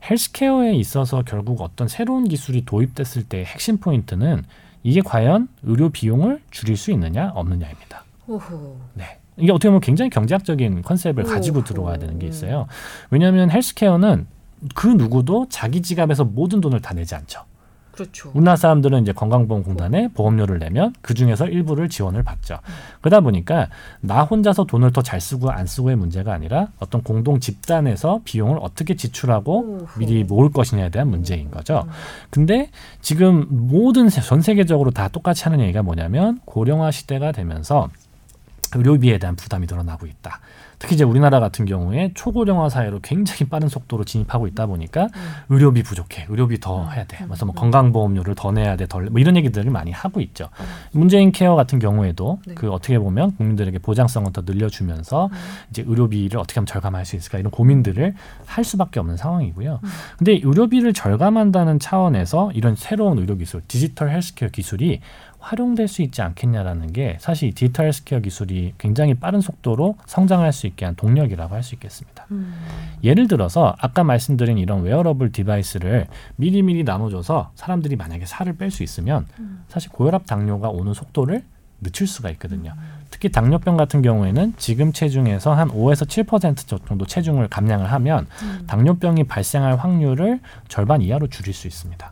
헬스케어에 0.10 0.74
있어서 0.76 1.24
결국 1.26 1.62
어떤 1.62 1.88
새로운 1.88 2.28
기술이 2.28 2.66
도입됐을 2.66 3.24
때 3.24 3.44
핵심 3.44 3.78
포인트는 3.78 4.44
이게 4.84 5.02
과연 5.02 5.48
의료 5.64 5.90
비용을 5.90 6.42
줄일 6.52 6.78
수 6.78 6.92
있느냐 6.92 7.32
없느냐입니다. 7.36 8.06
오호. 8.28 8.78
네. 8.94 9.20
이게 9.38 9.52
어떻게 9.52 9.70
보면 9.70 9.82
굉장히 9.82 10.10
경제학적인 10.10 10.82
컨셉을 10.82 11.24
가지고 11.24 11.60
오호. 11.60 11.64
들어와야 11.66 11.98
되는 11.98 12.20
게 12.20 12.28
있어요. 12.28 12.68
왜냐하면 13.10 13.50
헬스케어는 13.52 14.28
그 14.76 14.88
누구도 14.88 15.48
자기 15.50 15.82
지갑에서 15.82 16.26
모든 16.26 16.60
돈을 16.60 16.82
다 16.82 16.94
내지 16.94 17.16
않죠. 17.16 17.44
그렇죠. 18.04 18.32
우리나라 18.34 18.56
사람들은 18.56 19.02
이제 19.04 19.12
건강보험공단에 19.12 20.10
보험료를 20.14 20.60
내면 20.60 20.93
그 21.02 21.14
중에서 21.14 21.47
일부를 21.47 21.89
지원을 21.89 22.24
받죠. 22.24 22.60
그러다 23.02 23.22
보니까 23.22 23.68
나 24.02 24.24
혼자서 24.24 24.66
돈을 24.66 24.91
더 24.93 25.02
잘 25.02 25.20
쓰고 25.22 25.50
안 25.50 25.66
쓰고의 25.66 25.95
문제가 25.95 26.34
아니라 26.34 26.68
어떤 26.80 27.02
공동 27.04 27.39
집단에서 27.39 28.22
비용을 28.26 28.58
어떻게 28.62 28.95
지출하고 28.95 29.60
오호. 29.60 29.88
미리 29.97 30.24
모을 30.24 30.52
것이냐에 30.52 30.89
대한 30.89 31.10
문제인 31.10 31.50
거죠. 31.52 31.88
근데 32.30 32.70
지금 33.02 33.47
모든 33.50 34.10
세- 34.10 34.22
전 34.22 34.41
세계적으로 34.41 34.91
다 34.91 35.08
똑같이 35.08 35.43
하는 35.45 35.60
얘기가 35.62 35.82
뭐냐면 35.84 36.39
고령화 36.45 36.91
시대가 36.91 37.32
되면서 37.32 37.89
의료비에 38.76 39.18
대한 39.18 39.36
부담이 39.36 39.66
늘어나고 39.68 40.06
있다. 40.06 40.39
특히 40.80 40.96
이제 40.96 41.04
우리나라 41.04 41.40
같은 41.40 41.66
경우에 41.66 42.12
초고령화 42.16 42.70
사회로 42.70 43.02
굉장히 43.02 43.50
빠른 43.50 43.68
속도로 43.68 44.06
진입하고 44.06 44.48
있다 44.48 44.66
보니까 44.66 45.04
음. 45.04 45.10
의료비 45.50 45.84
부족해, 45.84 46.26
의료비 46.30 46.60
더 46.62 46.90
해야 46.90 47.04
돼. 47.04 47.18
그래서 47.26 47.46
뭐 47.46 47.54
건강보험료를 47.54 48.36
더 48.36 48.52
내야 48.52 48.78
돼, 48.78 48.88
덜. 48.88 49.10
뭐 49.10 49.20
이런 49.20 49.36
얘기들을 49.36 49.70
많이 49.72 49.92
하고 49.92 50.22
있죠. 50.22 50.50
문재인 50.92 51.32
케어 51.32 51.56
같은 51.56 51.80
경우에도 51.80 52.40
네. 52.48 52.54
그 52.56 52.72
어떻게 52.72 52.98
보면 52.98 53.36
국민들에게 53.36 53.80
보장성을 53.80 54.32
더 54.32 54.42
늘려주면서 54.46 55.30
이제 55.70 55.84
의료비를 55.86 56.40
어떻게 56.40 56.60
하면 56.60 56.66
절감할 56.66 57.06
수 57.06 57.18
있을까 57.18 57.40
이런 57.40 57.52
고민들을 57.52 58.14
할 58.46 58.64
수밖에 58.64 59.00
없는 59.02 59.18
상황이고요. 59.18 59.82
근데 60.18 60.40
의료비를 60.42 60.94
절감한다는 60.94 61.80
차원에서 61.80 62.52
이런 62.54 62.76
새로운 62.76 63.18
의료 63.18 63.36
기술, 63.36 63.62
디지털 63.68 64.10
헬스케어 64.12 64.50
기술이 64.50 65.02
활용될 65.40 65.88
수 65.88 66.02
있지 66.02 66.22
않겠냐라는 66.22 66.94
게 66.94 67.18
사실 67.20 67.50
이 67.50 67.52
디지털 67.52 67.86
헬스케어 67.86 68.20
기술이 68.20 68.74
굉장히 68.78 69.14
빠른 69.14 69.42
속도로 69.42 69.96
성장할 70.06 70.52
수 70.54 70.68
있게 70.68 70.86
한 70.86 70.96
동력이라고 70.96 71.56
할 71.56 71.64
수 71.64 71.76
있겠습니다. 71.76 72.26
음. 72.32 72.54
예를 73.04 73.28
들어서 73.28 73.76
아까 73.80 74.04
말씀드린 74.04 74.58
이런 74.58 74.82
wearable 74.82 75.32
device를 75.32 76.08
미리미리 76.38 76.84
나눠줘서 76.84 77.52
사람들이 77.56 77.96
만약에 77.96 78.26
살을 78.26 78.58
뺄 78.58 78.72
수 78.72 78.84
있으면 78.84 79.26
사실 79.68 79.92
고혈압 79.92 80.26
당뇨가 80.26 80.70
오는 80.70 80.94
속도를 80.94 81.44
늦출 81.82 82.08
수가 82.08 82.30
있거든요. 82.32 82.74
특히 83.10 83.30
당뇨병 83.30 83.78
같은 83.78 84.02
경우에는 84.02 84.54
지금 84.58 84.92
체중에서 84.94 85.54
한 85.54 85.70
5에서 85.70 86.06
7% 86.06 86.86
정도 86.88 87.06
체중을 87.06 87.48
감량을 87.48 87.92
하면 87.92 88.28
당뇨병이 88.68 89.26
발생할 89.26 89.78
확률을 89.78 90.40
절반 90.68 91.02
이하로 91.02 91.28
줄일 91.28 91.54
수 91.54 91.68
있습니다. 91.68 92.12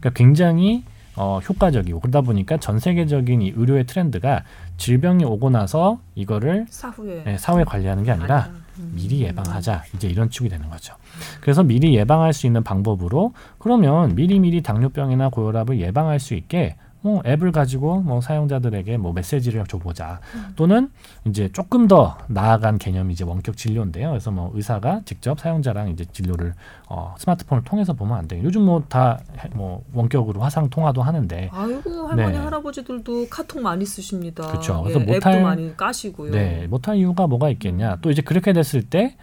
그러니까 0.00 0.10
굉장히 0.16 0.84
어, 1.18 1.40
효과적이고 1.40 2.00
그러다 2.00 2.20
보니까 2.20 2.58
전 2.58 2.78
세계적인 2.78 3.42
이 3.42 3.52
의료의 3.56 3.84
트렌드가 3.86 4.44
질병이 4.76 5.24
오고 5.24 5.50
나서 5.50 5.98
이거를 6.14 6.66
사후에. 6.70 7.24
예, 7.26 7.36
사후에 7.36 7.64
관리하는 7.64 8.04
게 8.04 8.12
아니라 8.12 8.50
미리 8.94 9.22
예방하자. 9.22 9.84
이제 9.96 10.08
이런 10.08 10.30
축이 10.30 10.48
되는 10.48 10.70
거죠. 10.70 10.94
그래서 11.40 11.64
미리 11.64 11.96
예방할 11.96 12.32
수 12.32 12.46
있는 12.46 12.62
방법으로 12.62 13.32
그러면 13.58 14.14
미리 14.14 14.38
미리 14.38 14.62
당뇨병이나 14.62 15.30
고혈압을 15.30 15.80
예방할 15.80 16.20
수 16.20 16.34
있게 16.34 16.76
뭐 17.00 17.22
앱을 17.24 17.52
가지고 17.52 18.00
뭐 18.00 18.20
사용자들에게 18.20 18.96
뭐 18.96 19.12
메시지를 19.12 19.64
줘보자 19.66 20.20
또는 20.56 20.90
이제 21.26 21.48
조금 21.52 21.86
더 21.86 22.18
나아간 22.26 22.76
개념이 22.78 23.12
이제 23.12 23.24
원격 23.24 23.56
진료인데요. 23.56 24.08
그래서 24.10 24.30
뭐 24.30 24.50
의사가 24.54 25.02
직접 25.04 25.38
사용자랑 25.38 25.90
이제 25.90 26.04
진료를 26.10 26.54
어, 26.88 27.14
스마트폰을 27.18 27.62
통해서 27.64 27.92
보면 27.92 28.18
안 28.18 28.26
돼요. 28.28 28.42
요즘 28.44 28.62
뭐 28.62 28.82
다뭐 28.88 29.84
원격으로 29.92 30.40
화상 30.40 30.68
통화도 30.70 31.02
하는데 31.02 31.50
아이고 31.52 32.08
할머니 32.08 32.32
네. 32.32 32.38
할아버지들도 32.38 33.28
카톡 33.30 33.60
많이 33.62 33.86
쓰십니다. 33.86 34.44
예, 34.48 34.52
그래서 34.82 34.98
못할- 34.98 35.34
앱도 35.34 35.42
많이 35.44 35.76
까시고요. 35.76 36.32
네, 36.32 36.66
못할 36.68 36.96
이유가 36.96 37.26
뭐가 37.26 37.48
있겠냐. 37.50 37.98
또 38.02 38.10
이제 38.10 38.22
그렇게 38.22 38.52
됐을 38.52 38.82
때 38.82 39.16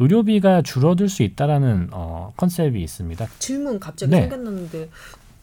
의료비가 0.00 0.62
줄어들 0.62 1.08
수 1.08 1.22
있다라는 1.22 1.90
어, 1.92 2.32
컨셉이 2.36 2.82
있습니다. 2.82 3.26
질문 3.38 3.78
갑자기 3.78 4.10
네. 4.12 4.22
생각났는데 4.22 4.88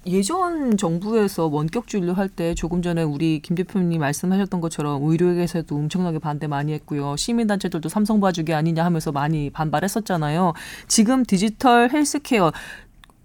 예전 0.08 0.78
정부에서 0.78 1.48
원격 1.48 1.88
진료 1.88 2.14
할 2.14 2.30
때 2.30 2.54
조금 2.54 2.82
전에 2.82 3.04
우리 3.04 3.40
김 3.42 3.56
대표님 3.56 4.00
말씀하셨던 4.02 4.62
것처럼 4.62 5.04
의료계에서도 5.04 5.76
엄청나게 5.76 6.20
반대 6.20 6.48
많이 6.48 6.72
했고요. 6.74 7.16
시민단체들도 7.18 7.90
삼성 7.90 8.20
봐주기 8.20 8.54
아니냐 8.54 8.86
하면서 8.86 9.12
많이 9.12 9.50
반발했었잖아요. 9.50 10.54
지금 10.88 11.24
디지털 11.26 11.90
헬스케어 11.92 12.52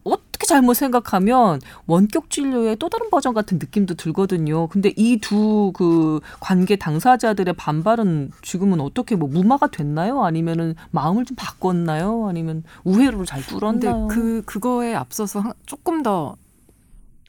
어떻게 0.05 0.47
잘못 0.47 0.75
생각하면 0.75 1.61
원격 1.87 2.29
진료의 2.31 2.77
또 2.79 2.89
다른 2.89 3.09
버전 3.11 3.35
같은 3.35 3.59
느낌도 3.59 3.95
들거든요. 3.95 4.67
근데 4.67 4.93
이 4.97 5.19
두 5.21 5.73
그 5.75 6.19
관계 6.41 6.75
당사자들의 6.77 7.55
반발은 7.55 8.33
지금은 8.43 8.81
어떻게 8.81 9.15
뭐 9.15 9.29
무마가 9.29 9.69
됐나요? 9.69 10.25
아니면은 10.25 10.75
마음을 10.91 11.25
좀 11.25 11.37
바꿨나요? 11.37 12.27
아니면 12.29 12.65
우회로 12.83 13.25
잘 13.25 13.41
근데 13.47 13.59
뚫었나요? 13.87 14.09
그 14.09 14.43
그거에 14.47 14.95
앞서서 14.95 15.39
한- 15.41 15.53
조금 15.67 16.03
더 16.03 16.35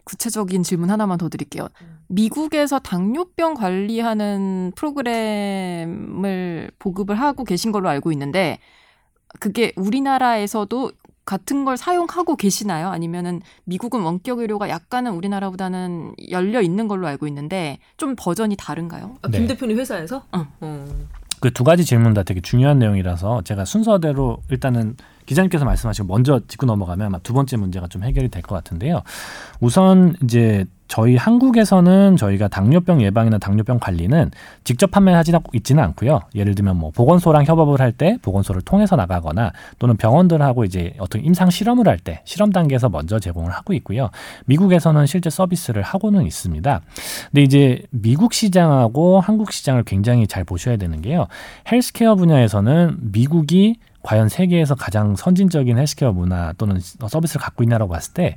구체적인 0.04 0.64
질문 0.64 0.89
하나만 0.89 1.18
더 1.18 1.30
드릴게요. 1.30 1.68
미국에서 2.08 2.80
당뇨병 2.80 3.54
관리하는 3.54 4.72
프로그램을 4.76 6.72
보급을 6.80 7.20
하고 7.20 7.43
계신 7.43 7.72
걸로 7.72 7.89
알고 7.89 8.12
있는데 8.12 8.60
그게 9.39 9.74
우리나라에서도 9.76 10.91
같은 11.26 11.64
걸 11.64 11.78
사용하고 11.78 12.36
계시나요? 12.36 12.89
아니면은 12.89 13.41
미국은 13.64 14.01
원격 14.01 14.39
의료가 14.39 14.68
약간은 14.68 15.14
우리나라보다는 15.14 16.16
열려 16.32 16.62
있는 16.62 16.88
걸로 16.89 17.08
알고 17.08 17.28
있는데 17.28 17.80
좀 17.95 18.16
버전이 18.18 18.58
다른가요? 18.58 19.16
아, 19.22 19.30
김 19.30 19.43
네. 19.43 19.47
대표님 19.47 19.80
회사에서? 19.80 20.24
응. 20.36 20.45
어. 20.60 20.86
그두 21.39 21.64
가지 21.64 21.86
질문 21.86 22.14
다 22.14 22.24
되게 22.24 22.41
중요한 22.41 22.80
내용이라서 22.80 23.43
제가 23.43 23.66
순서대로 23.66 24.39
일단은 24.49 24.97
기자님께서 25.26 25.65
말씀하시고 25.65 26.07
먼저 26.07 26.39
짚고 26.47 26.65
넘어가면 26.65 27.19
두 27.24 27.34
번째 27.34 27.57
문제가 27.57 27.88
좀 27.88 28.03
해결이 28.03 28.30
될 28.30 28.43
것 28.43 28.55
같은데요. 28.55 29.01
우선 29.61 30.15
이제 30.24 30.65
저희 30.89 31.15
한국에서는 31.15 32.17
저희가 32.17 32.49
당뇨병 32.49 33.01
예방이나 33.01 33.38
당뇨병 33.39 33.80
관리는 33.80 34.30
직접 34.63 34.91
판매하지 34.91 35.32
있지는 35.53 35.82
않고요. 35.82 36.19
예를 36.36 36.53
들면 36.53 36.76
뭐 36.78 36.91
보건소랑 36.91 37.45
협업을 37.45 37.80
할 37.80 37.93
때 37.93 38.17
보건소를 38.21 38.61
통해서 38.61 38.95
나가거나 38.95 39.53
또는 39.80 39.95
병원들하고 39.97 40.65
이제 40.65 40.93
어떤 40.99 41.24
임상 41.24 41.49
실험을 41.49 41.88
할 41.88 41.97
때 41.97 42.21
실험 42.26 42.51
단계에서 42.51 42.89
먼저 42.89 43.17
제공을 43.17 43.51
하고 43.51 43.74
있고요. 43.74 44.09
미국에서는 44.45 45.05
실제 45.07 45.30
서비스를 45.30 45.82
하고는 45.82 46.26
있습니다. 46.26 46.82
근데 47.32 47.41
이제 47.41 47.82
미국 47.89 48.34
시장하고 48.34 49.19
한국 49.21 49.51
시장을 49.51 49.84
굉장히 49.84 50.28
잘 50.28 50.43
보셔야 50.43 50.78
되는 50.78 51.01
게요. 51.01 51.28
헬스케어 51.71 52.15
분야에서는 52.15 52.97
미국이 53.13 53.78
과연 54.04 54.28
세계에서 54.28 54.76
가장 54.76 55.16
선진적인 55.16 55.78
헬스케어 55.78 56.12
문화 56.12 56.54
또는 56.58 56.80
서비스를 56.80 57.41
갖고 57.41 57.64
있냐라고 57.64 57.91
봤을 57.93 58.14
때? 58.14 58.36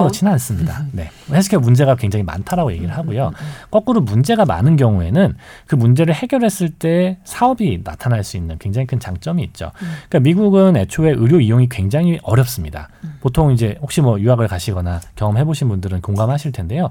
그렇지는 0.00 0.32
않습니다. 0.32 0.86
네. 0.92 1.10
헬스케어 1.30 1.58
문제가 1.58 1.96
굉장히 1.96 2.22
많다라고 2.22 2.72
얘기를 2.72 2.96
하고요. 2.96 3.32
거꾸로 3.70 4.00
문제가 4.00 4.44
많은 4.44 4.76
경우에는 4.76 5.34
그 5.66 5.74
문제를 5.74 6.14
해결했을 6.14 6.70
때 6.70 7.18
사업이 7.24 7.80
나타날 7.82 8.22
수 8.22 8.36
있는 8.36 8.58
굉장히 8.58 8.86
큰 8.86 9.00
장점이 9.00 9.42
있죠. 9.44 9.72
그러니까 10.08 10.20
미국은 10.20 10.76
애초에 10.76 11.10
의료 11.10 11.40
이용이 11.40 11.68
굉장히 11.68 12.20
어렵습니다. 12.22 12.88
보통 13.20 13.52
이제 13.52 13.76
혹시 13.80 14.00
뭐 14.00 14.20
유학을 14.20 14.46
가시거나 14.46 15.00
경험해 15.16 15.44
보신 15.44 15.68
분들은 15.68 16.00
공감하실 16.00 16.52
텐데요. 16.52 16.90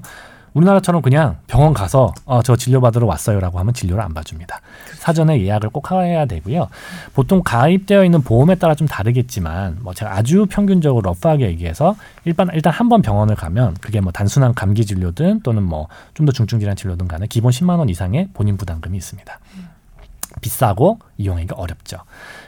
우리나라처럼 0.58 1.02
그냥 1.02 1.36
병원 1.46 1.72
가서 1.72 2.12
어, 2.24 2.42
저 2.42 2.56
진료받으러 2.56 3.06
왔어요라고 3.06 3.58
하면 3.60 3.72
진료를 3.74 4.02
안 4.02 4.12
봐줍니다. 4.12 4.60
사전에 4.98 5.40
예약을 5.40 5.70
꼭 5.70 5.90
해야 5.92 6.26
되고요. 6.26 6.68
보통 7.14 7.42
가입되어 7.44 8.04
있는 8.04 8.22
보험에 8.22 8.56
따라 8.56 8.74
좀 8.74 8.86
다르겠지만 8.88 9.78
뭐 9.82 9.94
제가 9.94 10.16
아주 10.16 10.46
평균적으로 10.50 11.02
러프하게 11.10 11.46
얘기해서 11.48 11.96
일단 12.24 12.48
일단 12.52 12.72
한 12.72 12.88
번 12.88 13.02
병원을 13.02 13.34
가면 13.36 13.76
그게 13.82 14.00
뭐 14.00 14.12
단순한 14.12 14.54
감기 14.54 14.84
진료든 14.86 15.40
또는 15.42 15.62
뭐 15.62 15.88
좀 16.14 16.26
더 16.26 16.32
중증 16.32 16.58
질환 16.58 16.74
진료든 16.76 17.06
간에 17.06 17.26
기본 17.28 17.50
10만 17.52 17.78
원 17.78 17.88
이상의 17.88 18.28
본인 18.34 18.56
부담금이 18.56 18.96
있습니다. 18.96 19.38
비싸고 20.40 20.98
이용하기가 21.18 21.56
어렵죠. 21.56 21.98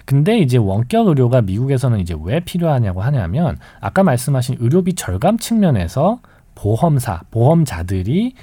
근데 0.05 0.39
이제 0.39 0.57
원격 0.59 1.09
의료가 1.09 1.43
미국에서는 1.43 1.99
이제 2.01 2.15
왜 2.23 2.41
필요하냐고 2.41 3.03
하냐면 3.03 3.59
아까 3.81 4.03
말씀하신 4.03 4.57
의료비 4.61 4.95
절감 4.95 5.39
측면에서 5.39 6.21
보험사, 6.61 7.23
보험자들이 7.31 8.35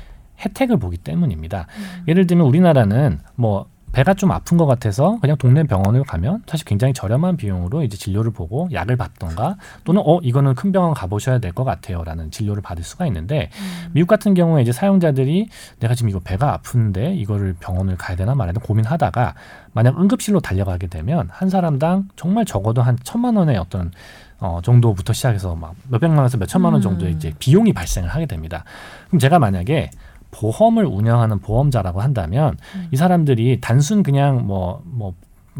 혜택을 0.43 0.77
보기 0.77 0.97
때문입니다. 0.97 1.67
예를 2.07 2.25
들면 2.25 2.47
우리나라는 2.47 3.19
뭐 3.35 3.67
배가 3.93 4.13
좀 4.13 4.31
아픈 4.31 4.57
것 4.57 4.65
같아서 4.65 5.17
그냥 5.21 5.37
동네 5.37 5.63
병원을 5.63 6.03
가면 6.03 6.43
사실 6.45 6.65
굉장히 6.65 6.93
저렴한 6.93 7.37
비용으로 7.37 7.83
이제 7.83 7.95
진료를 7.97 8.31
보고 8.31 8.67
약을 8.71 8.95
받던가 8.97 9.55
또는 9.85 10.03
어 10.05 10.19
이거는 10.21 10.55
큰 10.55 10.71
병원 10.71 10.93
가보셔야 10.93 11.39
될 11.39 11.53
것 11.53 11.63
같아요라는 11.63 12.29
진료를 12.29 12.61
받을 12.61 12.83
수가 12.83 13.07
있는데 13.07 13.49
미국 13.93 14.07
같은 14.07 14.33
경우에 14.33 14.61
이제 14.61 14.71
사용자들이 14.71 15.47
내가 15.79 15.95
지금 15.95 16.09
이거 16.09 16.19
배가 16.19 16.53
아픈데 16.53 17.15
이거를 17.15 17.55
병원을 17.59 17.97
가야 17.97 18.17
되나 18.17 18.35
말아야 18.35 18.53
되나 18.53 18.63
고민하다가 18.63 19.33
만약 19.73 19.99
응급실로 19.99 20.41
달려가게 20.41 20.87
되면 20.87 21.29
한 21.31 21.49
사람당 21.49 22.09
정말 22.15 22.45
적어도 22.45 22.81
한 22.81 22.97
천만 23.03 23.35
원의 23.37 23.57
어떤 23.57 23.91
어, 24.39 24.59
정도부터 24.63 25.13
시작해서 25.13 25.55
막 25.55 25.73
몇백만 25.89 26.17
원에서 26.19 26.37
몇천만 26.37 26.73
원 26.73 26.81
정도의 26.81 27.13
이제 27.13 27.33
비용이 27.39 27.73
발생을 27.73 28.09
하게 28.09 28.25
됩니다. 28.25 28.63
그럼 29.07 29.19
제가 29.19 29.39
만약에 29.39 29.89
보험을 30.31 30.85
운영하는 30.85 31.39
보험자라고 31.39 32.01
한다면 32.01 32.57
이 32.91 32.97
사람들이 32.97 33.59
단순 33.61 34.03
그냥 34.03 34.45
뭐, 34.45 34.81
뭐, 34.85 35.13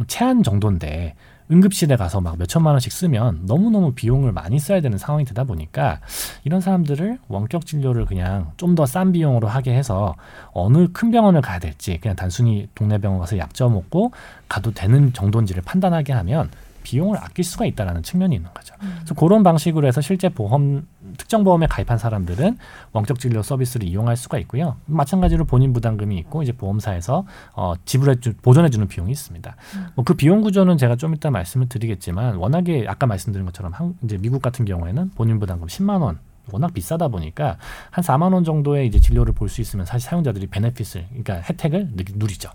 체한 0.08 0.44
정도인데 0.44 1.16
응급실에 1.50 1.96
가서 1.96 2.20
막 2.20 2.38
몇천만 2.38 2.74
원씩 2.74 2.92
쓰면 2.92 3.44
너무너무 3.46 3.94
비용을 3.94 4.34
많이 4.34 4.60
써야 4.60 4.82
되는 4.82 4.98
상황이 4.98 5.24
되다 5.24 5.46
보니까 5.46 6.02
이런 6.44 6.60
사람들을 6.60 7.20
원격 7.30 7.66
진료를 7.66 8.06
그냥 8.06 8.52
좀 8.58 8.76
더 8.76 8.86
싼 8.86 9.14
비용으로 9.14 9.48
하게 9.48 9.74
해서 9.74 10.14
어느 10.52 10.88
큰 10.92 11.10
병원을 11.10 11.42
가야 11.42 11.58
될지 11.60 11.98
그냥 12.00 12.16
단순히 12.18 12.68
동네 12.76 12.98
병원 12.98 13.20
가서 13.22 13.38
약점 13.38 13.74
먹고 13.74 14.12
가도 14.50 14.72
되는 14.74 15.14
정도인지를 15.14 15.64
판단하게 15.64 16.12
하면 16.14 16.50
비용을 16.88 17.18
아낄 17.22 17.44
수가 17.44 17.66
있다라는 17.66 18.02
측면이 18.02 18.34
있는 18.36 18.50
거죠. 18.54 18.74
그래서 18.80 19.14
그런 19.16 19.44
방식으로 19.44 19.88
해서 19.88 20.00
실제 20.00 20.30
보험 20.30 20.88
특정 21.18 21.44
보험에 21.44 21.68
가입한 21.68 21.98
사람들은 21.98 22.58
원격 22.94 23.20
진료 23.20 23.44
서비스를 23.44 23.86
이용할 23.88 24.16
수가 24.16 24.38
있고요. 24.40 24.78
마찬가지로 24.86 25.44
본인 25.46 25.74
부담금이 25.74 26.18
있고 26.20 26.44
이제 26.44 26.54
보험사에서 26.54 27.26
어, 27.56 27.74
지불해 27.84 28.22
주 28.22 28.34
보존해 28.38 28.70
주는 28.70 28.88
비용이 28.88 29.12
있습니다. 29.12 29.56
뭐그 29.96 30.14
비용 30.14 30.42
구조는 30.42 30.78
제가 30.78 30.96
좀 30.96 31.14
이따 31.14 31.30
말씀을 31.30 31.68
드리겠지만 31.68 32.36
워낙에 32.36 32.86
아까 32.88 33.06
말씀드린 33.06 33.46
것처럼 33.46 33.74
한, 33.74 33.96
이제 34.04 34.18
미국 34.18 34.42
같은 34.42 34.64
경우에는 34.64 35.12
본인 35.16 35.40
부담금 35.40 35.68
10만 35.68 36.02
원 36.02 36.20
워낙 36.54 36.74
비싸다 36.74 37.10
보니까 37.10 37.58
한 37.92 38.02
4만 38.06 38.34
원 38.34 38.46
정도의 38.46 38.88
이제 38.88 39.02
진료를 39.02 39.34
볼 39.34 39.50
수 39.50 39.60
있으면 39.60 39.86
사실 39.86 40.08
사용자들이 40.08 40.48
베네핏을 40.48 41.06
그러니까 41.10 41.36
혜택을 41.42 41.90
누- 41.94 42.04
누리죠. 42.16 42.50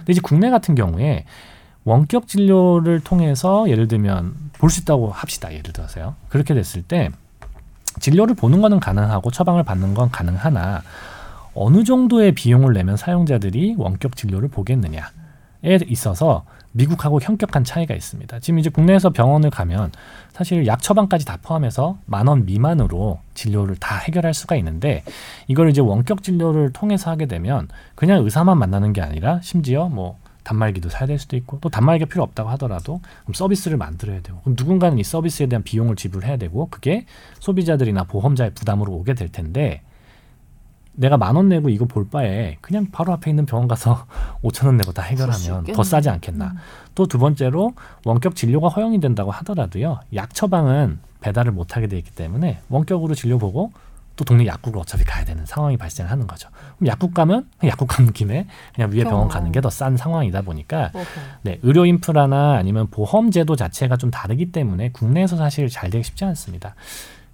근데 0.00 0.12
이제 0.12 0.20
국내 0.22 0.50
같은 0.50 0.74
경우에 0.74 1.24
원격 1.84 2.28
진료를 2.28 3.00
통해서 3.00 3.68
예를 3.68 3.88
들면 3.88 4.34
볼 4.58 4.70
수 4.70 4.82
있다고 4.82 5.10
합시다. 5.10 5.52
예를 5.52 5.72
들어서요. 5.72 6.14
그렇게 6.28 6.54
됐을 6.54 6.82
때 6.82 7.10
진료를 7.98 8.34
보는 8.34 8.60
거는 8.60 8.78
가능하고 8.80 9.30
처방을 9.30 9.62
받는 9.64 9.94
건 9.94 10.10
가능하나 10.10 10.82
어느 11.54 11.82
정도의 11.82 12.32
비용을 12.32 12.72
내면 12.74 12.96
사용자들이 12.96 13.74
원격 13.78 14.16
진료를 14.16 14.48
보겠느냐. 14.48 15.10
있어서 15.88 16.44
미국하고 16.72 17.20
현격한 17.20 17.64
차이가 17.64 17.94
있습니다. 17.94 18.38
지금 18.38 18.58
이제 18.60 18.70
국내에서 18.70 19.10
병원을 19.10 19.50
가면 19.50 19.90
사실 20.32 20.66
약 20.66 20.80
처방까지 20.80 21.26
다 21.26 21.36
포함해서 21.42 21.98
만 22.06 22.28
원 22.28 22.46
미만으로 22.46 23.18
진료를 23.34 23.76
다 23.76 23.96
해결할 23.96 24.32
수가 24.32 24.54
있는데 24.56 25.02
이걸 25.48 25.68
이제 25.68 25.80
원격 25.80 26.22
진료를 26.22 26.72
통해서 26.72 27.10
하게 27.10 27.26
되면 27.26 27.68
그냥 27.96 28.22
의사만 28.24 28.56
만나는 28.58 28.92
게 28.92 29.02
아니라 29.02 29.40
심지어 29.42 29.88
뭐 29.88 30.16
단말기도 30.44 30.88
사야 30.88 31.06
될 31.06 31.18
수도 31.18 31.36
있고 31.36 31.58
또 31.60 31.68
단말기가 31.68 32.08
필요 32.08 32.22
없다고 32.22 32.48
하더라도 32.50 33.00
그럼 33.24 33.34
서비스를 33.34 33.76
만들어야 33.76 34.20
되고 34.22 34.40
그럼 34.40 34.56
누군가는 34.58 34.98
이 34.98 35.04
서비스에 35.04 35.46
대한 35.46 35.62
비용을 35.62 35.96
지불해야 35.96 36.36
되고 36.36 36.68
그게 36.70 37.06
소비자들이나 37.40 38.04
보험자의 38.04 38.54
부담으로 38.54 38.92
오게 38.92 39.14
될 39.14 39.28
텐데 39.30 39.82
내가 40.92 41.16
만 41.16 41.36
원 41.36 41.48
내고 41.48 41.68
이거 41.68 41.84
볼 41.86 42.08
바에 42.08 42.58
그냥 42.60 42.88
바로 42.90 43.12
앞에 43.12 43.30
있는 43.30 43.46
병원 43.46 43.68
가서 43.68 44.06
오천 44.42 44.66
원 44.66 44.76
내고 44.76 44.92
다 44.92 45.02
해결하면 45.02 45.64
더 45.72 45.82
싸지 45.82 46.10
않겠나. 46.10 46.54
또두 46.94 47.18
번째로 47.18 47.74
원격 48.04 48.34
진료가 48.36 48.68
허용이 48.68 49.00
된다고 49.00 49.30
하더라도요. 49.30 50.00
약 50.14 50.34
처방은 50.34 50.98
배달을 51.20 51.52
못 51.52 51.76
하게 51.76 51.86
돼 51.86 51.96
있기 51.98 52.10
때문에 52.10 52.58
원격으로 52.68 53.14
진료 53.14 53.38
보고 53.38 53.72
또 54.20 54.24
동네 54.24 54.44
약국을 54.46 54.78
어차피 54.78 55.02
가야 55.04 55.24
되는 55.24 55.46
상황이 55.46 55.78
발생하는 55.78 56.26
거죠. 56.26 56.50
그럼 56.76 56.88
약국 56.88 57.14
가면 57.14 57.46
그냥 57.58 57.70
약국 57.72 57.86
가는 57.86 58.12
김에 58.12 58.46
그냥 58.74 58.92
위에 58.92 59.04
병원 59.04 59.28
가는 59.28 59.50
게 59.50 59.62
더 59.62 59.70
싼 59.70 59.96
상황이다 59.96 60.42
보니까. 60.42 60.90
네, 61.40 61.58
의료 61.62 61.86
인프라나 61.86 62.56
아니면 62.56 62.88
보험 62.90 63.30
제도 63.30 63.56
자체가 63.56 63.96
좀 63.96 64.10
다르기 64.10 64.52
때문에 64.52 64.90
국내에서 64.92 65.36
사실 65.38 65.70
잘 65.70 65.88
되기 65.88 66.04
쉽지 66.04 66.26
않습니다. 66.26 66.74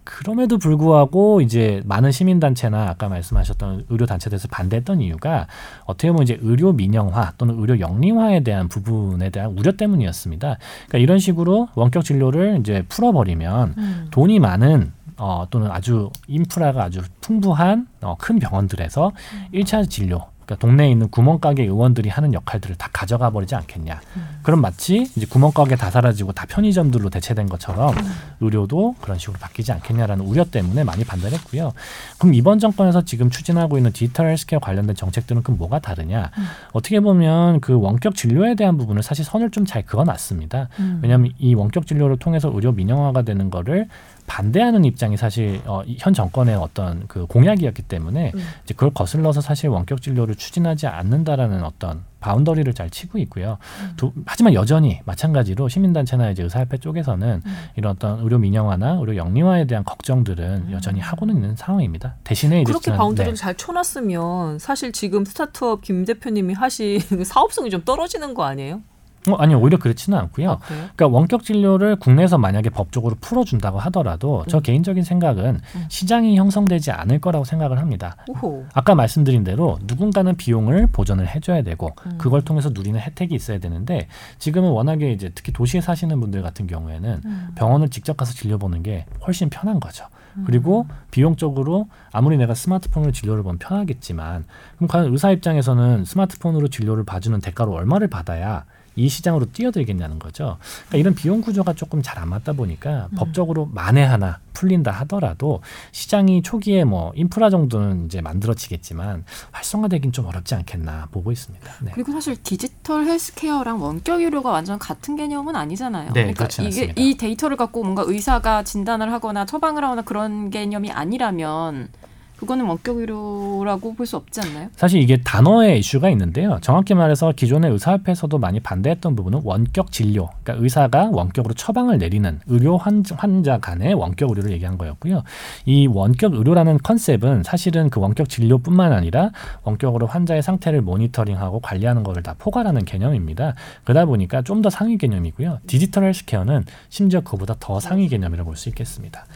그럼에도 0.05 0.59
불구하고 0.59 1.41
이제 1.41 1.83
많은 1.87 2.13
시민단체나 2.13 2.89
아까 2.91 3.09
말씀하셨던 3.09 3.87
의료단체들에서 3.89 4.47
반대했던 4.47 5.01
이유가 5.01 5.49
어떻게 5.87 6.13
보면 6.13 6.23
이제 6.23 6.39
의료 6.43 6.73
민영화 6.73 7.33
또는 7.37 7.59
의료 7.59 7.81
영리화에 7.81 8.45
대한 8.45 8.69
부분에 8.69 9.31
대한 9.31 9.59
우려 9.59 9.73
때문이었습니다. 9.73 10.59
그러니까 10.87 10.99
이런 10.99 11.19
식으로 11.19 11.69
원격 11.75 12.05
진료를 12.05 12.59
이제 12.61 12.85
풀어버리면 12.89 13.75
음. 13.77 14.07
돈이 14.13 14.39
많은 14.39 14.93
어, 15.19 15.47
또는 15.51 15.71
아주 15.71 16.11
인프라가 16.29 16.85
아주 16.85 17.03
풍부한 17.21 17.87
어, 18.03 18.17
큰 18.19 18.39
병원들에서 18.39 19.13
일차 19.53 19.83
진료 19.85 20.27
그러니까 20.47 20.65
동네에 20.65 20.89
있는 20.93 21.09
구멍가게 21.09 21.65
의원들이 21.65 22.09
하는 22.09 22.33
역할들을 22.33 22.77
다 22.77 22.89
가져가 22.93 23.31
버리지 23.31 23.57
않겠냐. 23.57 24.01
그럼 24.45 24.61
마치 24.61 25.11
이제 25.17 25.27
구멍가게 25.27 25.75
다 25.75 25.91
사라지고 25.91 26.31
다 26.33 26.47
편의점들로 26.49 27.11
대체된 27.11 27.49
것처럼 27.49 27.93
의료도 28.39 28.95
그런 29.01 29.19
식으로 29.19 29.41
바뀌지 29.41 29.73
않겠냐라는 29.73 30.25
우려 30.25 30.45
때문에 30.45 30.85
많이 30.85 31.03
반대를 31.03 31.37
했고요. 31.39 31.73
그럼 32.19 32.35
이번 32.35 32.61
정권에서 32.61 33.03
지금 33.03 33.29
추진하고 33.29 33.77
있는 33.77 33.91
디지털 33.91 34.29
헬스케어 34.29 34.61
관련된 34.61 34.95
정책들은 34.95 35.43
그럼 35.43 35.59
뭐가 35.59 35.81
다르냐? 35.81 36.31
어떻게 36.71 37.01
보면 37.01 37.59
그 37.61 37.77
원격 37.81 38.15
진료에 38.15 38.55
대한 38.55 38.79
부분을 38.79 39.03
사실 39.03 39.25
선을 39.25 39.51
좀 39.51 39.67
잘 39.67 39.83
그어놨습니다. 39.85 40.69
음. 40.79 41.01
왜냐하면 41.03 41.33
이 41.39 41.57
원격 41.57 41.89
진료를 41.89 42.19
통해서 42.19 42.53
의료 42.55 42.71
민영화가 42.71 43.23
되는 43.23 43.51
거를 43.51 43.89
반대하는 44.27 44.85
입장이 44.85 45.17
사실 45.17 45.61
어, 45.67 45.83
이 45.85 45.90
현 45.90 46.15
정권의 46.15 46.57
어떤 46.57 47.07
그 47.09 47.27
공약이었기 47.27 47.83
때문에 47.83 48.33
음. 48.35 48.41
이제 48.65 48.75
그걸 48.75 48.91
거슬러서 48.91 49.41
사실 49.41 49.69
원격 49.69 50.03
진료를 50.03 50.35
추진하지 50.35 50.87
않는다라는 50.87 51.65
어떤 51.65 52.05
boundary를 52.21 52.73
잘 52.75 52.91
치고 52.91 53.19
있고요. 53.19 53.59
두, 53.97 54.13
하지만 54.25 54.55
여전히 54.55 55.01
마찬가지로 55.05 55.69
시민단체나 55.69 56.31
이제 56.31 56.43
의사협회 56.43 56.79
쪽에서는 56.79 57.43
이런 57.77 57.93
어떤 57.93 58.21
의료 58.21 58.39
민영화나 58.39 58.97
의료 59.01 59.15
영리화에 59.17 59.67
대한 59.67 59.85
걱정들은 59.85 60.73
여전히 60.73 61.01
하고는 61.01 61.37
있는 61.37 61.55
상황입니다. 61.55 62.17
대신에 62.25 62.63
이제 62.63 62.73
그렇게 62.73 62.93
boundary를 62.93 63.35
네. 63.35 63.39
잘 63.41 63.55
쳐놨으면 63.55 64.59
사실 64.59 64.93
지금 64.93 65.25
startup 65.25 65.83
김 65.83 66.05
대표님이 66.05 66.55
하신 66.55 67.01
사업성이 67.25 67.71
좀 67.71 67.83
떨어지는 67.85 68.35
거 68.35 68.45
아니에요? 68.45 68.83
어, 69.29 69.35
아니요 69.37 69.59
오히려 69.61 69.79
그렇지는 69.79 70.19
않고요. 70.19 70.53
아? 70.53 70.59
그러니까 70.59 71.09
원격 71.09 71.43
진료를 71.43 71.97
국내에서 71.97 72.39
만약에 72.39 72.71
법적으로 72.71 73.17
풀어준다고 73.21 73.79
하더라도 73.81 74.45
저 74.49 74.59
음. 74.59 74.63
개인적인 74.63 75.03
생각은 75.03 75.61
음. 75.75 75.85
시장이 75.89 76.37
형성되지 76.37 76.91
않을 76.93 77.21
거라고 77.21 77.45
생각을 77.45 77.79
합니다. 77.79 78.17
오호. 78.29 78.67
아까 78.73 78.95
말씀드린 78.95 79.45
대로 79.45 79.79
누군가는 79.85 80.37
비용을 80.37 80.89
보전을 80.89 81.29
해줘야 81.29 81.63
되고 81.63 81.93
음. 82.07 82.19
그걸 82.19 82.43
통해서 82.43 82.71
누리는 82.71 82.99
혜택이 82.99 83.35
있어야 83.35 83.59
되는데 83.59 84.09
지금은 84.39 84.71
워낙에 84.71 85.11
이제 85.13 85.31
특히 85.35 85.53
도시에 85.53 85.81
사시는 85.81 86.21
분들 86.21 86.43
같은 86.43 86.67
경우에는 86.67 87.21
음. 87.25 87.49
병원을 87.57 87.89
직접 87.89 88.17
가서 88.17 88.33
진료 88.33 88.59
보는 88.59 88.83
게 88.83 89.07
훨씬 89.27 89.49
편한 89.51 89.81
거죠. 89.81 90.07
그리고 90.45 90.87
비용적으로 91.11 91.89
아무리 92.13 92.37
내가 92.37 92.55
스마트폰으로 92.55 93.13
진료를 93.13 93.43
보면 93.43 93.59
편하겠지만 93.59 94.45
그럼 94.77 94.89
과연 94.89 95.11
의사 95.11 95.31
입장에서는 95.31 96.05
스마트폰으로 96.05 96.69
진료를 96.69 97.05
봐주는 97.05 97.41
대가로 97.41 97.73
얼마를 97.73 98.09
받아야 98.09 98.65
이 98.97 99.09
시장으로 99.09 99.47
뛰어들겠냐는 99.53 100.19
거죠. 100.19 100.57
그러니까 100.89 100.99
이런 100.99 101.15
비용 101.15 101.41
구조가 101.41 101.75
조금 101.75 102.03
잘 102.03 102.17
안 102.17 102.31
맞다 102.31 102.55
보니까 102.55 103.09
법적으로 103.17 103.67
만에 103.67 104.03
하나 104.03 104.39
풀린다 104.55 104.91
하더라도 104.91 105.61
시장이 105.93 106.41
초기에 106.43 106.85
뭐 106.85 107.13
인프라 107.15 107.51
정도는 107.51 108.07
이제 108.07 108.23
만들어지겠지만 108.23 109.25
활성화되긴 109.53 110.13
좀 110.13 110.25
어렵지 110.25 110.55
않겠나 110.55 111.09
보고 111.13 111.31
있습니다. 111.31 111.71
네. 111.83 111.93
그리고 111.95 112.13
사실 112.13 112.37
디지털 112.43 113.05
healthcare랑 113.05 113.83
원격 113.83 114.23
의료가 114.23 114.51
완전 114.51 114.79
같은 114.79 115.15
개념은 115.17 115.55
아니잖아요. 115.57 116.13
네, 116.15 116.33
그러니까 116.33 116.47
이게 116.47 116.65
않습니다. 116.65 116.95
이 116.97 117.17
데이터를 117.19 117.59
갖고 117.59 117.83
뭔가 117.83 118.03
의사가 118.07 118.63
진단을 118.63 119.13
하거나 119.13 119.45
처방을 119.45 119.85
하거나 119.85 120.01
그런 120.01 120.49
개념이 120.49 120.91
아니라면 120.91 121.91
그거는 122.39 122.67
원격 122.67 122.99
의료라고 122.99 123.95
볼 123.95 124.07
수 124.07 124.17
없지 124.17 124.41
않나요? 124.41 124.69
사실 124.77 125.01
이게 125.01 125.17
단어의 125.23 125.79
이슈가 125.81 126.11
있는데요. 126.11 126.59
정확히 126.61 126.95
말해서 126.95 127.33
기존의 127.33 127.71
의사협회에서도 127.73 128.39
많이 128.39 128.61
반대했던 128.61 129.17
부분은 129.17 129.41
원격 129.45 129.91
진료, 129.91 130.29
그러니까 130.43 130.63
의사가 130.63 131.11
원격으로 131.13 131.55
처방을 131.55 131.99
내리는 131.99 132.39
의료 132.47 132.77
환자, 132.77 133.59
간의 133.59 133.95
원격 133.95 134.31
의료를 134.31 134.53
얘기한 134.53 134.77
거였고요. 134.79 135.23
이 135.65 135.87
원격 135.87 136.35
의료라는 136.35 136.79
concept은 136.83 137.43
사실은 137.43 137.89
그 137.91 138.01
원격 138.01 138.29
진료뿐만 138.29 138.93
아니라 138.93 139.31
원격으로 139.65 140.07
환자의 140.07 140.43
상태를 140.43 140.83
모니터링하고 140.83 141.61
관리하는 141.61 142.03
것을 142.03 142.23
다 142.23 142.35
포괄하는 142.39 142.85
개념입니다. 142.85 143.55
그러다 143.85 144.05
보니까 144.05 144.43
좀 144.43 144.57
더 144.63 144.71
상위 144.71 144.97
개념이고요. 144.99 145.59
디지털 145.67 146.05
healthcare는 146.05 146.65
심지어 146.89 147.21
그보다 147.21 147.55
더 147.61 147.79
상위 147.79 148.09
개념이라고 148.09 148.49
볼 148.51 148.57
수 148.57 148.69
있겠습니다. 148.71 149.27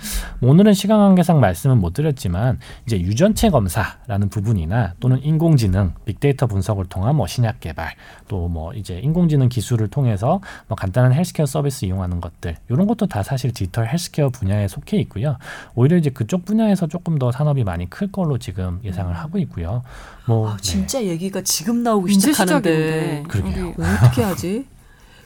뭐 0.41 0.51
오늘은 0.51 0.73
시간 0.73 0.99
관계상 0.99 1.41
말씀은 1.41 1.79
못 1.79 1.93
드렸지만 1.93 2.59
이제 2.91 3.01
유전체 3.01 3.51
검사라는 3.51 4.31
부분이나 4.31 4.95
또는 4.99 5.23
인공지능, 5.23 5.95
빅데이터 6.05 6.49
분석을 6.49 6.87
통한 6.87 7.15
뭐 7.15 7.29
신약 7.29 7.61
개발, 7.61 7.95
또 8.27 8.49
뭐 8.51 8.73
이제 8.75 8.99
인공지능 8.99 9.49
기술을 9.49 9.87
통해서 9.89 10.41
뭐 10.67 10.75
간단한 10.75 11.13
헬스케어 11.13 11.47
서비스 11.47 11.85
이용하는 11.85 12.21
것들 12.21 12.57
이런 12.69 12.89
것도 12.89 13.07
다 13.07 13.23
사실 13.23 13.53
디지털 13.53 13.87
헬스케어 13.87 14.31
분야에 14.31 14.67
속해 14.67 14.97
있고요. 15.03 15.37
오히려 15.77 15.97
이제 15.97 16.11
그쪽 16.11 16.45
분야에서 16.45 16.89
조금 16.89 17.17
더 17.17 17.31
산업이 17.31 17.63
많이 17.63 17.89
클 17.89 18.11
걸로 18.11 18.39
지금 18.39 18.81
예상을 18.83 19.15
하고 19.17 19.39
있고요. 19.39 19.85
뭐 20.27 20.51
아, 20.51 20.57
네. 20.57 20.63
진짜 20.63 21.05
얘기가 21.05 21.43
지금 21.43 21.85
나오기 21.85 22.13
이제 22.15 22.33
시작하는데. 22.33 23.23
그러게요. 23.29 23.75
어떻게 23.79 24.23
하지? 24.25 24.67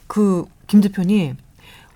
그 0.05 0.45
김 0.67 0.81
대표님 0.81 1.37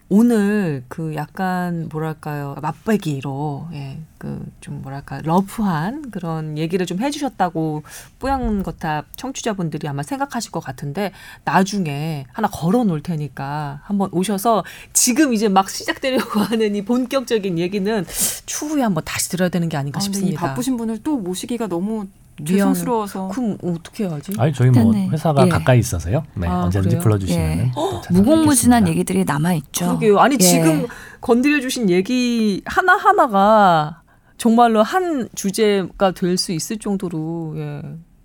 오늘 0.10 0.84
그 0.88 1.14
약간 1.16 1.88
뭐랄까요 1.89 2.55
맛배기로 2.62 3.70
예, 3.74 3.99
그 4.18 4.49
좀 4.70 4.82
뭐랄까 4.82 5.20
러프한 5.24 6.12
그런 6.12 6.57
얘기를 6.57 6.86
좀 6.86 6.99
해주셨다고 6.99 7.84
뽀얀거탑 8.20 9.18
청취자분들이 9.18 9.88
아마 9.88 10.03
생각하실 10.03 10.51
것 10.51 10.60
같은데 10.60 11.12
나중에 11.43 12.26
하나 12.32 12.47
걸어 12.47 12.84
놓을 12.84 13.01
테니까 13.01 13.82
한번 13.84 14.10
오셔서 14.12 14.64
지금 14.93 15.34
이제 15.34 15.47
막 15.47 15.70
시작되려고 15.70 16.39
하는 16.41 16.76
이 16.76 16.84
본격적인 16.84 17.57
얘기는 17.57 18.05
추후에 18.45 18.84
한번 18.84 19.03
다시 19.05 19.30
들어야 19.30 19.49
되는 19.49 19.70
게 19.70 19.78
아닌가 19.78 19.99
아, 19.99 20.01
이 20.01 20.03
싶습니다. 20.05 20.41
바쁘신 20.41 20.78
분을 20.78 21.01
또 21.03 21.18
모시기가 21.18 21.68
너무. 21.68 22.07
죄송스러워서 22.45 23.27
그럼 23.29 23.57
어떻게 23.63 24.05
하지? 24.05 24.33
아니 24.37 24.53
저희 24.53 24.69
뭐 24.69 24.91
네. 24.93 25.07
회사가 25.09 25.45
예. 25.45 25.49
가까이 25.49 25.79
있어서요. 25.79 26.23
네, 26.35 26.47
아, 26.47 26.63
언제든지 26.63 26.95
그래요? 26.95 27.01
불러주시면 27.03 27.59
예. 27.59 27.71
또 27.75 28.01
무궁무진한. 28.11 28.87
얘기들이 28.87 29.25
남아 29.25 29.53
있죠. 29.55 29.85
그러게요. 29.87 30.19
아니 30.19 30.35
예. 30.35 30.37
지금 30.37 30.87
건드려 31.21 31.59
주신 31.61 31.89
얘기 31.89 32.61
하나 32.65 32.95
하나가 32.95 34.01
정말로 34.37 34.81
한 34.83 35.27
주제가 35.35 36.11
될 36.11 36.37
수 36.37 36.51
있을 36.53 36.77
정도로 36.77 37.53
예, 37.57 37.81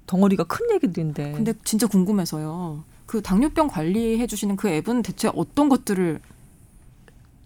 덩어리가 0.06 0.44
큰 0.44 0.70
얘기들인데. 0.74 1.32
근데 1.32 1.52
진짜 1.64 1.86
궁금해서요. 1.86 2.84
그 3.06 3.20
당뇨병 3.20 3.68
관리해 3.68 4.26
주시는 4.26 4.56
그 4.56 4.68
앱은 4.68 5.02
대체 5.02 5.30
어떤 5.34 5.68
것들을 5.68 6.20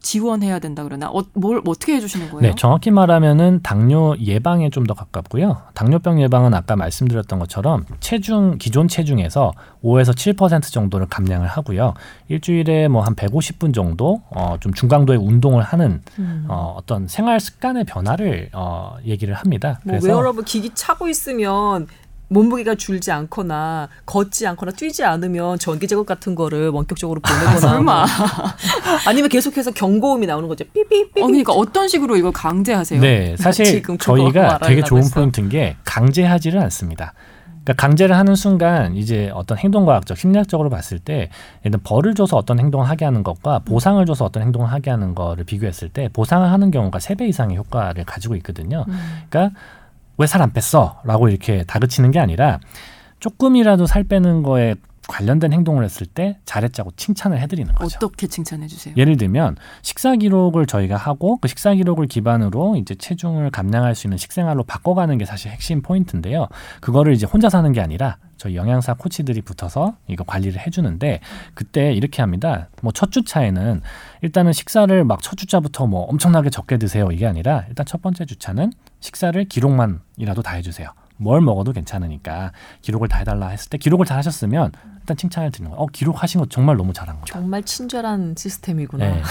지원해야 0.01 0.59
된다 0.59 0.83
그러나 0.85 1.09
어, 1.11 1.23
뭘 1.35 1.61
어떻게 1.67 1.95
해주시는 1.97 2.31
거예요? 2.31 2.41
네, 2.43 2.55
정확히 2.57 2.91
말하면은 2.91 3.61
당뇨 3.63 4.17
예방에 4.19 4.71
좀 4.71 4.87
더 4.89 4.95
가깝고요. 4.95 5.59
당뇨병 5.75 6.23
예방은 6.23 6.55
아까 6.55 6.75
말씀드렸던 6.77 7.39
것처럼 7.41 7.85
체중 8.01 8.57
기존 8.59 8.89
체중에서 8.89 9.53
5에서 9.85 10.15
7% 10.15 10.73
정도를 10.73 11.07
감량을 11.09 11.47
하고요. 11.49 11.95
일주일에 12.29 12.89
뭐 12.89 13.03
한 13.03 13.15
150분 13.15 13.75
정도 13.75 14.23
어, 14.31 14.57
좀 14.61 14.73
중강도의 14.73 15.19
운동을 15.19 15.63
하는 15.63 16.01
음. 16.19 16.45
어, 16.49 16.75
어떤 16.79 17.07
생활 17.09 17.39
습관의 17.41 17.85
변화를 17.85 18.49
어, 18.53 18.97
얘기를 19.05 19.35
합니다. 19.35 19.81
뭐 19.85 19.99
웨어러블 20.03 20.45
기기 20.45 20.71
차고 20.75 21.09
있으면 21.09 21.87
몸무게가 22.29 22.75
줄지 22.75 23.11
않거나 23.11 23.89
걷지 24.07 24.47
않거나 24.47 24.73
뛰지 24.73 25.03
않으면 25.05 25.59
전기 25.59 25.89
자극 25.89 26.03
같은 26.03 26.35
거를 26.35 26.69
원격적으로 26.69 27.21
보내거나 27.21 27.59
설마. 27.59 27.83
뭐. 27.83 28.05
아니면 29.09 29.29
계속해서 29.31 29.71
경고음이 29.73 30.27
나오는 30.27 30.47
거죠. 30.49 30.65
삐삐삐. 30.73 31.23
어, 31.23 31.27
그러니까 31.27 31.53
어떤 31.53 31.89
식으로 31.89 32.17
이걸 32.17 32.33
강제하세요? 32.33 33.01
네, 33.01 33.37
사실 33.39 33.83
저희가 33.99 34.59
되게 34.59 34.83
좋은 34.83 35.01
했어. 35.03 35.15
포인트인 35.15 35.49
게 35.49 35.77
강제하지를 35.85 36.61
않습니다. 36.61 37.15
그러니까 37.65 37.87
강제를 37.87 38.17
하는 38.17 38.35
순간 38.35 38.97
이제 38.97 39.31
어떤 39.35 39.59
행동과학적, 39.59 40.17
심리학적으로 40.17 40.71
봤을 40.71 40.99
때 40.99 41.29
일단 41.65 41.81
벌을 41.85 42.15
줘서 42.15 42.39
어떤 42.39 42.59
행동을 42.59 42.89
하게 42.89 43.05
하는 43.05 43.23
것과 43.23 43.59
보상을 43.61 44.05
줘서 44.07 44.25
어떤 44.25 44.43
행동을 44.43 44.73
하게 44.73 44.91
하는 44.91 45.15
거를 45.15 45.45
비교했을 45.45 45.91
때 45.91 46.09
보상을 46.13 46.51
하는 46.51 46.71
경우가 46.71 46.99
세 46.99 47.15
배 47.15 47.27
이상의 47.29 47.57
효과를 47.59 48.05
가지고 48.05 48.37
있거든요. 48.37 48.87
그러니까 49.29 49.59
왜 50.19 50.27
살 50.27 50.43
안 50.43 50.53
뺐어? 50.53 51.01
라고 51.05 51.29
이렇게 51.29 51.65
다그치는 51.65 52.11
게 52.11 52.19
아니라 52.19 52.59
조금이라도 53.21 53.87
살 53.87 54.05
빼는 54.05 54.43
거에 54.43 54.75
관련된 55.09 55.53
행동을 55.53 55.85
했을 55.85 56.07
때 56.07 56.39
잘했자고 56.45 56.93
칭찬을 56.97 57.41
해드리는 57.41 57.75
거죠. 57.75 57.97
어떻게 57.97 58.29
칭찬해 58.29 58.69
주세요? 58.69 58.95
예를 58.97 59.17
들면 59.17 59.57
식사 59.83 60.15
기록을 60.15 60.67
저희가 60.67 60.97
하고 60.97 61.39
그 61.39 61.49
식사 61.49 61.75
기록을 61.75 62.07
기반으로 62.07 62.77
이제 62.77 62.95
체중을 62.95 63.51
감량할 63.51 63.95
수 63.97 64.07
있는 64.07 64.19
식생활로 64.19 64.63
바꿔가는 64.65 65.19
게 65.19 65.25
사실 65.25 65.51
핵심 65.51 65.83
포인트인데요. 65.83 66.47
그거를 66.81 67.15
이제 67.15 67.27
혼자 67.27 67.49
사는 67.49 67.73
게 67.73 67.81
아니라 67.81 68.19
저희 68.37 68.55
영양사 68.55 68.95
코치들이 68.95 69.41
붙어서 69.43 69.97
이거 70.07 70.23
관리를 70.25 70.61
해주는데 70.65 71.21
그때 71.55 71.93
이렇게 71.93 72.23
합니다. 72.23 72.69
뭐 72.83 72.93
첫 72.95 73.11
주차에는 73.11 73.81
일단은 74.23 74.53
식사를 74.53 75.03
막 75.05 75.23
첫 75.23 75.37
주차부터 75.37 75.87
뭐 75.89 76.03
엄청나게 76.03 76.51
적게 76.51 76.77
드세요 76.77 77.09
이게 77.11 77.27
아니라 77.27 77.65
일단 77.69 77.85
첫 77.87 78.01
번째 78.03 78.25
주차는 78.27 78.73
식사를 79.01 79.43
기록만이라도 79.47 80.43
다 80.43 80.53
해주세요. 80.55 80.89
뭘 81.19 81.41
먹어도 81.43 81.73
괜찮으니까 81.73 82.53
기록을 82.81 83.09
다 83.09 83.19
해달라 83.19 83.49
했을 83.49 83.69
때 83.69 83.77
기록을 83.79 84.07
잘 84.07 84.17
하셨으면 84.19 84.73
일단 85.01 85.17
칭찬을 85.17 85.51
드리는 85.51 85.71
거예요. 85.71 85.83
어 85.83 85.87
기록하신 85.93 86.41
거 86.41 86.47
정말 86.49 86.77
너무 86.77 86.93
잘한 86.93 87.17
거다. 87.21 87.27
정말 87.27 87.63
친절한 87.63 88.35
시스템이구나. 88.39 89.05
네. 89.07 89.23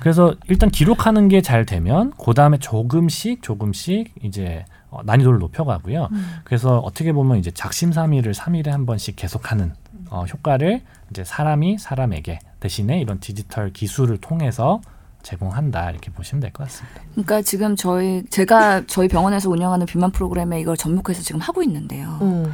그래서 0.00 0.34
일단 0.48 0.70
기록하는 0.70 1.28
게 1.28 1.40
잘 1.40 1.66
되면 1.66 2.12
그 2.18 2.32
다음에 2.34 2.56
조금씩 2.58 3.42
조금씩 3.42 4.14
이제 4.22 4.64
어, 4.90 5.00
난이도를 5.04 5.38
높여가고요. 5.40 6.08
그래서 6.44 6.78
어떻게 6.78 7.12
보면 7.12 7.38
이제 7.38 7.50
작심삼일을 7.50 8.32
삼일에한 8.32 8.86
번씩 8.86 9.16
계속하는 9.16 9.74
어, 10.10 10.24
효과를 10.24 10.82
이제 11.10 11.24
사람이 11.24 11.78
사람에게 11.78 12.38
대신에 12.60 13.00
이런 13.00 13.20
디지털 13.20 13.72
기술을 13.72 14.18
통해서 14.18 14.80
제공한다 15.24 15.90
이렇게 15.90 16.12
보시면 16.12 16.40
될 16.40 16.52
것 16.52 16.64
같습니다. 16.64 17.00
그러니까 17.12 17.42
지금 17.42 17.74
저희 17.74 18.22
제가 18.30 18.82
저희 18.86 19.08
병원에서 19.08 19.50
운영하는 19.50 19.86
비만 19.86 20.12
프로그램에 20.12 20.60
이걸 20.60 20.76
접목해서 20.76 21.22
지금 21.22 21.40
하고 21.40 21.62
있는데요. 21.64 22.18
음. 22.22 22.52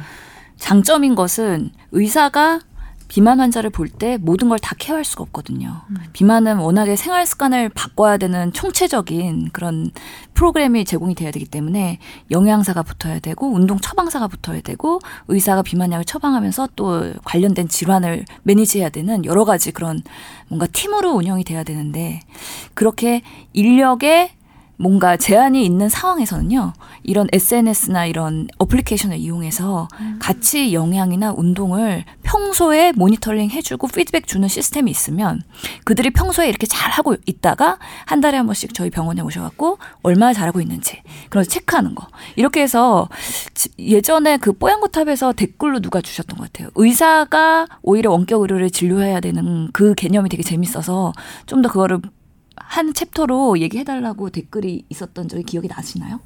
장점인 0.57 1.13
것은 1.15 1.71
의사가 1.91 2.61
비만 3.11 3.41
환자를 3.41 3.69
볼 3.71 3.89
때 3.89 4.17
모든 4.17 4.47
걸 4.47 4.57
다 4.61 4.73
케어할 4.77 5.03
수가 5.03 5.23
없거든요. 5.23 5.81
비만은 6.13 6.57
워낙에 6.57 6.95
생활 6.95 7.25
습관을 7.25 7.67
바꿔야 7.69 8.17
되는 8.17 8.53
총체적인 8.53 9.49
그런 9.51 9.91
프로그램이 10.33 10.85
제공이 10.85 11.15
돼야 11.15 11.29
되기 11.31 11.45
때문에 11.45 11.99
영양사가 12.31 12.83
붙어야 12.83 13.19
되고 13.19 13.47
운동 13.51 13.79
처방사가 13.79 14.27
붙어야 14.29 14.61
되고 14.61 14.99
의사가 15.27 15.61
비만약을 15.63 16.05
처방하면서 16.05 16.69
또 16.75 17.11
관련된 17.25 17.67
질환을 17.67 18.23
매니지해야 18.43 18.89
되는 18.89 19.25
여러 19.25 19.43
가지 19.43 19.71
그런 19.71 20.01
뭔가 20.47 20.67
팀으로 20.67 21.11
운영이 21.11 21.43
돼야 21.43 21.63
되는데 21.63 22.21
그렇게 22.73 23.23
인력에 23.53 24.31
뭔가 24.81 25.15
제한이 25.15 25.63
있는 25.63 25.89
상황에서는요, 25.89 26.73
이런 27.03 27.27
SNS나 27.31 28.05
이런 28.07 28.47
어플리케이션을 28.57 29.17
이용해서 29.17 29.87
같이 30.19 30.73
영양이나 30.73 31.33
운동을 31.35 32.03
평소에 32.23 32.91
모니터링 32.93 33.49
해주고 33.51 33.87
피드백 33.87 34.25
주는 34.27 34.47
시스템이 34.47 34.89
있으면 34.89 35.41
그들이 35.85 36.09
평소에 36.11 36.49
이렇게 36.49 36.65
잘하고 36.65 37.15
있다가 37.25 37.77
한 38.05 38.21
달에 38.21 38.37
한 38.37 38.45
번씩 38.47 38.73
저희 38.73 38.89
병원에 38.89 39.21
오셔갖고 39.21 39.77
얼마나 40.03 40.33
잘하고 40.33 40.61
있는지 40.61 41.01
그런 41.29 41.45
체크하는 41.45 41.93
거. 41.95 42.07
이렇게 42.35 42.61
해서 42.61 43.07
지- 43.53 43.69
예전에 43.79 44.37
그 44.37 44.53
뽀얀거탑에서 44.53 45.33
댓글로 45.33 45.79
누가 45.81 46.01
주셨던 46.01 46.37
것 46.37 46.51
같아요. 46.51 46.69
의사가 46.75 47.67
오히려 47.83 48.11
원격 48.11 48.41
의료를 48.41 48.69
진료해야 48.71 49.19
되는 49.19 49.69
그 49.73 49.93
개념이 49.95 50.29
되게 50.29 50.41
재밌어서 50.43 51.13
좀 51.45 51.61
더 51.61 51.69
그거를 51.69 51.99
한 52.55 52.93
챕터로 52.93 53.59
얘기해달라고 53.59 54.29
댓글이 54.29 54.85
있었던 54.89 55.27
적이 55.27 55.43
기억이 55.43 55.67
나시나요? 55.67 56.19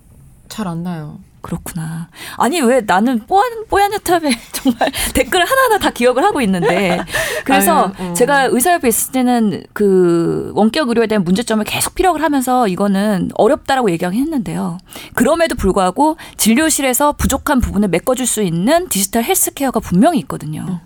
잘 0.47 0.67
안 0.67 0.83
나요. 0.83 1.19
그렇구나. 1.41 2.09
아니 2.37 2.59
왜 2.59 2.81
나는 2.81 3.19
뽀얀 3.27 3.65
뽀얀 3.69 3.93
여탑에 3.93 4.31
정말 4.51 4.91
댓글을 5.13 5.45
하나하나 5.45 5.77
다 5.77 5.91
기억을 5.91 6.23
하고 6.23 6.41
있는데 6.41 6.99
그래서 7.45 7.91
아유, 7.99 8.09
음. 8.09 8.13
제가 8.15 8.45
의사협회 8.45 8.87
있을 8.87 9.11
때는 9.11 9.63
그 9.73 10.51
원격 10.55 10.89
의료에 10.89 11.05
대한 11.05 11.23
문제점을 11.23 11.63
계속 11.65 11.93
피력을 11.93 12.19
하면서 12.19 12.67
이거는 12.67 13.29
어렵다라고 13.35 13.91
얘기하긴 13.91 14.21
했는데요. 14.21 14.79
그럼에도 15.13 15.55
불구하고 15.55 16.17
진료실에서 16.37 17.11
부족한 17.13 17.59
부분을 17.61 17.89
메꿔줄 17.89 18.25
수 18.25 18.41
있는 18.41 18.89
디지털 18.89 19.23
헬스케어가 19.23 19.79
분명히 19.81 20.17
있거든요. 20.19 20.79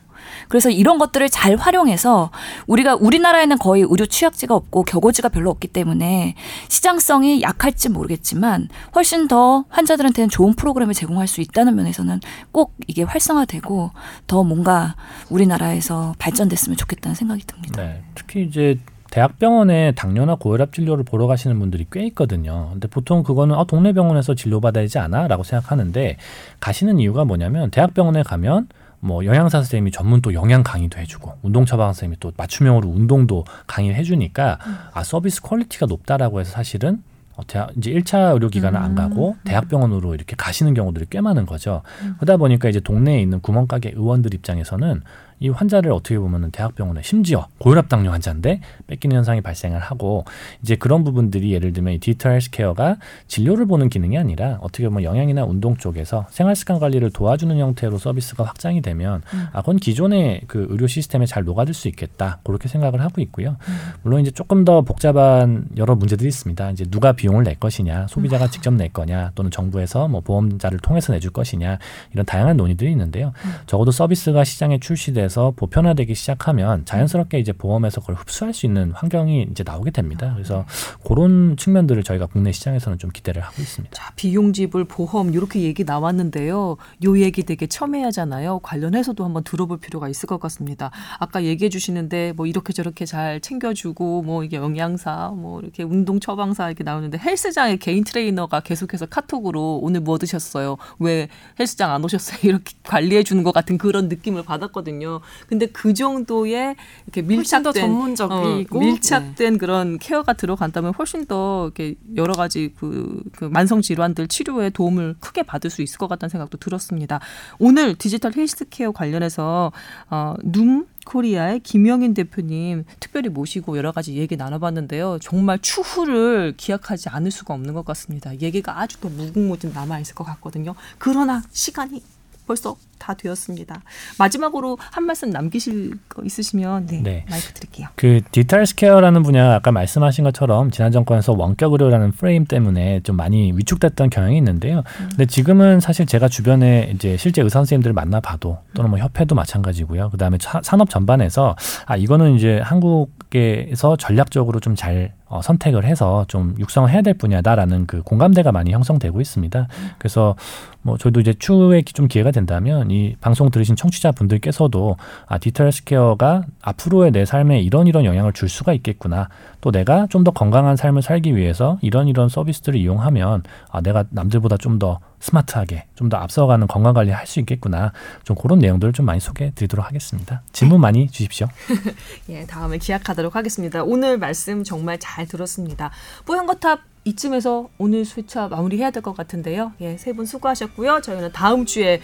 그래서 0.49 0.69
이런 0.69 0.97
것들을 0.97 1.29
잘 1.29 1.55
활용해서 1.55 2.31
우리가 2.67 2.95
우리나라에는 2.95 3.57
거의 3.59 3.85
의료 3.87 4.05
취약지가 4.05 4.53
없고 4.53 4.83
격오지가 4.83 5.29
별로 5.29 5.49
없기 5.51 5.69
때문에 5.69 6.35
시장성이 6.67 7.41
약할지 7.41 7.87
모르겠지만 7.87 8.67
훨씬 8.95 9.27
더 9.27 9.63
환자들한테는 9.69 10.29
좋은 10.29 10.55
프로그램을 10.55 10.93
제공할 10.93 11.27
수 11.27 11.39
있다는 11.39 11.75
면에서는 11.75 12.19
꼭 12.51 12.73
이게 12.87 13.03
활성화되고 13.03 13.91
더 14.27 14.43
뭔가 14.43 14.95
우리나라에서 15.29 16.15
발전됐으면 16.19 16.75
좋겠다는 16.75 17.15
생각이 17.15 17.43
듭니다. 17.45 17.81
네, 17.81 18.01
특히 18.15 18.43
이제 18.43 18.77
대학병원에 19.11 19.93
당뇨나 19.93 20.35
고혈압 20.35 20.73
진료를 20.73 21.03
보러 21.03 21.27
가시는 21.27 21.57
분들이 21.59 21.85
꽤 21.91 22.05
있거든요. 22.07 22.69
근데 22.71 22.87
보통 22.87 23.23
그거는 23.23 23.55
어, 23.55 23.65
동네 23.65 23.93
병원에서 23.93 24.35
진료받아야 24.35 24.83
되지 24.83 24.99
않아?라고 24.99 25.43
생각하는데 25.43 26.17
가시는 26.59 26.99
이유가 26.99 27.25
뭐냐면 27.25 27.71
대학병원에 27.71 28.23
가면 28.23 28.67
뭐 28.99 29.25
영양사 29.25 29.59
선생님이 29.59 29.91
전문 29.91 30.21
또 30.21 30.33
영양 30.33 30.63
강의도 30.63 30.99
해주고 30.99 31.39
운동 31.41 31.65
처방 31.65 31.87
선생님이 31.93 32.17
또 32.19 32.31
맞춤형으로 32.35 32.87
운동도 32.89 33.45
강의를 33.67 33.95
해주니까 33.97 34.59
아 34.93 35.03
서비스 35.03 35.41
quality가 35.41 35.85
높다라고 35.85 36.39
해서 36.39 36.51
사실은 36.51 37.01
어, 37.39 37.43
대학, 37.47 37.71
이제 37.77 37.91
1차 37.91 38.33
의료기관을 38.33 38.77
안 38.77 38.95
가고 38.95 39.37
대학병원으로 39.45 40.13
이렇게 40.13 40.35
가시는 40.35 40.73
경우들이 40.73 41.05
꽤 41.09 41.21
많은 41.21 41.45
거죠. 41.45 41.83
그러다 42.17 42.35
보니까 42.35 42.67
이제 42.67 42.81
동네에 42.81 43.21
있는 43.21 43.39
구멍가게 43.39 43.93
의원들 43.95 44.33
입장에서는 44.33 45.01
이 45.39 45.49
환자를 45.49 45.91
어떻게 45.91 46.17
보면은 46.19 46.51
대학병원에 46.51 47.01
심지어 47.03 47.47
고혈압 47.59 47.89
당뇨 47.89 48.11
환자인데 48.11 48.61
뺏기는 48.87 49.15
현상이 49.15 49.41
발생을 49.41 49.79
하고 49.79 50.25
이제 50.61 50.75
그런 50.75 51.03
부분들이 51.03 51.53
예를 51.53 51.73
들면 51.73 51.93
이 51.93 51.99
디지털 51.99 52.33
헬스케어가 52.33 52.97
진료를 53.27 53.65
보는 53.65 53.89
기능이 53.89 54.17
아니라 54.17 54.57
어떻게 54.61 54.87
보면 54.87 55.03
영양이나 55.03 55.45
운동 55.45 55.77
쪽에서 55.77 56.25
생활 56.29 56.55
습관 56.55 56.79
관리를 56.79 57.11
도와주는 57.11 57.57
형태로 57.57 57.97
서비스가 57.97 58.43
확장이 58.43 58.81
되면 58.81 59.21
아 59.53 59.61
그건 59.61 59.77
기존의 59.77 60.41
그 60.47 60.67
의료 60.69 60.87
시스템에 60.87 61.25
잘 61.25 61.43
녹아들 61.43 61.73
수 61.73 61.87
있겠다 61.87 62.39
그렇게 62.43 62.67
생각을 62.67 63.01
하고 63.01 63.21
있고요. 63.21 63.57
물론 64.03 64.21
이제 64.21 64.31
조금 64.31 64.65
더 64.65 64.81
복잡한 64.81 65.67
여러 65.77 65.95
문제들이 65.95 66.27
있습니다. 66.27 66.71
이제 66.71 66.85
누가 66.85 67.13
비용을 67.13 67.43
낼 67.43 67.55
것이냐, 67.55 68.07
소비자가 68.07 68.47
직접 68.47 68.73
낼 68.73 68.89
거냐, 68.89 69.31
또는 69.35 69.51
정부에서 69.51 70.07
뭐 70.07 70.21
보험자를 70.21 70.79
통해서 70.79 71.13
내줄 71.13 71.31
것이냐 71.31 71.77
이런 72.13 72.25
다양한 72.25 72.57
논의들이 72.57 72.91
있는데요. 72.91 73.31
적어도 73.67 73.91
서비스가 73.91 74.43
시장에 74.43 74.79
출시돼 74.79 75.28
서 75.29 75.53
보편화되기 75.55 76.15
시작하면 76.15 76.85
자연스럽게 76.85 77.39
이제 77.39 77.51
보험에서 77.51 78.01
그걸 78.01 78.15
흡수할 78.15 78.53
수 78.53 78.65
있는 78.65 78.91
환경이 78.91 79.47
이제 79.51 79.63
나오게 79.63 79.91
됩니다. 79.91 80.31
그래서 80.33 80.65
그런 81.05 81.55
측면들을 81.55 82.03
저희가 82.03 82.25
국내 82.25 82.51
시장에서는 82.51 82.97
좀 82.97 83.11
기대를 83.11 83.41
하고 83.41 83.61
있습니다. 83.61 83.95
자, 83.95 84.11
비용 84.15 84.53
지불, 84.53 84.85
보험 84.85 85.33
이렇게 85.33 85.61
얘기 85.61 85.83
나왔는데요. 85.83 86.77
요 87.05 87.19
얘기 87.19 87.43
되게 87.43 87.67
첨예하잖아요. 87.67 88.59
관련해서도 88.59 89.23
한번 89.23 89.43
들어볼 89.43 89.79
필요가 89.79 90.09
있을 90.09 90.27
것 90.27 90.39
같습니다. 90.39 90.91
아까 91.19 91.43
얘기해 91.43 91.69
주시는데 91.69 92.33
뭐 92.35 92.45
이렇게 92.45 92.73
저렇게 92.73 93.05
잘 93.05 93.39
챙겨주고 93.39 94.23
뭐 94.23 94.43
이게 94.43 94.57
영양사, 94.57 95.31
뭐 95.35 95.61
이렇게 95.61 95.83
운동 95.83 96.19
처방사 96.19 96.67
이렇게 96.67 96.83
나오는데 96.83 97.17
헬스장에 97.17 97.77
개인 97.77 98.03
트레이너가 98.03 98.61
계속해서 98.61 99.05
카톡으로 99.05 99.79
오늘 99.81 100.01
뭐 100.01 100.17
드셨어요? 100.17 100.77
왜 100.99 101.29
헬스장 101.59 101.91
안 101.91 102.03
오셨어요? 102.03 102.39
이렇게 102.49 102.73
관리해 102.83 103.23
주는 103.23 103.43
것 103.43 103.51
같은 103.51 103.77
그런 103.77 104.09
느낌을 104.09 104.43
받았거든요. 104.43 105.18
근데 105.47 105.65
그 105.65 105.93
정도의 105.93 106.75
이렇게 107.05 107.21
밀착된 107.21 107.73
전문적이고 107.73 108.77
어, 108.77 108.81
밀착된 108.81 109.57
그런 109.57 109.97
케어가 109.97 110.33
들어간다면 110.33 110.93
훨씬 110.97 111.25
더 111.25 111.65
이렇게 111.65 111.95
여러 112.15 112.33
가지 112.33 112.73
그, 112.77 113.21
그 113.35 113.45
만성 113.45 113.81
질환들 113.81 114.27
치료에 114.27 114.69
도움을 114.69 115.15
크게 115.19 115.43
받을 115.43 115.69
수 115.69 115.81
있을 115.81 115.97
것 115.97 116.07
같다는 116.07 116.29
생각도 116.29 116.57
들었습니다. 116.57 117.19
오늘 117.59 117.95
디지털 117.95 118.33
헬스케어 118.35 118.91
관련해서 118.91 119.71
어, 120.09 120.35
눔 120.43 120.85
코리아의 121.05 121.61
김영인 121.61 122.13
대표님 122.13 122.85
특별히 122.99 123.29
모시고 123.29 123.77
여러 123.77 123.91
가지 123.91 124.15
얘기 124.15 124.35
나눠봤는데요. 124.37 125.17
정말 125.21 125.59
추후를 125.59 126.53
기약하지 126.55 127.09
않을 127.09 127.31
수가 127.31 127.53
없는 127.53 127.73
것 127.73 127.83
같습니다. 127.85 128.37
얘기가 128.39 128.79
아주 128.79 128.99
더 128.99 129.09
무궁무진 129.09 129.71
남아 129.73 129.99
있을 129.99 130.13
것 130.13 130.23
같거든요. 130.23 130.75
그러나 130.97 131.41
시간이 131.51 132.03
벌써 132.45 132.77
다 132.99 133.13
되었습니다. 133.15 133.81
마지막으로 134.19 134.77
한 134.91 135.05
말씀 135.05 135.29
남기실 135.29 135.93
거 136.09 136.21
있으시면 136.23 136.85
네, 136.87 137.01
네. 137.01 137.25
마이크 137.29 137.53
드릴게요. 137.53 137.87
그 137.95 138.21
디지털 138.31 138.65
healthcare라는 138.65 139.23
분야 139.23 139.55
아까 139.55 139.71
말씀하신 139.71 140.23
것처럼 140.25 140.69
지난 140.71 140.91
정권에서 140.91 141.33
원격 141.33 141.71
의료라는 141.71 142.11
프레임 142.11 142.45
때문에 142.45 142.99
좀 143.03 143.15
많이 143.15 143.51
위축됐던 143.55 144.09
경향이 144.09 144.37
있는데요. 144.37 144.83
근데 145.09 145.25
지금은 145.25 145.79
사실 145.79 146.05
제가 146.05 146.27
주변에 146.27 146.91
이제 146.93 147.17
실제 147.17 147.41
의사 147.41 147.59
선생님들을 147.59 147.93
만나봐도 147.93 148.59
또는 148.73 148.89
뭐 148.89 148.99
협회도 148.99 149.33
마찬가지고요. 149.35 150.09
그다음에 150.09 150.37
차- 150.37 150.61
산업 150.63 150.89
전반에서 150.89 151.55
아 151.85 151.95
이거는 151.95 152.35
이제 152.35 152.59
한국에서 152.63 153.95
전략적으로 153.97 154.59
좀 154.59 154.86
잘 154.86 155.13
어, 155.27 155.41
선택을 155.43 155.85
해서 155.85 156.25
좀 156.27 156.55
육성을 156.57 156.89
해야 156.89 157.03
될 157.03 157.13
분야다라는 157.13 157.85
그 157.85 158.01
공감대가 158.01 158.51
많이 158.51 158.71
형성되고 158.71 159.21
있습니다. 159.21 159.67
그래서 159.99 160.35
뭐 160.81 160.97
저희도 160.97 161.19
이제 161.19 161.33
추후에 161.37 161.83
좀 161.83 162.07
기회가 162.07 162.31
된다면 162.31 162.88
이 162.91 163.15
방송 163.21 163.49
들으신 163.51 163.75
청취자 163.75 164.11
분들께서도 164.11 164.97
아 165.27 165.37
디지털 165.37 165.71
스 165.71 165.83
케어가 165.83 166.43
앞으로의 166.61 167.11
내 167.11 167.25
삶에 167.25 167.59
이런 167.61 167.87
이런 167.87 168.05
영향을 168.05 168.33
줄 168.33 168.49
수가 168.49 168.73
있겠구나. 168.73 169.29
또 169.61 169.71
내가 169.71 170.07
좀 170.09 170.23
더 170.23 170.31
건강한 170.31 170.75
삶을 170.75 171.01
살기 171.01 171.35
위해서 171.35 171.77
이런 171.81 172.07
이런 172.07 172.27
서비스들을 172.29 172.79
이용하면 172.79 173.43
아 173.71 173.81
내가 173.81 174.03
남들보다 174.11 174.57
좀 174.57 174.79
더 174.79 174.99
스마트하게 175.19 175.85
좀 175.95 176.09
더 176.09 176.17
앞서가는 176.17 176.67
건강 176.67 176.93
관리 176.93 177.11
할 177.11 177.25
수 177.27 177.39
있겠구나. 177.41 177.91
좀 178.23 178.35
그런 178.35 178.59
내용들을 178.59 178.93
좀 178.93 179.05
많이 179.05 179.19
소개해 179.19 179.51
드리도록 179.55 179.85
하겠습니다. 179.85 180.41
질문 180.53 180.79
많이 180.81 181.07
주십시오. 181.09 181.47
예, 182.29 182.45
다음에 182.45 182.77
기약하도록 182.77 183.35
하겠습니다. 183.35 183.83
오늘 183.83 184.17
말씀 184.17 184.63
정말 184.63 184.97
잘 184.99 185.25
들었습니다. 185.27 185.91
뽀얀거탑 186.25 186.79
이쯤에서 187.05 187.69
오늘 187.77 188.03
수차 188.05 188.47
마무리해야 188.49 188.91
될 188.91 189.01
것 189.01 189.15
같은데요. 189.15 189.71
예, 189.81 189.97
세 189.97 190.11
분 190.13 190.25
수고하셨고요. 190.25 191.01
저희는 191.01 191.31
다음 191.31 191.65
주에 191.65 192.01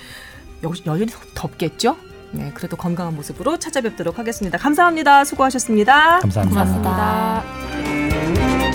여, 0.66 0.72
여전히 0.86 1.08
덥겠죠? 1.34 1.96
네, 2.32 2.52
그래도 2.54 2.76
건강한 2.76 3.16
모습으로 3.16 3.58
찾아뵙도록 3.58 4.20
하겠습니다. 4.20 4.58
감사합니다. 4.58 5.24
수고하셨습니다. 5.24 6.20
감사합니다. 6.20 6.66
고맙습니다. 6.66 8.75